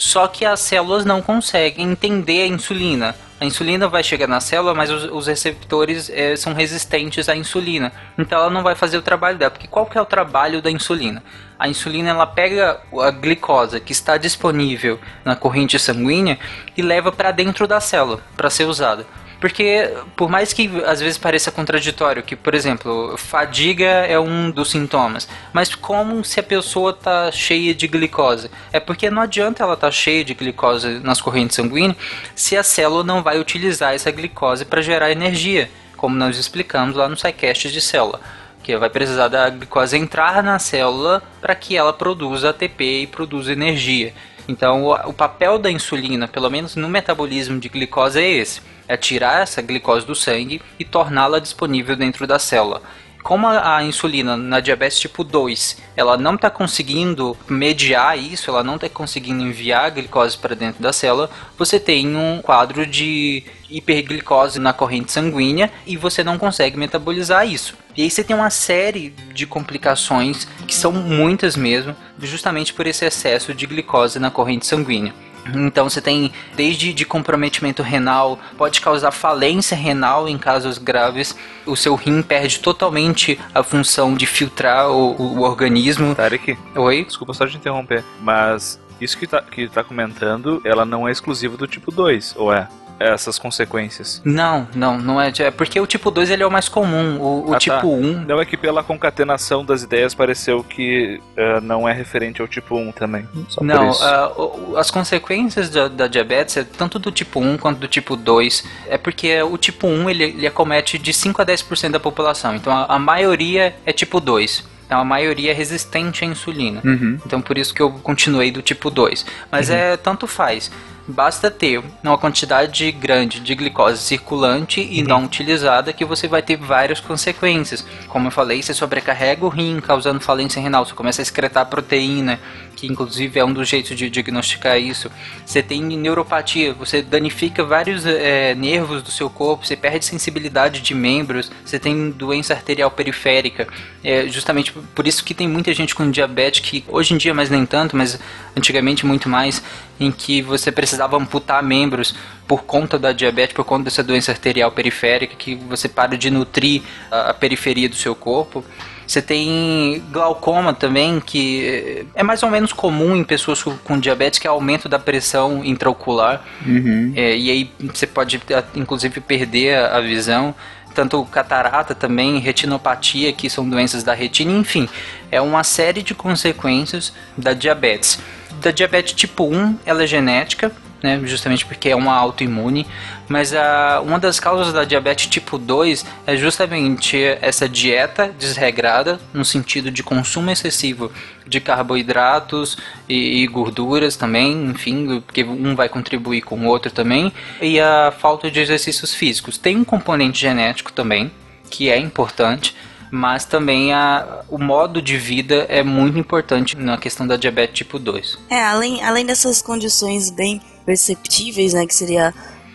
[0.00, 3.14] só que as células não conseguem entender a insulina.
[3.38, 7.92] A insulina vai chegar na célula, mas os, os receptores é, são resistentes à insulina.
[8.16, 9.50] Então ela não vai fazer o trabalho dela.
[9.50, 11.22] Porque qual que é o trabalho da insulina?
[11.58, 16.38] A insulina ela pega a glicose que está disponível na corrente sanguínea
[16.74, 19.06] e leva para dentro da célula para ser usada.
[19.40, 24.70] Porque, por mais que às vezes pareça contraditório, que, por exemplo, fadiga é um dos
[24.70, 28.50] sintomas, mas como se a pessoa está cheia de glicose?
[28.70, 31.96] É porque não adianta ela estar tá cheia de glicose nas correntes sanguíneas
[32.34, 37.08] se a célula não vai utilizar essa glicose para gerar energia, como nós explicamos lá
[37.08, 38.20] no SciCast de célula
[38.62, 43.52] que vai precisar da glicose entrar na célula para que ela produza ATP e produza
[43.52, 44.12] energia.
[44.46, 48.60] Então, o, papel da insulina, pelo menos no metabolismo de glicose, é esse:
[48.90, 52.82] é tirar essa glicose do sangue e torná-la disponível dentro da célula.
[53.22, 58.74] Como a, insulina na diabetes tipo 2, ela não está conseguindo mediar isso, ela não
[58.74, 64.58] está conseguindo enviar a glicose para dentro da célula, você tem um quadro de hiperglicose
[64.58, 67.76] na corrente sanguínea e você não consegue metabolizar isso.
[67.96, 73.04] E aí você tem uma série de complicações, que são muitas mesmo, justamente por esse
[73.04, 75.14] excesso de glicose na corrente sanguínea.
[75.54, 81.36] Então você tem desde de comprometimento renal, pode causar falência renal em casos graves.
[81.66, 86.14] O seu rim perde totalmente a função de filtrar o, o organismo.
[86.14, 86.58] Tarek?
[86.74, 87.04] Oi?
[87.04, 91.56] Desculpa só te interromper, mas isso que tá, que tá comentando, ela não é exclusiva
[91.56, 92.68] do tipo 2, ou é?
[93.00, 94.20] Essas consequências.
[94.24, 95.32] Não, não, não é.
[95.38, 97.18] É porque o tipo 2 ele é o mais comum.
[97.18, 97.86] O, o ah, tipo tá.
[97.86, 98.24] 1.
[98.26, 102.76] Não é que pela concatenação das ideias pareceu que uh, não é referente ao tipo
[102.76, 103.26] 1 também.
[103.62, 108.14] não, uh, as consequências da, da, diabetes, é tanto do tipo 1 quanto do tipo
[108.16, 112.54] 2, é porque o tipo 1 ele, ele acomete de 5 a 10% da população.
[112.54, 114.68] Então a, a maioria é tipo 2.
[114.84, 116.82] Então a maioria é resistente à insulina.
[116.84, 117.18] Uhum.
[117.24, 119.24] Então por isso que eu continuei do tipo 2.
[119.50, 119.76] Mas uhum.
[119.76, 120.70] é tanto faz.
[121.10, 125.08] Basta ter uma quantidade grande de glicose circulante e uhum.
[125.08, 127.84] não utilizada que você vai ter várias consequências.
[128.08, 130.84] Como eu falei, você sobrecarrega o rim, causando falência renal.
[130.84, 132.38] Você começa a excretar proteína,
[132.80, 135.10] que inclusive é um dos jeitos de diagnosticar isso.
[135.44, 140.94] Você tem neuropatia, você danifica vários é, nervos do seu corpo, você perde sensibilidade de
[140.94, 143.68] membros, você tem doença arterial periférica.
[144.02, 147.50] É justamente por isso que tem muita gente com diabetes que hoje em dia mais
[147.50, 148.18] nem tanto, mas
[148.56, 149.62] antigamente muito mais,
[149.98, 152.14] em que você precisava amputar membros
[152.48, 156.80] por conta da diabetes, por conta dessa doença arterial periférica, que você para de nutrir
[157.10, 158.64] a, a periferia do seu corpo.
[159.10, 164.46] Você tem glaucoma também, que é mais ou menos comum em pessoas com diabetes, que
[164.46, 166.44] é aumento da pressão intraocular.
[166.64, 167.12] Uhum.
[167.16, 168.40] É, e aí você pode,
[168.72, 170.54] inclusive, perder a visão
[170.94, 174.88] tanto catarata também, retinopatia, que são doenças da retina, enfim,
[175.28, 178.20] é uma série de consequências da diabetes.
[178.60, 180.70] Da diabetes tipo 1, ela é genética,
[181.02, 182.86] né, justamente porque é uma autoimune,
[183.28, 189.44] mas a, uma das causas da diabetes tipo 2 é justamente essa dieta desregrada, no
[189.44, 191.10] sentido de consumo excessivo
[191.46, 192.76] de carboidratos
[193.08, 198.12] e, e gorduras também, enfim, porque um vai contribuir com o outro também, e a
[198.16, 199.58] falta de exercícios físicos.
[199.58, 201.30] Tem um componente genético também,
[201.70, 202.74] que é importante,
[203.10, 207.98] mas também a, o modo de vida é muito importante na questão da diabetes tipo
[207.98, 208.38] 2.
[208.48, 210.60] É, além, além dessas condições bem
[210.90, 212.34] perceptíveis, né, que seria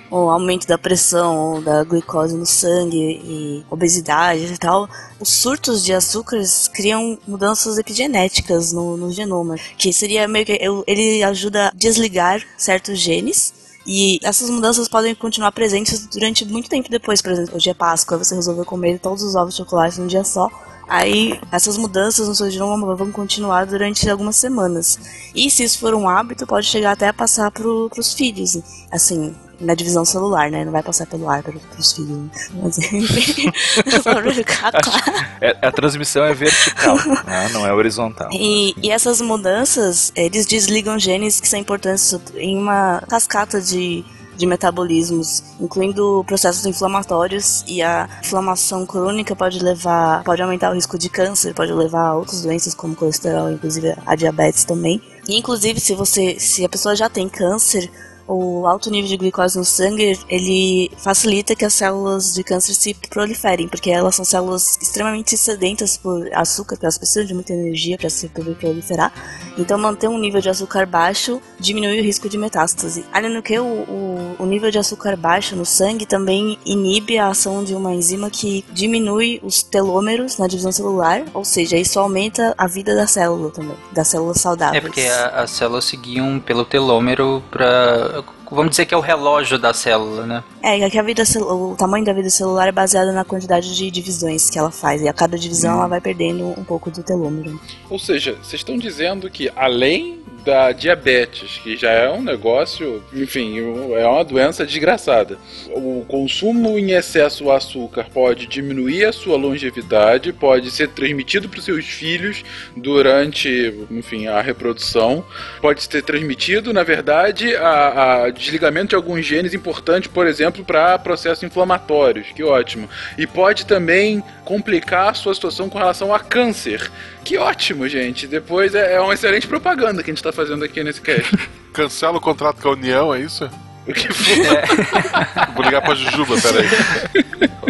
[0.09, 4.87] o aumento da pressão da glicose no sangue e obesidade e tal,
[5.19, 11.23] os surtos de açúcares criam mudanças epigenéticas no, no genoma, que seria meio que ele
[11.23, 13.53] ajuda a desligar certos genes
[13.85, 17.21] e essas mudanças podem continuar presentes durante muito tempo depois.
[17.21, 20.23] Por exemplo, hoje é Páscoa, você resolveu comer todos os ovos de chocolate num dia
[20.23, 20.49] só.
[20.87, 24.99] Aí essas mudanças no seu genoma vão continuar durante algumas semanas.
[25.33, 28.57] E se isso for um hábito, pode chegar até a passar para os filhos.
[28.91, 30.65] Assim, na divisão celular, né?
[30.65, 32.29] Não vai passar pelo ar para os filhos.
[32.61, 33.51] Mas enfim,
[34.33, 35.27] ficar claro.
[35.41, 36.95] É, a transmissão é vertical,
[37.25, 37.49] né?
[37.51, 38.29] não é horizontal.
[38.31, 44.03] E, e essas mudanças, eles desligam genes que são importantes em uma cascata de
[44.35, 50.97] de metabolismos, incluindo processos inflamatórios e a inflamação crônica pode levar, pode aumentar o risco
[50.97, 55.01] de câncer, pode levar a outras doenças como colesterol, inclusive a diabetes também.
[55.27, 57.89] E inclusive se você, se a pessoa já tem câncer,
[58.27, 62.93] o alto nível de glicose no sangue ele facilita que as células de câncer se
[62.93, 67.97] proliferem, porque elas são células extremamente sedentas por açúcar, porque elas precisam de muita energia
[67.97, 69.13] para se proliferar.
[69.57, 73.05] Então, manter um nível de açúcar baixo diminui o risco de metástase.
[73.11, 77.27] Além do que, o, o, o nível de açúcar baixo no sangue também inibe a
[77.27, 82.53] ação de uma enzima que diminui os telômeros na divisão celular, ou seja, isso aumenta
[82.57, 84.83] a vida da célula também, das células saudáveis.
[84.83, 88.14] É porque as células seguiam pelo telômero para
[88.51, 90.43] vamos dizer que é o relógio da célula, né?
[90.61, 94.49] É, que a vida o tamanho da vida celular é baseado na quantidade de divisões
[94.49, 95.79] que ela faz e a cada divisão hum.
[95.79, 97.59] ela vai perdendo um pouco do telômero.
[97.89, 103.57] Ou seja, vocês estão dizendo que além da diabetes, que já é um negócio, enfim,
[103.95, 105.37] é uma doença desgraçada.
[105.71, 111.57] O consumo em excesso de açúcar pode diminuir a sua longevidade, pode ser transmitido para
[111.57, 112.43] os seus filhos
[112.77, 115.25] durante, enfim, a reprodução,
[115.59, 120.99] pode ser transmitido, na verdade, a, a desligamento de alguns genes importantes, por exemplo, para
[120.99, 122.87] processos inflamatórios, que ótimo.
[123.17, 126.91] E pode também complicar a sua situação com relação a câncer.
[127.23, 128.27] Que ótimo, gente.
[128.27, 131.35] Depois é, é uma excelente propaganda que a gente está fazendo aqui nesse cast.
[131.73, 133.49] Cancela o contrato com a União, é isso?
[133.87, 134.45] O que foi?
[134.45, 134.65] É.
[135.53, 136.67] Vou ligar pra Jujuba, peraí.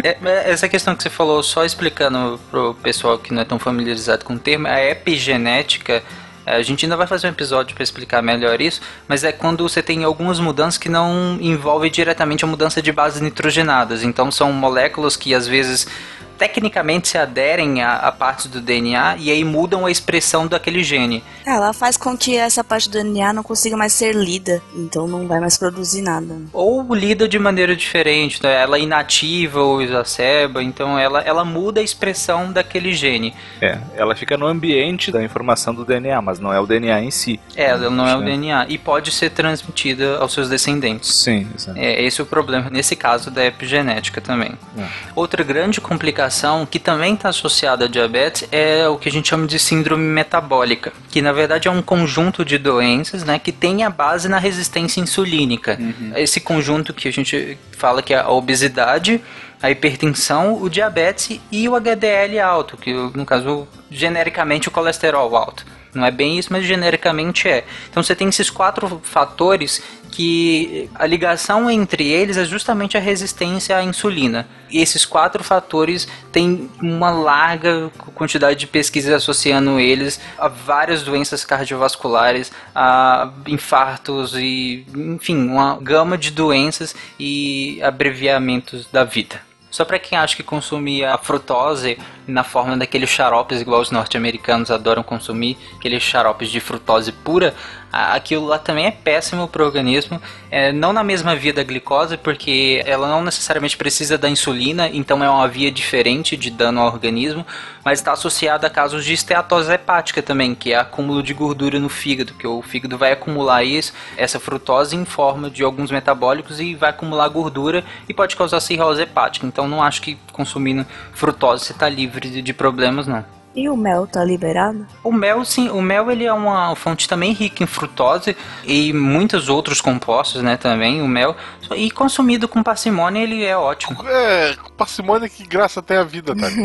[0.02, 4.24] É, essa questão que você falou, só explicando pro pessoal que não é tão familiarizado
[4.24, 6.02] com o termo, a epigenética
[6.46, 9.82] a gente ainda vai fazer um episódio para explicar melhor isso, mas é quando você
[9.82, 14.04] tem algumas mudanças que não envolvem diretamente a mudança de bases nitrogenadas.
[14.04, 15.88] Então são moléculas que às vezes
[16.36, 21.22] tecnicamente se aderem a, a partes do DNA e aí mudam a expressão daquele gene.
[21.44, 25.06] É, ela faz com que essa parte do DNA não consiga mais ser lida, então
[25.06, 26.36] não vai mais produzir nada.
[26.52, 28.62] Ou lida de maneira diferente, né?
[28.62, 33.34] ela inativa ou exacerba, então ela, ela muda a expressão daquele gene.
[33.60, 37.10] É, ela fica no ambiente da informação do DNA, mas não é o DNA em
[37.10, 37.40] si.
[37.54, 41.14] É, ela não é o DNA e pode ser transmitida aos seus descendentes.
[41.14, 41.78] Sim, exato.
[41.78, 44.52] É, esse é o problema nesse caso da epigenética também.
[44.78, 44.86] É.
[45.14, 49.28] Outra grande complicação complicação que também está associada à diabetes é o que a gente
[49.28, 53.84] chama de síndrome metabólica, que na verdade é um conjunto de doenças né, que tem
[53.84, 55.78] a base na resistência insulínica.
[55.80, 56.12] Uhum.
[56.16, 59.20] Esse conjunto que a gente fala que é a obesidade,
[59.62, 65.64] a hipertensão, o diabetes e o HDL alto, que no caso genericamente o colesterol alto.
[65.94, 67.64] Não é bem isso, mas genericamente é.
[67.88, 69.82] Então você tem esses quatro fatores
[70.16, 74.48] que a ligação entre eles é justamente a resistência à insulina.
[74.70, 81.44] E esses quatro fatores têm uma larga quantidade de pesquisas associando eles a várias doenças
[81.44, 89.38] cardiovasculares, a infartos e, enfim, uma gama de doenças e abreviamentos da vida.
[89.70, 94.70] Só para quem acha que consumir a frutose na forma daqueles xaropes igual os norte-americanos
[94.70, 97.54] adoram consumir, aqueles xaropes de frutose pura,
[97.96, 100.20] aquilo lá também é péssimo para o organismo.
[100.50, 105.22] É, não na mesma via da glicose, porque ela não necessariamente precisa da insulina, então
[105.22, 107.44] é uma via diferente de dano ao organismo,
[107.84, 111.88] mas está associada a casos de esteatose hepática também, que é acúmulo de gordura no
[111.88, 116.74] fígado, que o fígado vai acumular isso, essa frutose em forma de alguns metabólicos e
[116.74, 119.46] vai acumular gordura e pode causar cirrose hepática.
[119.46, 123.35] Então não acho que consumindo frutose você está livre de, de problemas, não.
[123.56, 124.86] E o mel tá liberado?
[125.02, 129.48] O mel, sim, o mel ele é uma fonte também rica em frutose e muitos
[129.48, 131.34] outros compostos, né, também, o mel.
[131.74, 133.96] E consumido com parcimônia, ele é ótimo.
[134.06, 136.48] É, parcimônia que graça tem a vida, tá?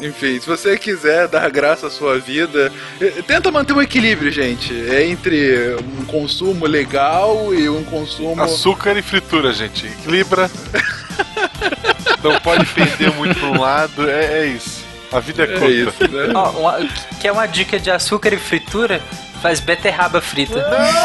[0.00, 2.70] Enfim, se você quiser dar graça à sua vida,
[3.00, 8.40] eh, tenta manter um equilíbrio, gente, entre um consumo legal e um consumo.
[8.42, 9.86] Açúcar e fritura, gente.
[9.86, 10.50] Equilibra.
[12.24, 14.82] Não pode pender muito pra um lado, é, é isso.
[15.12, 15.64] A vida é curta.
[15.66, 16.32] É isso, né?
[16.34, 16.78] Ó, uma-
[17.20, 19.00] quer uma dica de açúcar e fritura?
[19.42, 20.54] Faz beterraba frita.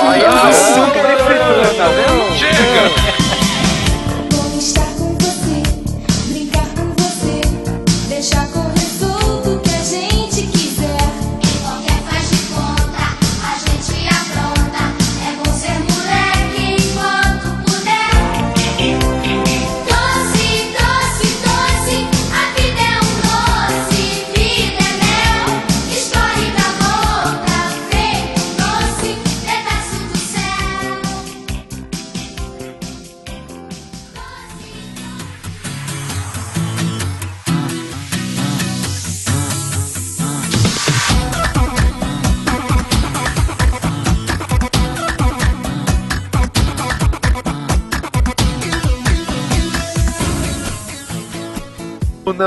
[0.01, 2.37] Olha, açúcar e fritura, tá vendo?
[2.39, 3.18] Chega!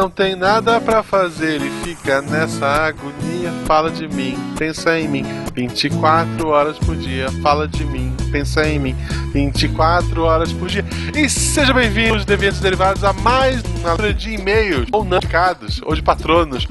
[0.02, 3.52] Não tem nada pra fazer e fica nessa agonia.
[3.66, 5.24] Fala de mim, pensa em mim.
[5.54, 8.96] 24 horas por dia, fala de mim, pensa em mim.
[9.32, 10.84] 24 horas por dia.
[11.14, 15.94] E sejam bem-vindos, deviantes derivados, a mais uma leitura de e-mails ou não indicados, ou
[15.94, 16.66] de patronos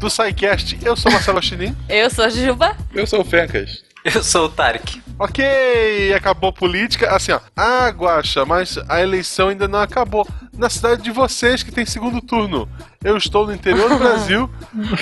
[0.00, 0.76] do SciCast.
[0.84, 1.76] Eu sou Marcelo Chinin.
[1.88, 2.76] Eu sou a Juba.
[2.92, 3.91] Eu sou o Fencas.
[4.14, 5.00] Eu sou o Tarek.
[5.18, 7.14] Ok, acabou a política.
[7.14, 7.38] Assim, ó.
[7.56, 10.26] Ah, Guaxa, mas a eleição ainda não acabou.
[10.58, 12.68] Na cidade de vocês, que tem segundo turno.
[13.04, 14.50] Eu estou no interior do Brasil.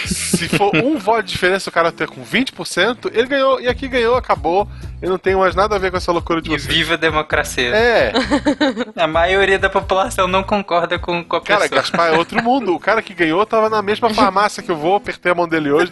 [0.06, 3.59] Se for um voto de diferença, o cara ter com 20%, ele ganhou.
[3.60, 4.68] E aqui ganhou, acabou.
[5.01, 6.66] Eu não tenho mais nada a ver com essa loucura de E vocês.
[6.66, 7.74] viva a democracia.
[7.74, 8.12] É,
[9.01, 11.81] A maioria da população não concorda com, com a cara, pessoa.
[11.81, 12.74] Gaspar é outro mundo.
[12.74, 15.70] O cara que ganhou tava na mesma farmácia que eu vou, apertei a mão dele
[15.70, 15.90] hoje.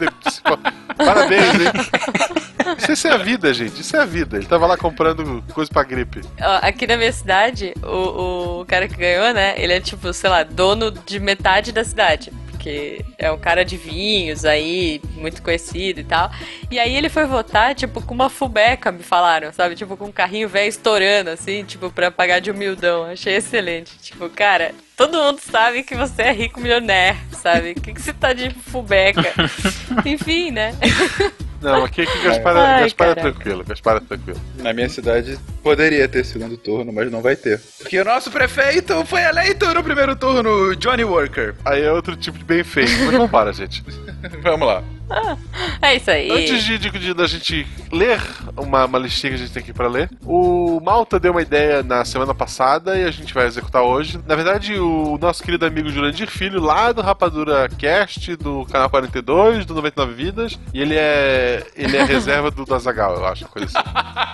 [0.96, 1.72] Parabéns, hein?
[2.76, 3.80] Isso, isso é a vida, gente.
[3.80, 4.36] Isso é a vida.
[4.36, 6.20] Ele tava lá comprando coisa pra gripe.
[6.40, 9.54] Ó, Aqui na minha cidade, o, o cara que ganhou, né?
[9.56, 12.32] Ele é tipo, sei lá, dono de metade da cidade.
[12.50, 16.28] Porque é um cara de vinhos aí, muito conhecido e tal.
[16.68, 19.76] E aí ele foi votar, tipo, com uma fubeca, me falaram, sabe?
[19.76, 23.04] Tipo, com um carrinho velho estourando, assim, tipo, pra pagar de humildão.
[23.04, 23.96] Achei excelente.
[24.02, 27.70] Tipo, cara, todo mundo sabe que você é rico milionário, sabe?
[27.70, 29.32] O que, que você tá de fubeca?
[30.04, 30.74] Enfim, né?
[31.60, 33.64] Não, aqui, aqui Gaspar, é- Ai, Gaspar é tranquilo.
[33.64, 34.40] Gaspar é tranquilo.
[34.58, 37.60] Na minha cidade poderia ter segundo turno, mas não vai ter.
[37.78, 41.54] Porque o nosso prefeito foi eleito no primeiro turno, Johnny Worker.
[41.64, 42.90] Aí é outro tipo de bem feito.
[43.04, 43.82] Mas vamos para, gente.
[44.42, 44.82] Vamos lá.
[45.80, 46.30] É isso aí.
[46.30, 48.20] Antes de, de, de- da gente ler
[48.56, 51.82] uma, uma listinha que a gente tem aqui pra ler, o Malta deu uma ideia
[51.82, 54.18] na semana passada e a gente vai executar hoje.
[54.26, 59.64] Na verdade, o nosso querido amigo Jurandir Filho, lá do Rapadura Cast, do canal 42,
[59.64, 63.88] do 99 Vidas, e ele é ele é reserva do Dazagal, eu acho, coisa assim.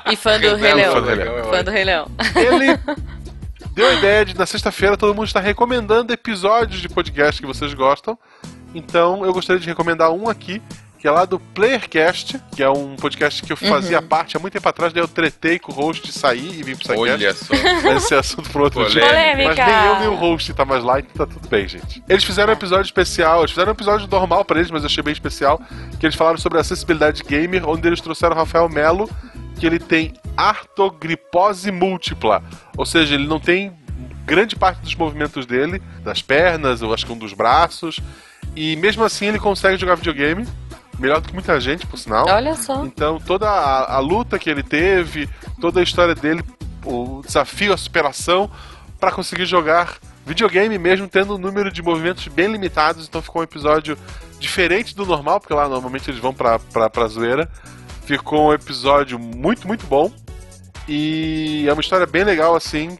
[0.12, 0.92] E fã do Rei Leão.
[0.92, 2.10] fã do Rei Leão, é Fã do Rei Leão.
[2.36, 2.78] Ele
[3.74, 7.72] deu a ideia de, na sexta-feira, todo mundo está recomendando episódios de podcast que vocês
[7.74, 8.18] gostam.
[8.74, 10.60] Então, eu gostaria de recomendar um aqui,
[10.98, 14.54] que é lá do Playercast, que é um podcast que eu fazia parte há muito
[14.54, 17.44] tempo atrás, daí eu tretei com o host de sair e vim pro Olha SciCast.
[17.44, 17.54] só.
[17.84, 19.02] Mas esse é assunto pro outro dia.
[19.02, 19.54] Polêmica.
[19.54, 22.02] Mas nem eu nem o host tá mais lá, então tá tudo bem, gente.
[22.08, 25.02] Eles fizeram um episódio especial, eles fizeram um episódio normal pra eles, mas eu achei
[25.02, 25.60] bem especial,
[26.00, 29.10] que eles falaram sobre acessibilidade gamer, onde eles trouxeram o Rafael Melo,
[29.60, 32.42] que ele tem artogripose múltipla.
[32.78, 33.72] Ou seja, ele não tem
[34.24, 38.00] grande parte dos movimentos dele, das pernas, eu acho que um dos braços,
[38.54, 40.46] e mesmo assim ele consegue jogar videogame,
[40.98, 42.26] melhor do que muita gente, por sinal.
[42.28, 42.84] Olha só.
[42.84, 45.28] Então, toda a, a luta que ele teve,
[45.60, 46.42] toda a história dele,
[46.84, 48.50] o desafio, a superação
[49.00, 53.06] para conseguir jogar videogame mesmo tendo um número de movimentos bem limitados.
[53.06, 53.98] Então, ficou um episódio
[54.38, 57.50] diferente do normal, porque lá normalmente eles vão pra, pra, pra zoeira.
[58.04, 60.12] Ficou um episódio muito, muito bom.
[60.86, 62.98] E é uma história bem legal, assim,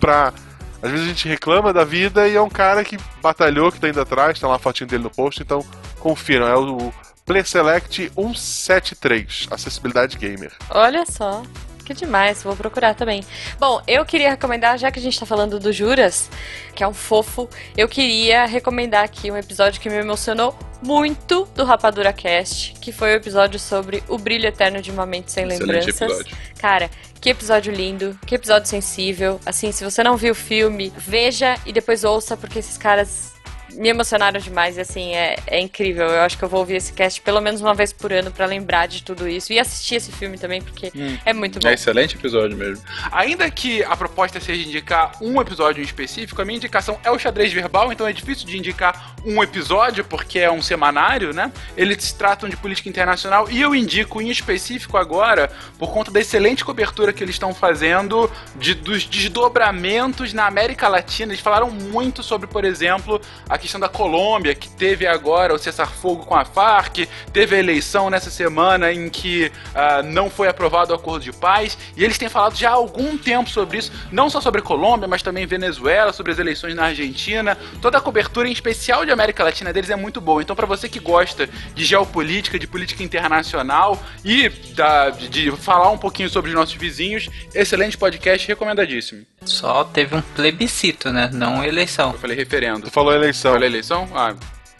[0.00, 0.32] pra.
[0.82, 3.88] Às vezes a gente reclama da vida e é um cara que batalhou, que tá
[3.88, 5.64] indo atrás, tem lá a fotinho dele no post, então
[5.98, 6.92] confiram, é o
[7.24, 10.52] Play Select 173, acessibilidade gamer.
[10.70, 11.42] Olha só.
[11.86, 13.24] Que demais, vou procurar também.
[13.60, 16.28] Bom, eu queria recomendar, já que a gente tá falando do Juras,
[16.74, 21.64] que é um fofo, eu queria recomendar aqui um episódio que me emocionou muito do
[21.64, 25.60] Rapadura Cast, que foi o episódio sobre o brilho eterno de uma mente sem Excelente
[25.60, 26.02] lembranças.
[26.02, 26.36] episódio.
[26.58, 26.90] Cara,
[27.20, 29.38] que episódio lindo, que episódio sensível.
[29.46, 33.35] Assim, se você não viu o filme, veja e depois ouça, porque esses caras
[33.76, 36.06] me emocionaram demais e assim, é, é incrível.
[36.06, 38.46] Eu acho que eu vou ouvir esse cast pelo menos uma vez por ano pra
[38.46, 41.16] lembrar de tudo isso e assistir esse filme também, porque Hum.
[41.24, 41.68] é muito bom.
[41.68, 42.84] É excelente episódio mesmo.
[43.12, 47.18] Ainda que a proposta seja indicar um episódio em específico, a minha indicação é o
[47.18, 51.52] xadrez verbal, então é difícil de indicar um episódio, porque é um semanário, né?
[51.76, 56.64] Eles tratam de política internacional e eu indico em específico agora, por conta da excelente
[56.64, 61.32] cobertura que eles estão fazendo de, dos desdobramentos na América Latina.
[61.32, 66.24] Eles falaram muito sobre, por exemplo, a questão da Colômbia, que teve agora o cessar-fogo
[66.24, 70.96] com a Farc, teve a eleição nessa semana em que ah, não foi aprovado o
[70.96, 74.40] acordo de paz, e eles têm falado já há algum tempo sobre isso, não só
[74.40, 77.56] sobre Colômbia, mas também Venezuela, sobre as eleições na Argentina.
[77.82, 80.40] Toda a cobertura, em especial de América Latina deles, é muito boa.
[80.40, 85.98] Então, para você que gosta de geopolítica, de política internacional e da- de falar um
[85.98, 89.26] pouquinho sobre os nossos vizinhos, excelente podcast, recomendadíssimo.
[89.46, 91.30] Só teve um plebiscito, né?
[91.32, 92.12] Não eleição.
[92.12, 92.86] Eu falei referendo.
[92.86, 93.52] Tu falou eleição.
[93.52, 94.08] Falei eleição?
[94.14, 94.34] Ah,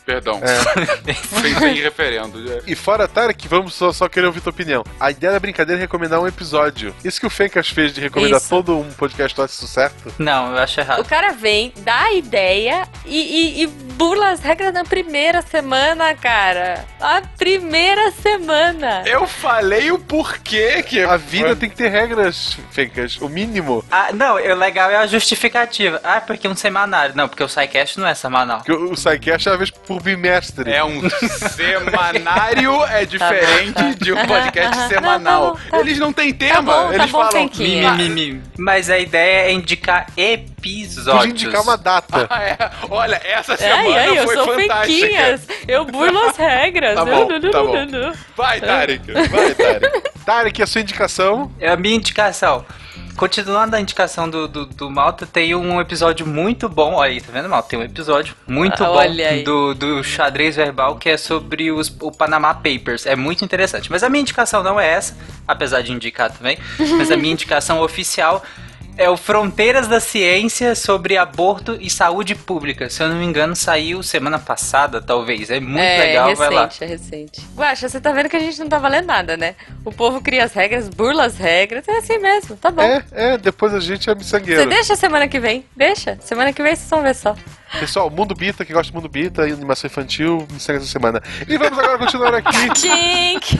[0.07, 0.41] perdão.
[0.43, 0.97] É.
[1.43, 2.63] Pensei em referendo.
[2.67, 4.85] E fora, Tarek, vamos só, só querer ouvir tua opinião.
[4.99, 6.95] A ideia da brincadeira é recomendar um episódio.
[7.05, 8.49] Isso que o Fencas fez de recomendar Isso.
[8.49, 10.15] todo um podcast nosso, isso certo?
[10.19, 11.05] Não, eu acho O errado.
[11.05, 16.85] cara vem, dá a ideia e, e- e burla as regras na primeira semana, cara.
[17.01, 19.03] A primeira semana.
[19.07, 21.01] Eu falei o porquê que.
[21.03, 23.17] A vida tem que ter regras, Fencas.
[23.21, 23.85] O mínimo.
[23.91, 26.01] Ah, não, o legal é a justificativa.
[26.05, 27.15] Ah, porque um semanário.
[27.17, 28.59] Não, porque o SciCast não é semanal.
[28.59, 30.71] Porque o o SciCast é uma vez por bimestre.
[30.73, 35.53] É um semanário, é diferente de um podcast Tá semanal.
[35.55, 35.79] bom, tá.
[35.81, 37.51] Eles não têm tema, Tá bom, tá eles bom, falam.
[37.97, 38.43] Mimimi.
[38.59, 41.17] Mas a ideia é indicar episódios.
[41.19, 42.27] Podia indicar uma data.
[42.37, 42.57] Ah, é.
[42.91, 45.41] Olha, essa É, semana é, eu foi sou fantástica.
[45.69, 46.95] Eu burlo as regras.
[46.95, 48.13] Tá bom, tá bom.
[48.37, 48.61] Vai, É.
[48.61, 49.13] Tarek.
[49.13, 50.03] Vai, Tarek.
[50.25, 51.51] Tarek, a sua indicação?
[51.61, 52.65] É a minha indicação.
[53.17, 56.95] Continuando a indicação do, do, do Malta, tem um episódio muito bom.
[56.95, 57.71] Olha aí, tá vendo, Malta?
[57.71, 62.13] Tem um episódio muito Ah, bom do, do xadrez verbal que é sobre os, o
[62.13, 63.07] Panama Papers.
[63.07, 63.91] É muito interessante.
[63.91, 65.17] Mas a minha indicação não é essa,
[65.49, 66.59] apesar de indicar também.
[66.99, 68.45] Mas a minha indicação oficial
[68.97, 72.89] é o Fronteiras da Ciência sobre Aborto e Saúde Pública.
[72.89, 75.51] Se eu não me engano, saiu semana passada, talvez.
[75.51, 76.71] É muito é, legal, recente, vai lá.
[76.81, 77.41] é recente.
[77.55, 79.55] Guaxa, você tá vendo que a gente não tá valendo nada, né?
[79.85, 82.83] O povo cria as regras, burla as regras, é assim mesmo, tá bom.
[82.83, 84.63] É, é, depois a gente é miçangueiro.
[84.63, 86.17] Você deixa semana que vem, deixa.
[86.21, 87.37] Semana que vem vocês vão ver só.
[87.79, 91.23] Pessoal, Mundo Bita, que gosta de Mundo Bita e animação infantil, me segue essa semana.
[91.47, 92.71] E vamos agora continuar aqui.
[92.73, 93.59] Tchink!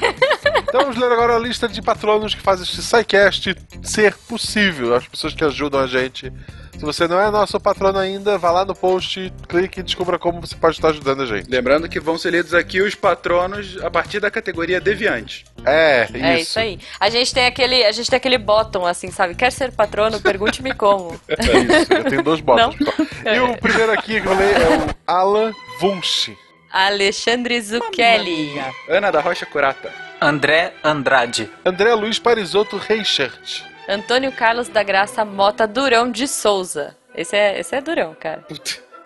[0.77, 4.95] Então vamos ler agora a lista de patronos que fazem este SciCast ser possível.
[4.95, 6.31] As pessoas que ajudam a gente.
[6.73, 10.39] Se você não é nosso patrono ainda, vá lá no post, clique e descubra como
[10.39, 11.49] você pode estar ajudando a gente.
[11.49, 15.47] Lembrando que vão ser lidos aqui os patronos a partir da categoria Deviante.
[15.65, 16.17] É, isso.
[16.17, 16.79] É isso aí.
[17.01, 19.35] A gente tem aquele, a gente tem aquele bottom assim, sabe?
[19.35, 20.21] Quer ser patrono?
[20.21, 21.19] Pergunte-me como.
[21.27, 21.93] É isso.
[21.95, 22.77] Eu tenho dois botões.
[23.25, 23.35] Não?
[23.35, 26.37] E o primeiro aqui que eu leio é o Alan Wunsch.
[26.71, 28.63] Alexandre Zucchelli.
[28.91, 30.06] Ana da Rocha Curata.
[30.21, 31.51] André Andrade.
[31.65, 33.63] André Luiz Parisotto Reichert.
[33.89, 36.97] Antônio Carlos da Graça Mota Durão de Souza.
[37.15, 38.45] Esse é, esse é Durão, cara.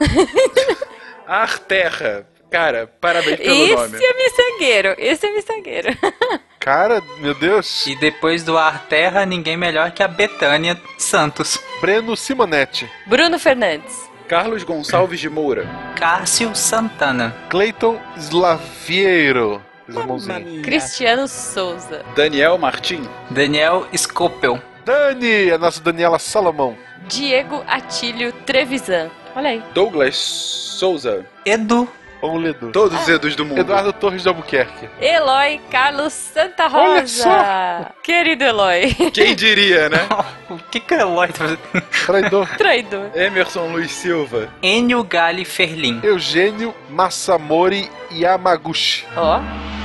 [1.26, 2.26] Arterra.
[2.50, 3.98] Cara, parabéns pelo Esse nome.
[4.04, 4.94] é miçangueiro.
[4.98, 5.88] Esse é miçangueiro.
[6.58, 7.86] Cara, meu Deus.
[7.86, 11.58] E depois do Ar Terra, ninguém melhor que a Betânia Santos.
[11.80, 12.90] Breno Simonetti.
[13.06, 14.10] Bruno Fernandes.
[14.28, 15.66] Carlos Gonçalves de Moura.
[15.96, 17.34] Cássio Santana.
[17.48, 19.64] Clayton Slaviero.
[19.90, 20.62] Fiz a mãozinha.
[20.62, 22.04] Cristiano Souza.
[22.14, 23.02] Daniel Martim.
[23.30, 24.60] Daniel Scopel.
[24.84, 26.76] Dani, a nossa Daniela Salomão.
[27.08, 29.10] Diego Atílio Trevisan.
[29.34, 29.62] Olha aí.
[29.74, 31.26] Douglas Souza.
[31.44, 31.88] Edu.
[32.20, 32.70] Vamos Edu.
[32.70, 33.60] Todos os Edus do mundo.
[33.60, 34.88] Eduardo Torres de Albuquerque.
[35.00, 37.92] Eloy Carlos Santa Olha Rosa.
[38.02, 38.94] Querido Eloy.
[39.12, 40.06] Quem diria, né?
[40.50, 41.60] o que que é Eloy tá fazendo?
[42.06, 42.48] Traidor.
[42.58, 43.10] Traidor.
[43.14, 44.48] Emerson Luiz Silva.
[44.62, 46.00] Enio Gali Ferlin.
[46.02, 49.06] Eugênio Massamori Yamaguchi.
[49.16, 49.40] Ó.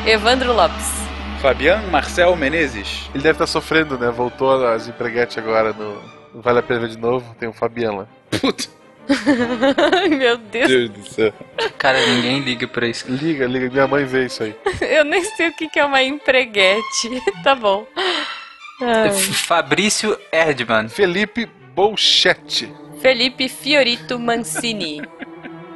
[0.05, 0.85] Evandro Lopes.
[1.41, 3.09] Fabian Marcel Menezes.
[3.13, 4.11] Ele deve estar sofrendo, né?
[4.11, 5.99] Voltou às empreguete agora no
[6.41, 7.35] Vale a Pena Ver de novo.
[7.39, 8.07] Tem o Fabian lá.
[8.39, 8.65] Puta.
[10.09, 10.67] Meu Deus.
[10.67, 11.33] Deus do céu.
[11.77, 13.05] Cara, ninguém liga pra isso.
[13.09, 13.69] Liga, liga.
[13.69, 14.55] Minha mãe vê isso aí.
[14.81, 17.21] Eu nem sei o que é uma empreguete.
[17.43, 17.85] Tá bom.
[18.81, 19.11] Ai.
[19.11, 20.89] Fabrício Erdmann.
[20.89, 21.45] Felipe
[21.75, 22.71] Bolchete.
[23.01, 25.01] Felipe Fiorito Mancini.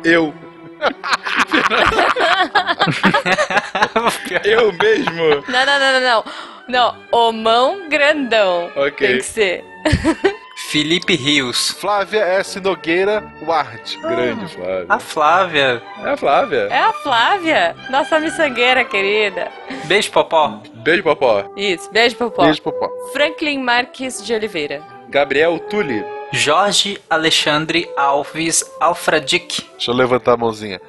[0.04, 0.34] Eu.
[4.44, 5.44] Eu mesmo.
[5.48, 6.24] Não, não, não, não, não.
[6.68, 8.70] Não, o mão grandão.
[8.76, 9.08] Ok.
[9.08, 9.64] Tem que ser.
[10.70, 11.72] Felipe Rios.
[11.72, 12.60] Flávia S.
[12.60, 13.98] Nogueira Ward.
[14.02, 14.86] Grande, Flávio.
[14.88, 15.82] A Flávia.
[16.04, 16.68] É a Flávia.
[16.70, 19.48] É a Flávia, nossa miçangueira querida.
[19.86, 20.62] Beijo, Popó.
[20.76, 21.46] Beijo, Popó.
[21.56, 22.44] Isso, beijo, Popó.
[22.44, 22.88] Beijo, Popó.
[23.14, 24.84] Franklin Marques de Oliveira.
[25.08, 26.06] Gabriel Tulli.
[26.32, 29.64] Jorge Alexandre Alves Alfradic.
[29.72, 30.80] Deixa eu levantar a mãozinha.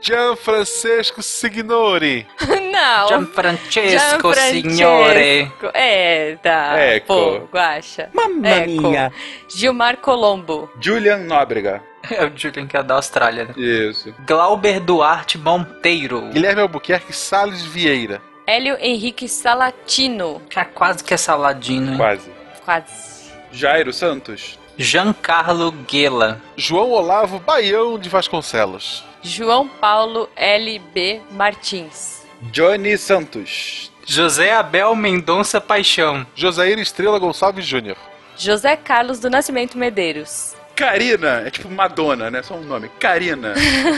[0.00, 2.26] Gianfrancesco Signori.
[2.72, 3.08] Não.
[3.08, 5.50] Gianfrancesco Signore.
[5.74, 6.78] É, tá.
[6.78, 7.06] Eco.
[7.06, 8.08] Pô, guacha.
[8.12, 8.88] Mamma Eco.
[8.90, 9.12] mia.
[9.48, 10.70] Gilmar Colombo.
[10.80, 11.82] Julian Nóbrega.
[12.10, 13.54] É o Julian que é da Austrália, né?
[13.56, 14.14] Isso.
[14.26, 16.28] Glauber Duarte Monteiro.
[16.30, 18.22] Guilherme Albuquerque Salles Vieira.
[18.46, 20.40] Hélio Henrique Salatino.
[20.50, 21.98] Já quase que é saladino, hein?
[21.98, 22.30] Quase.
[22.64, 23.30] Quase.
[23.52, 24.57] Jairo Santos.
[24.78, 26.40] Giancarlo Guela.
[26.56, 29.04] João Olavo Baião de Vasconcelos.
[29.20, 32.24] João Paulo LB Martins.
[32.42, 33.90] Johnny Santos.
[34.06, 36.24] José Abel Mendonça Paixão.
[36.36, 37.96] Josair Estrela Gonçalves Júnior.
[38.36, 40.54] José Carlos do Nascimento Medeiros.
[40.76, 41.42] Karina.
[41.44, 42.40] É tipo Madonna, né?
[42.44, 42.88] Só um nome.
[43.00, 43.54] Karina.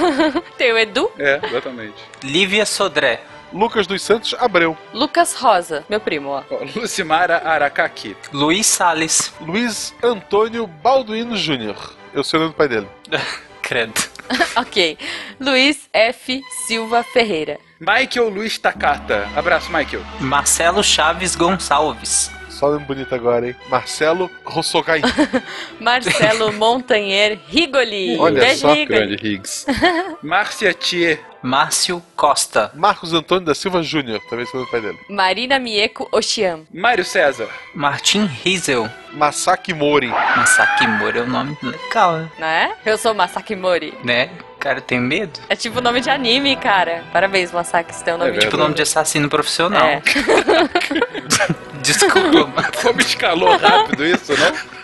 [0.57, 1.13] Tem o Edu.
[1.19, 2.03] É, exatamente.
[2.25, 3.21] Lívia Sodré.
[3.53, 4.77] Lucas dos Santos Abreu.
[4.93, 6.43] Lucas Rosa, meu primo, ó.
[6.75, 8.17] Lucimara Aracaki.
[8.33, 9.33] Luiz Salles.
[9.41, 11.95] Luiz Antônio Balduino Júnior.
[12.13, 12.89] Eu sei o nome do pai dele.
[13.63, 14.01] Credo.
[14.57, 14.99] ok.
[15.39, 16.43] Luiz F.
[16.67, 17.59] Silva Ferreira.
[17.79, 19.29] Michael Luiz Takata.
[19.37, 20.03] Abraço, Michael.
[20.21, 22.31] Marcelo Chaves Gonçalves.
[22.61, 23.57] Só nome bonito agora, hein?
[23.71, 25.01] Marcelo Rossogai.
[25.81, 28.19] Marcelo Montanher Rigoli.
[28.19, 29.15] Olha Beijo, só, Rigoli.
[29.15, 29.65] Higgs.
[30.23, 31.19] Márcia Thier.
[31.43, 32.71] Márcio Costa.
[32.75, 34.21] Marcos Antônio da Silva Júnior.
[34.29, 34.99] Também sei o nome do pai dele.
[35.09, 36.61] Marina Mieko Oxian.
[36.71, 37.49] Mário César.
[37.75, 38.91] Martim Riesel.
[39.15, 40.09] Masaki Mori.
[40.09, 42.31] Masaki Mori é um nome legal, né?
[42.39, 42.77] Não é?
[42.85, 43.95] Eu sou Masaki Mori.
[44.05, 44.29] né?
[44.61, 45.41] Cara, tem medo?
[45.49, 47.03] É tipo nome de anime, cara.
[47.13, 49.87] Parabéns, Masaki, você tem um nome É de Tipo nome de assassino profissional.
[49.87, 50.03] É.
[51.83, 52.69] Desculpa, mano.
[52.83, 54.81] Como escalou rápido isso, não?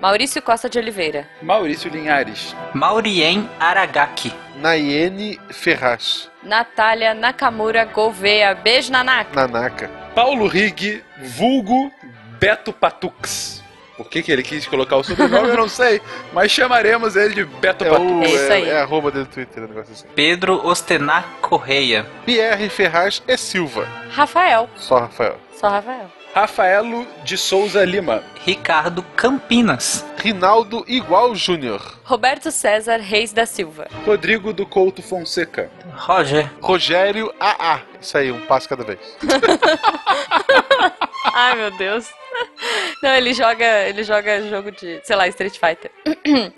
[0.00, 1.26] Maurício Costa de Oliveira.
[1.42, 2.54] Maurício Linhares.
[2.72, 4.32] Maurien Aragaki.
[4.60, 6.30] Nayene Ferraz.
[6.42, 8.54] Natália Nakamura Gouveia.
[8.54, 9.34] Beijo, Nanaka.
[9.34, 9.90] Nanaka.
[10.14, 11.02] Paulo Rig,
[11.36, 11.92] vulgo
[12.38, 13.57] Beto Patux.
[13.98, 16.00] Por que, que ele quis colocar o sobrenome, eu não sei.
[16.32, 18.64] Mas chamaremos ele de Beto É, o, É isso aí.
[18.64, 20.06] é, é arroba dele no Twitter, um negócio assim.
[20.14, 22.06] Pedro Ostenar Correia.
[22.24, 23.86] Pierre Ferraz e Silva.
[24.10, 24.70] Rafael.
[24.76, 25.36] Só Rafael.
[25.54, 26.10] Só Rafael.
[26.34, 28.22] Rafaelo de Souza Lima.
[28.46, 30.04] Ricardo Campinas.
[30.18, 31.98] Rinaldo Igual Júnior.
[32.04, 33.88] Roberto César Reis da Silva.
[34.06, 35.68] Rodrigo do Couto Fonseca.
[35.96, 36.48] Roger.
[36.60, 37.80] Rogério AA.
[38.00, 39.00] Isso aí, um passo cada vez.
[41.34, 42.06] Ai, meu Deus.
[43.02, 45.90] Não, ele joga, ele joga jogo de, sei lá, Street Fighter.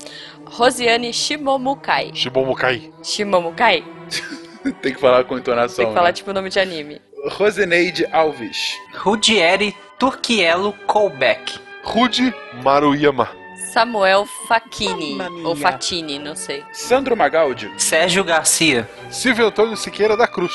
[0.47, 2.13] Rosiane Shimomukai.
[2.15, 2.93] Shibomukai.
[3.03, 3.85] Shimomukai?
[4.83, 5.77] Tem que falar com entonação.
[5.77, 6.13] Tem que falar né?
[6.13, 7.01] tipo nome de anime.
[7.33, 8.77] Roseneide Alves.
[8.95, 11.59] Rudieri Turquielo Colbeck.
[11.83, 13.29] Rude Maruyama.
[13.73, 15.19] Samuel Facchini.
[15.45, 16.65] Ou Fatini, não sei.
[16.73, 17.71] Sandro Magaldi.
[17.79, 18.89] Sérgio Garcia.
[19.11, 20.53] Silvio Antônio Siqueira da Cruz.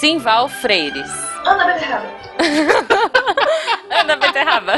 [0.00, 1.10] Simval Freires.
[1.44, 2.06] Ana Beterraba.
[4.06, 4.72] Ana Beterraba.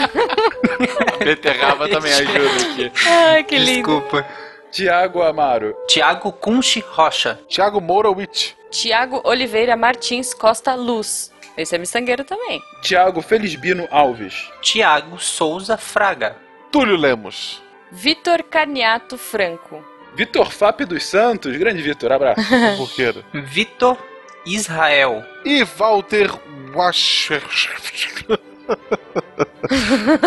[1.22, 2.92] Beterraba também ajuda aqui.
[3.06, 4.00] Ai, que lindo.
[4.00, 4.26] Desculpa.
[4.70, 5.76] Tiago Amaro.
[5.86, 7.38] Tiago Cunchi Rocha.
[7.46, 8.56] Thiago Moura Witt.
[8.70, 11.30] Tiago Oliveira Martins Costa Luz.
[11.58, 12.62] Esse é miçangueiro também.
[12.82, 14.48] Tiago Felisbino Alves.
[14.62, 16.36] Tiago Souza Fraga.
[16.72, 17.62] Túlio Lemos.
[17.92, 19.84] Vitor Carniato Franco.
[20.14, 21.54] Vitor Fap dos Santos.
[21.56, 22.40] Grande Vitor, abraço.
[22.78, 23.22] Porqueiro.
[23.32, 23.98] Vitor
[24.46, 25.22] Israel.
[25.44, 26.30] E Walter
[26.74, 27.42] Wascher.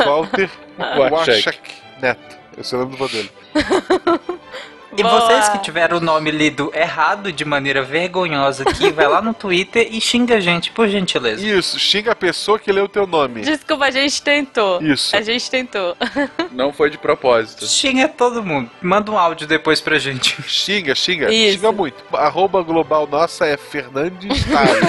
[0.05, 0.49] Walter
[0.97, 1.59] Wachek
[2.01, 2.38] Neto.
[2.57, 3.31] Esse é o nome do vô dele.
[4.97, 5.22] E Boa.
[5.22, 9.88] vocês que tiveram o nome lido errado de maneira vergonhosa aqui, vai lá no Twitter
[9.89, 11.45] e xinga a gente, por gentileza.
[11.45, 13.41] Isso, xinga a pessoa que leu o teu nome.
[13.41, 14.81] Desculpa, a gente tentou.
[14.81, 15.15] Isso.
[15.15, 15.95] A gente tentou.
[16.51, 17.65] Não foi de propósito.
[17.65, 18.69] Xinga todo mundo.
[18.81, 20.41] Manda um áudio depois pra gente.
[20.43, 21.57] Xinga, xinga, Isso.
[21.57, 22.03] xinga muito.
[22.13, 24.81] Arroba global nossa é Fernandes Tarek.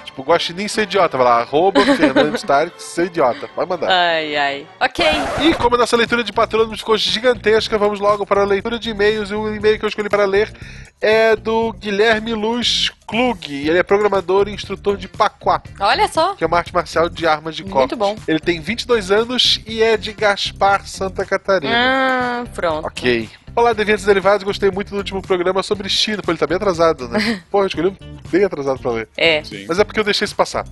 [0.04, 1.16] tipo, Guaxinim ser idiota.
[1.16, 3.48] Vai lá, arroba Fernandes Tarek ser idiota.
[3.54, 3.90] Vai mandar.
[3.90, 4.66] Ai, ai.
[4.80, 5.04] Ok.
[5.42, 8.90] E como a nossa leitura de patrônimos ficou gigantesca, vamos logo para a leitura de
[8.90, 9.30] e-mails.
[9.30, 10.52] E o e-mail que eu escolhi para ler
[11.00, 13.52] é do Guilherme Luz Klug.
[13.52, 16.34] Ele é programador e instrutor de Paquá, Olha só.
[16.34, 17.94] que é uma arte marcial de armas de corte.
[17.94, 18.16] Muito bom.
[18.28, 21.74] Ele tem 22 anos e é de Gaspar, Santa Catarina.
[21.74, 22.86] Ah, pronto.
[22.86, 23.28] Ok.
[23.56, 24.42] Olá, Deviantes Derivados.
[24.42, 26.20] Gostei muito do último programa sobre China.
[26.22, 27.40] Pô, ele tá bem atrasado, né?
[27.50, 27.96] Porra, eu escolhi
[28.28, 29.08] bem atrasado pra ler.
[29.16, 29.44] É.
[29.44, 29.64] Sim.
[29.68, 30.64] Mas é porque eu deixei isso passar.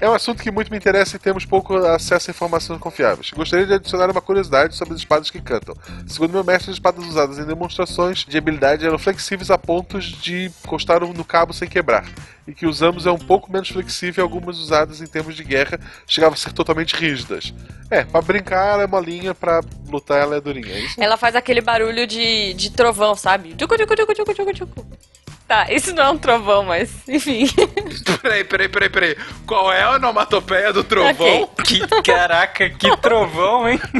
[0.00, 3.30] É um assunto que muito me interessa e temos pouco acesso a informações confiáveis.
[3.30, 5.76] Gostaria de adicionar uma curiosidade sobre as espadas que cantam.
[6.06, 10.50] Segundo meu mestre, as espadas usadas em demonstrações de habilidade eram flexíveis a pontos de
[10.64, 12.04] encostar no cabo sem quebrar.
[12.46, 16.34] E que usamos é um pouco menos flexível algumas usadas em termos de guerra chegavam
[16.34, 17.54] a ser totalmente rígidas.
[17.88, 20.72] É, pra brincar ela é molinha, pra lutar ela é durinha.
[20.72, 21.04] É?
[21.04, 23.54] Ela faz aquele barulho de, de trovão, sabe?
[23.54, 24.86] Tchucu, tchucu, tchucu, tchucu, tchucu.
[25.52, 27.46] Tá, isso não é um trovão, mas enfim.
[28.22, 29.16] Peraí, peraí, peraí, peraí.
[29.46, 31.46] Qual é a onomatopeia do trovão?
[31.62, 33.78] Que, caraca, que trovão, hein?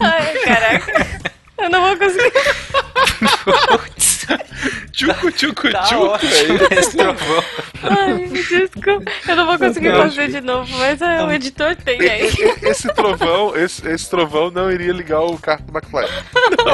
[0.00, 1.34] Ai, caraca.
[1.58, 2.32] Eu não vou conseguir.
[4.92, 6.18] Tchucu, tchucu, Tá tchucu.
[6.96, 7.44] trovão.
[7.82, 9.10] Ai, desculpa.
[9.28, 12.30] Eu não vou conseguir Não, fazer de novo, mas é, o editor tem aí.
[12.62, 16.06] Esse trovão, esse, esse trovão não iria ligar o carro do McFly.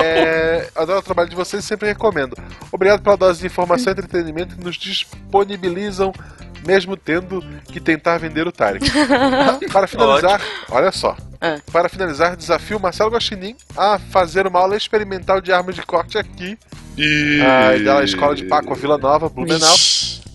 [0.02, 2.36] É, adoro o trabalho de vocês e sempre recomendo.
[2.70, 6.12] Obrigado pela dose de informação e entretenimento que nos disponibilizam,
[6.66, 8.84] mesmo tendo que tentar vender o Tarek.
[9.72, 11.16] Para finalizar, olha só.
[11.40, 11.58] Ah.
[11.72, 16.58] Para finalizar, desafio Marcelo Guaxinim a fazer uma aula experimental de armas de corte aqui.
[17.42, 19.74] Ah, da escola de Paco, Vila Nova, Blumenau.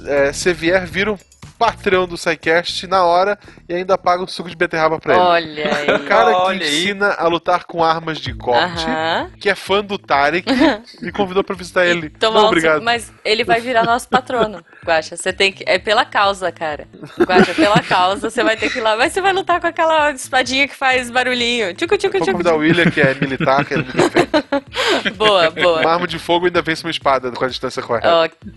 [0.05, 3.37] É, se vier, vira um patrão do SciCast na hora
[3.69, 5.21] e ainda paga um suco de beterraba pra ele.
[5.23, 5.91] Olha aí.
[5.95, 6.81] O cara que Olha aí.
[6.83, 9.29] ensina a lutar com armas de corte, Aham.
[9.39, 10.45] que é fã do Tarek,
[11.01, 12.09] me convidou pra visitar ele.
[12.09, 12.73] Tomar Não, um obrigado.
[12.75, 15.15] suco, mas ele vai virar nosso patrono, Guaxa.
[15.15, 15.63] Você tem que.
[15.67, 16.87] É pela causa, cara.
[17.19, 18.95] Guaxa, pela causa, você vai ter que ir lá.
[18.95, 21.73] Mas você vai lutar com aquela espadinha que faz barulhinho.
[21.73, 22.49] Tchucu, tchucu, Vou tchucu.
[22.49, 24.25] o William, que é militar, que ele me defende.
[25.15, 25.87] Boa, Uma boa.
[25.93, 28.07] arma de fogo ainda vence uma espada com a distância correta.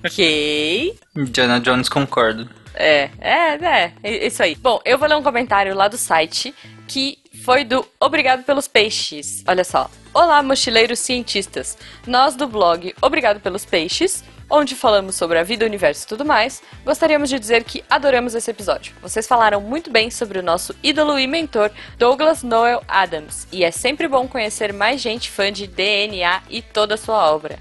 [0.04, 0.94] Ok.
[1.30, 2.48] Diana Jones concordo.
[2.80, 4.54] É, é, é, é, isso aí.
[4.54, 6.54] Bom, eu vou ler um comentário lá do site
[6.86, 9.42] que foi do Obrigado pelos Peixes.
[9.48, 9.90] Olha só.
[10.14, 11.76] Olá, mochileiros cientistas.
[12.06, 16.24] Nós do blog Obrigado pelos Peixes, onde falamos sobre a vida, o universo e tudo
[16.24, 18.94] mais, gostaríamos de dizer que adoramos esse episódio.
[19.02, 23.70] Vocês falaram muito bem sobre o nosso ídolo e mentor Douglas Noel Adams, e é
[23.70, 27.58] sempre bom conhecer mais gente fã de DNA e toda a sua obra.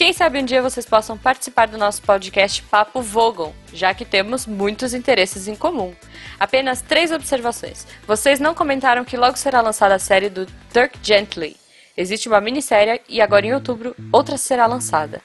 [0.00, 4.46] Quem sabe um dia vocês possam participar do nosso podcast Papo Vogon, já que temos
[4.46, 5.94] muitos interesses em comum.
[6.38, 7.86] Apenas três observações.
[8.06, 11.54] Vocês não comentaram que logo será lançada a série do Dirk Gently.
[11.94, 15.20] Existe uma minissérie e agora em outubro outra será lançada.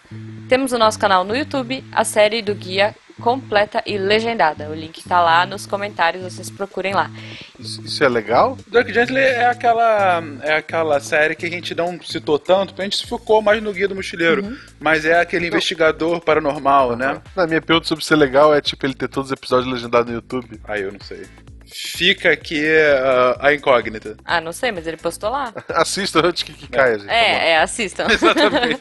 [0.49, 4.69] Temos o nosso canal no YouTube, a série do guia completa e legendada.
[4.69, 7.09] O link tá lá nos comentários, vocês procurem lá.
[7.59, 8.57] Isso, é legal?
[8.67, 12.85] Dirk Gently é aquela, é aquela série que a gente não citou tanto, porque a
[12.85, 14.57] gente se focou mais no Guia do Mochileiro.
[14.79, 17.21] Mas é aquele investigador paranormal, né?
[17.35, 20.17] Na minha pergunta sobre ser legal é tipo ele ter todos os episódios legendados no
[20.17, 20.59] YouTube.
[20.65, 21.25] Aí eu não sei.
[21.67, 24.15] Fica aqui ah, a incógnita.
[24.23, 25.53] Ah, não sei, mas ele postou lá.
[25.69, 27.09] Assista antes que, que caia, gente.
[27.09, 28.05] É, é, assistam.
[28.11, 28.79] Exatamente.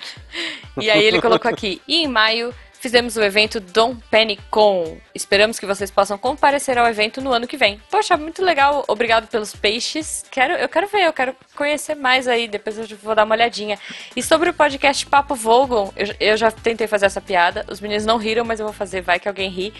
[0.80, 2.54] e aí ele colocou aqui, e em maio
[2.84, 4.98] fizemos o evento Dom Penny Con.
[5.14, 7.80] Esperamos que vocês possam comparecer ao evento no ano que vem.
[7.90, 8.84] Poxa, muito legal.
[8.86, 10.22] Obrigado pelos peixes.
[10.30, 12.46] Quero, eu quero ver, eu quero conhecer mais aí.
[12.46, 13.78] Depois eu vou dar uma olhadinha.
[14.14, 17.64] E sobre o podcast Papo Vogon, eu, eu já tentei fazer essa piada.
[17.70, 19.00] Os meninos não riram, mas eu vou fazer.
[19.00, 19.72] Vai que alguém ri.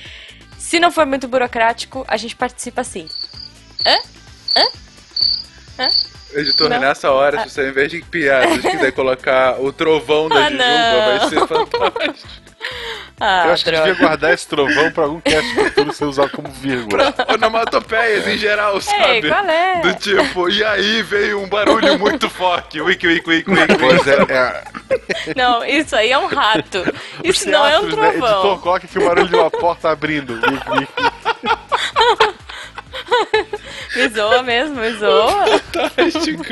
[0.58, 3.06] Se não for muito burocrático, a gente participa sim.
[3.84, 3.98] Hã?
[4.56, 4.64] Hã?
[5.78, 5.88] Hã?
[6.36, 6.80] Editor, Não.
[6.80, 10.64] nessa hora, se você, ao invés de piadas, quiser colocar o trovão da Ah, Jujuba,
[10.64, 11.18] não.
[11.18, 12.28] vai ser fantástico.
[13.20, 13.86] Ah, Eu acho que droga.
[13.86, 17.14] devia guardar esse trovão pra algum cast futuro ser usado como vírgula.
[17.32, 19.04] Onomatopeias em geral, sabe?
[19.04, 19.80] Ei, qual é?
[19.82, 22.80] Do tipo, e aí veio um barulho muito forte.
[22.80, 23.78] Wiki, wiki, wiki, wiki.
[23.78, 25.34] Pois é, é.
[25.36, 26.82] Não, isso aí é um rato.
[27.22, 28.08] Isso não é um teatros, né?
[28.08, 28.58] Editor, trovão.
[28.58, 30.34] coloca aqui o barulho de uma porta abrindo.
[30.34, 32.34] Wiki, wiki.
[33.96, 35.58] Me zoa mesmo, me zoa.
[35.58, 36.44] Fantástico.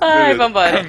[0.00, 0.88] Ai, vambora.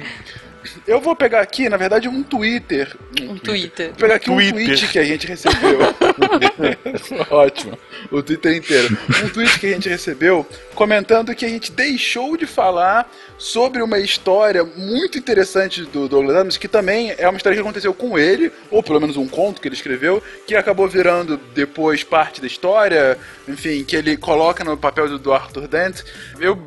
[0.86, 2.94] Eu vou pegar aqui, na verdade, um Twitter.
[3.22, 3.88] Um Twitter.
[3.88, 4.66] Vou pegar aqui um Twitter.
[4.66, 5.78] tweet que a gente recebeu.
[7.30, 7.78] Ótimo.
[8.10, 8.96] O Twitter inteiro.
[9.24, 13.98] Um tweet que a gente recebeu comentando que a gente deixou de falar sobre uma
[13.98, 18.52] história muito interessante do Douglas Adams, que também é uma história que aconteceu com ele,
[18.70, 23.18] ou pelo menos um conto que ele escreveu, que acabou virando depois parte da história,
[23.48, 26.02] enfim, que ele coloca no papel do, Arthur Dent.
[26.38, 26.58] Eu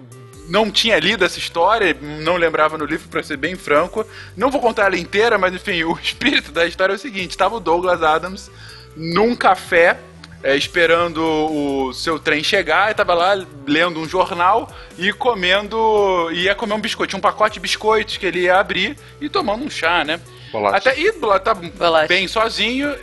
[0.48, 4.06] não tinha lido essa história, não lembrava no livro, pra ser bem franco.
[4.36, 7.56] Não vou contar ela inteira, mas enfim, o espírito da história é o seguinte: estava
[7.56, 8.52] o Douglas Adams
[8.96, 9.98] num café.
[10.44, 13.34] é, esperando o seu trem chegar, e tava lá
[13.66, 16.30] lendo um jornal e comendo.
[16.34, 17.12] ia comer um biscoito.
[17.12, 20.20] Tinha um pacote de biscoitos que ele ia abrir e tomando um chá, né?
[20.52, 20.90] Bolacha.
[20.90, 22.08] Até e lá tá Bolacha.
[22.08, 22.94] bem sozinho.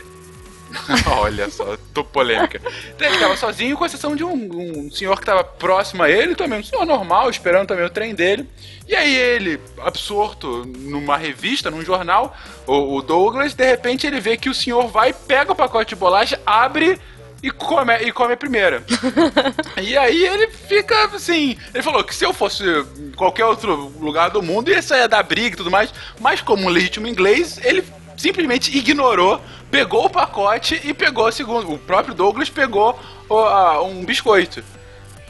[1.19, 2.61] Olha só, tô polêmica.
[2.95, 6.35] Então, ele tava sozinho, com exceção de um, um senhor que tava próximo a ele,
[6.35, 8.47] também um senhor normal, esperando também o trem dele.
[8.87, 12.35] E aí ele, absorto numa revista, num jornal,
[12.67, 15.95] o, o Douglas, de repente ele vê que o senhor vai, pega o pacote de
[15.95, 16.99] bolacha, abre
[17.43, 18.83] e come, e come a primeira.
[19.81, 21.57] E aí ele fica assim.
[21.73, 25.23] Ele falou que se eu fosse em qualquer outro lugar do mundo, ia sair da
[25.23, 25.91] briga e tudo mais.
[26.19, 27.83] Mas como um legítimo inglês, ele
[28.17, 31.71] simplesmente ignorou, pegou o pacote e pegou o segundo.
[31.71, 34.63] O próprio Douglas pegou o- a- um biscoito.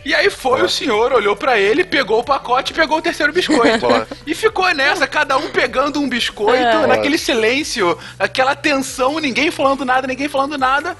[0.04, 3.32] E aí foi o senhor, olhou pra ele, pegou o pacote e pegou o terceiro
[3.32, 3.86] biscoito.
[4.26, 6.88] E ficou nessa, cada um pegando um biscoito, É.
[6.88, 10.98] naquele silêncio, aquela tensão, ninguém falando nada, ninguém falando nada.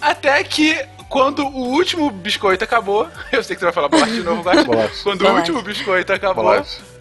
[0.00, 0.76] Até que
[1.08, 4.42] quando o último biscoito acabou, eu sei que você vai falar bolacha de novo.
[4.42, 5.02] Bolacha.
[5.04, 6.44] Quando o último biscoito acabou.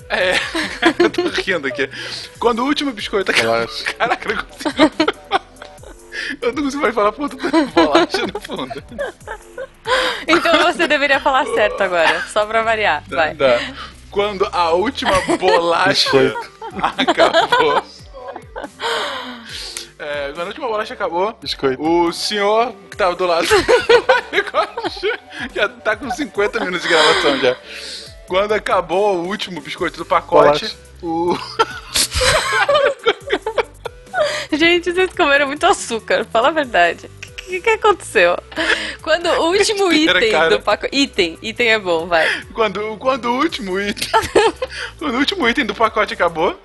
[0.09, 0.33] É,
[1.03, 1.89] eu tô rindo aqui.
[2.39, 3.67] Quando o último biscoito acabou.
[3.97, 4.91] Caraca, eu não consigo.
[6.41, 8.83] Eu não consigo mais falar ponto da bolacha no fundo.
[10.27, 13.03] Então você deveria falar certo agora, só pra variar.
[13.07, 13.33] Vai.
[13.35, 13.59] Dá.
[14.11, 16.35] Quando a última bolacha
[16.97, 17.83] acabou.
[19.97, 21.81] É, quando a última bolacha acabou, Biscoito.
[21.81, 23.47] o senhor que tava do lado
[25.53, 27.55] já tá com 50 minutos de gravação já.
[28.29, 31.35] Quando acabou o último biscoito do pacote, o.
[34.53, 37.09] Gente, vocês comeram muito açúcar, fala a verdade.
[37.25, 38.37] O que, que aconteceu?
[39.01, 40.49] Quando o último Espera, item cara.
[40.51, 40.95] do pacote.
[40.95, 42.27] Item, item é bom, vai.
[42.53, 44.07] Quando, quando o último item.
[44.99, 46.55] quando o último item do pacote acabou,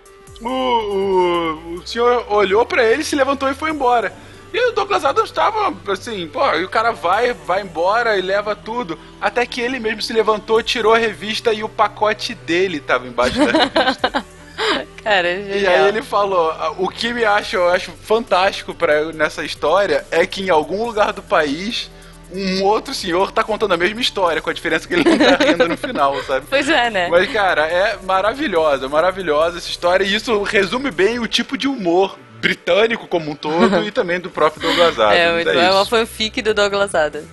[0.42, 4.12] o, o, o senhor olhou pra ele, se levantou e foi embora.
[4.54, 8.54] E o Douglas Adams tava assim, pô, e o cara vai, vai embora e leva
[8.54, 8.96] tudo.
[9.20, 13.36] Até que ele mesmo se levantou, tirou a revista e o pacote dele tava embaixo
[13.36, 14.24] da revista.
[15.02, 19.12] Cara, é E aí ele falou: "Ah, o que me acha, eu acho fantástico pra,
[19.12, 21.90] nessa história é que em algum lugar do país
[22.32, 25.36] um outro senhor tá contando a mesma história, com a diferença que ele não tá
[25.44, 26.46] rindo no final, sabe?
[26.48, 27.08] Pois é, né?
[27.08, 32.16] Mas, cara, é maravilhosa, maravilhosa essa história, e isso resume bem o tipo de humor
[32.44, 35.18] britânico como um todo e também do próprio Douglas Adams.
[35.18, 35.72] é, muito, é, isso.
[35.76, 37.26] uma fanfic do Douglas Adams.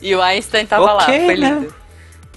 [0.00, 1.48] E o Einstein tava lá, Ok, foi né?
[1.50, 1.74] lindo.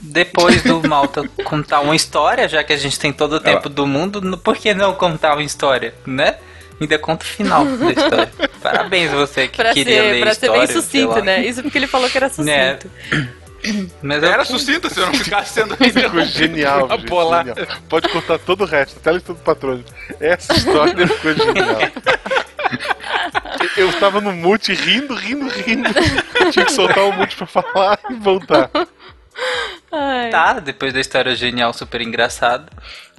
[0.02, 3.88] Depois do Malta contar uma história, já que a gente tem todo o tempo do
[3.88, 6.36] mundo, por que não contar uma história, né?
[6.80, 8.32] Ainda conta o final da história.
[8.62, 10.68] Parabéns você que Pra queria ser, ler pra a ser história.
[10.68, 11.22] bem sucinto, lá.
[11.22, 11.45] né?
[11.45, 12.78] Isso porque ele falou que era Né?
[12.80, 12.91] sucinto.
[14.02, 17.57] Mas eu- Era sucinto se eu não ficasse sendo Ficou genial, Uma gente, bola- genial.
[17.90, 19.84] Pode cortar todo o resto, até a lista do patrônio.
[20.19, 21.80] Essa história ficou genial.
[23.77, 25.90] Eu tava no mute rindo, rindo, rindo.
[26.52, 28.69] Tinha que soltar o mute pra falar e voltar.
[29.91, 30.30] Ai.
[30.30, 32.68] Tá, depois da história genial, super engraçada.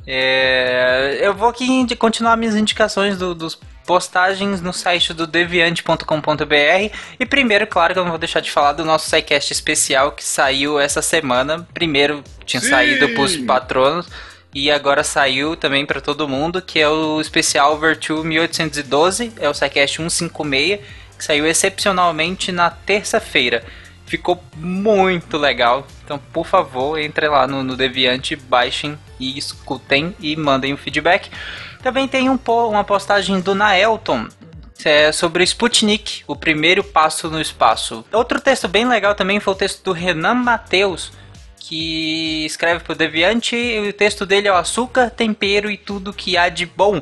[0.06, 6.96] É, eu vou aqui continuar minhas indicações do- dos postagens no site do deviante.com.br.
[7.18, 10.24] E primeiro, claro que eu não vou deixar de falar do nosso SciCast especial que
[10.24, 11.66] saiu essa semana.
[11.72, 12.70] Primeiro tinha Sim!
[12.70, 14.08] saído pros patronos.
[14.52, 19.54] E agora saiu também para todo mundo, que é o especial Virtue 1812, é o
[19.54, 20.80] SciCast 156,
[21.18, 23.62] que saiu excepcionalmente na terça-feira.
[24.06, 25.86] Ficou muito legal.
[26.04, 31.28] Então, por favor, entre lá no, no Deviante, baixem e escutem e mandem o feedback.
[31.86, 32.36] Também tem um,
[32.68, 34.26] uma postagem do Naelton
[34.84, 38.04] é, sobre Sputnik, o primeiro passo no espaço.
[38.12, 41.12] Outro texto bem legal também foi o texto do Renan Mateus,
[41.60, 46.36] que escreve pro Deviante, e o texto dele é o açúcar, tempero e tudo que
[46.36, 47.00] há de bom.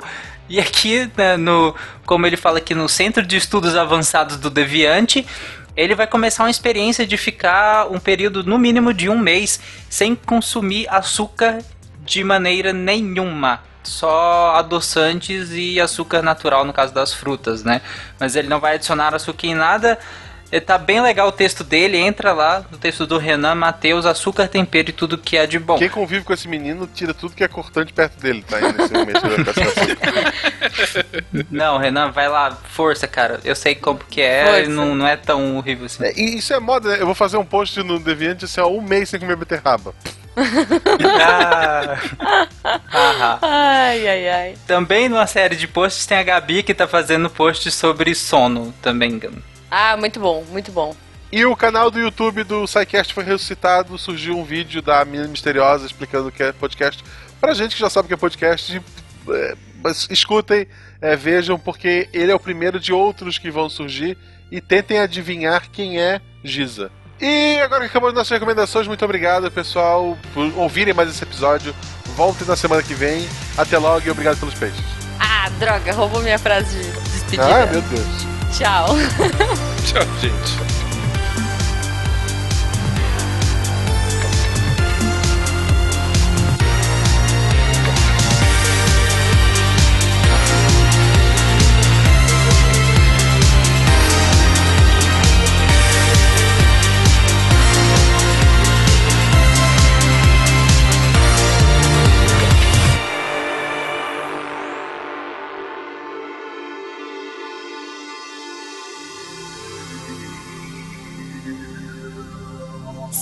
[0.51, 1.75] E aqui, né, no,
[2.05, 5.27] como ele fala aqui no Centro de Estudos Avançados do Deviante,
[5.75, 9.59] ele vai começar uma experiência de ficar um período no mínimo de um mês
[9.89, 11.65] sem consumir açúcar
[12.05, 13.63] de maneira nenhuma.
[13.85, 17.83] Só adoçantes e açúcar natural no caso das frutas, né?
[18.19, 19.99] Mas ele não vai adicionar açúcar em nada.
[20.55, 24.47] E tá bem legal o texto dele, entra lá no texto do Renan Matheus, açúcar,
[24.47, 25.77] tempero e tudo que é de bom.
[25.77, 28.59] Quem convive com esse menino tira tudo que é cortante perto dele, tá?
[28.59, 29.21] Aí nesse momento.
[31.51, 33.41] Não, Renan, vai lá, força, cara.
[33.45, 36.05] Eu sei como que é, e não, não é tão horrível assim.
[36.05, 36.99] É, E isso é moda, né?
[37.01, 39.93] Eu vou fazer um post no Deviante assim, ó, um mês sem comer beterraba.
[41.21, 41.99] Ah.
[42.95, 43.39] Aham.
[43.43, 44.55] Ai, ai, ai.
[44.69, 49.21] Também numa série de posts tem a Gabi que tá fazendo post sobre sono também.
[49.77, 50.95] Ah, muito bom, muito bom.
[51.33, 55.85] E o canal do YouTube do SciCast foi ressuscitado, surgiu um vídeo da Menina Misteriosa
[55.85, 57.03] explicando o que é podcast.
[57.41, 58.81] Pra gente que já sabe o que é podcast,
[59.29, 60.69] é, mas escutem,
[61.01, 64.17] é, vejam, porque ele é o primeiro de outros que vão surgir
[64.49, 66.89] e tentem adivinhar quem é Giza.
[67.21, 71.75] E agora que acabamos nossas recomendações, muito obrigado, pessoal, por ouvirem mais esse episódio.
[72.15, 73.27] Voltem na semana que vem.
[73.59, 74.85] Até logo e obrigado pelos peixes.
[75.19, 77.65] Ah, droga, roubou minha frase de despedida.
[77.65, 78.07] Ah, meu Deus.
[78.57, 78.87] Tchau.
[78.87, 79.55] Tchau,
[79.93, 80.31] 这样进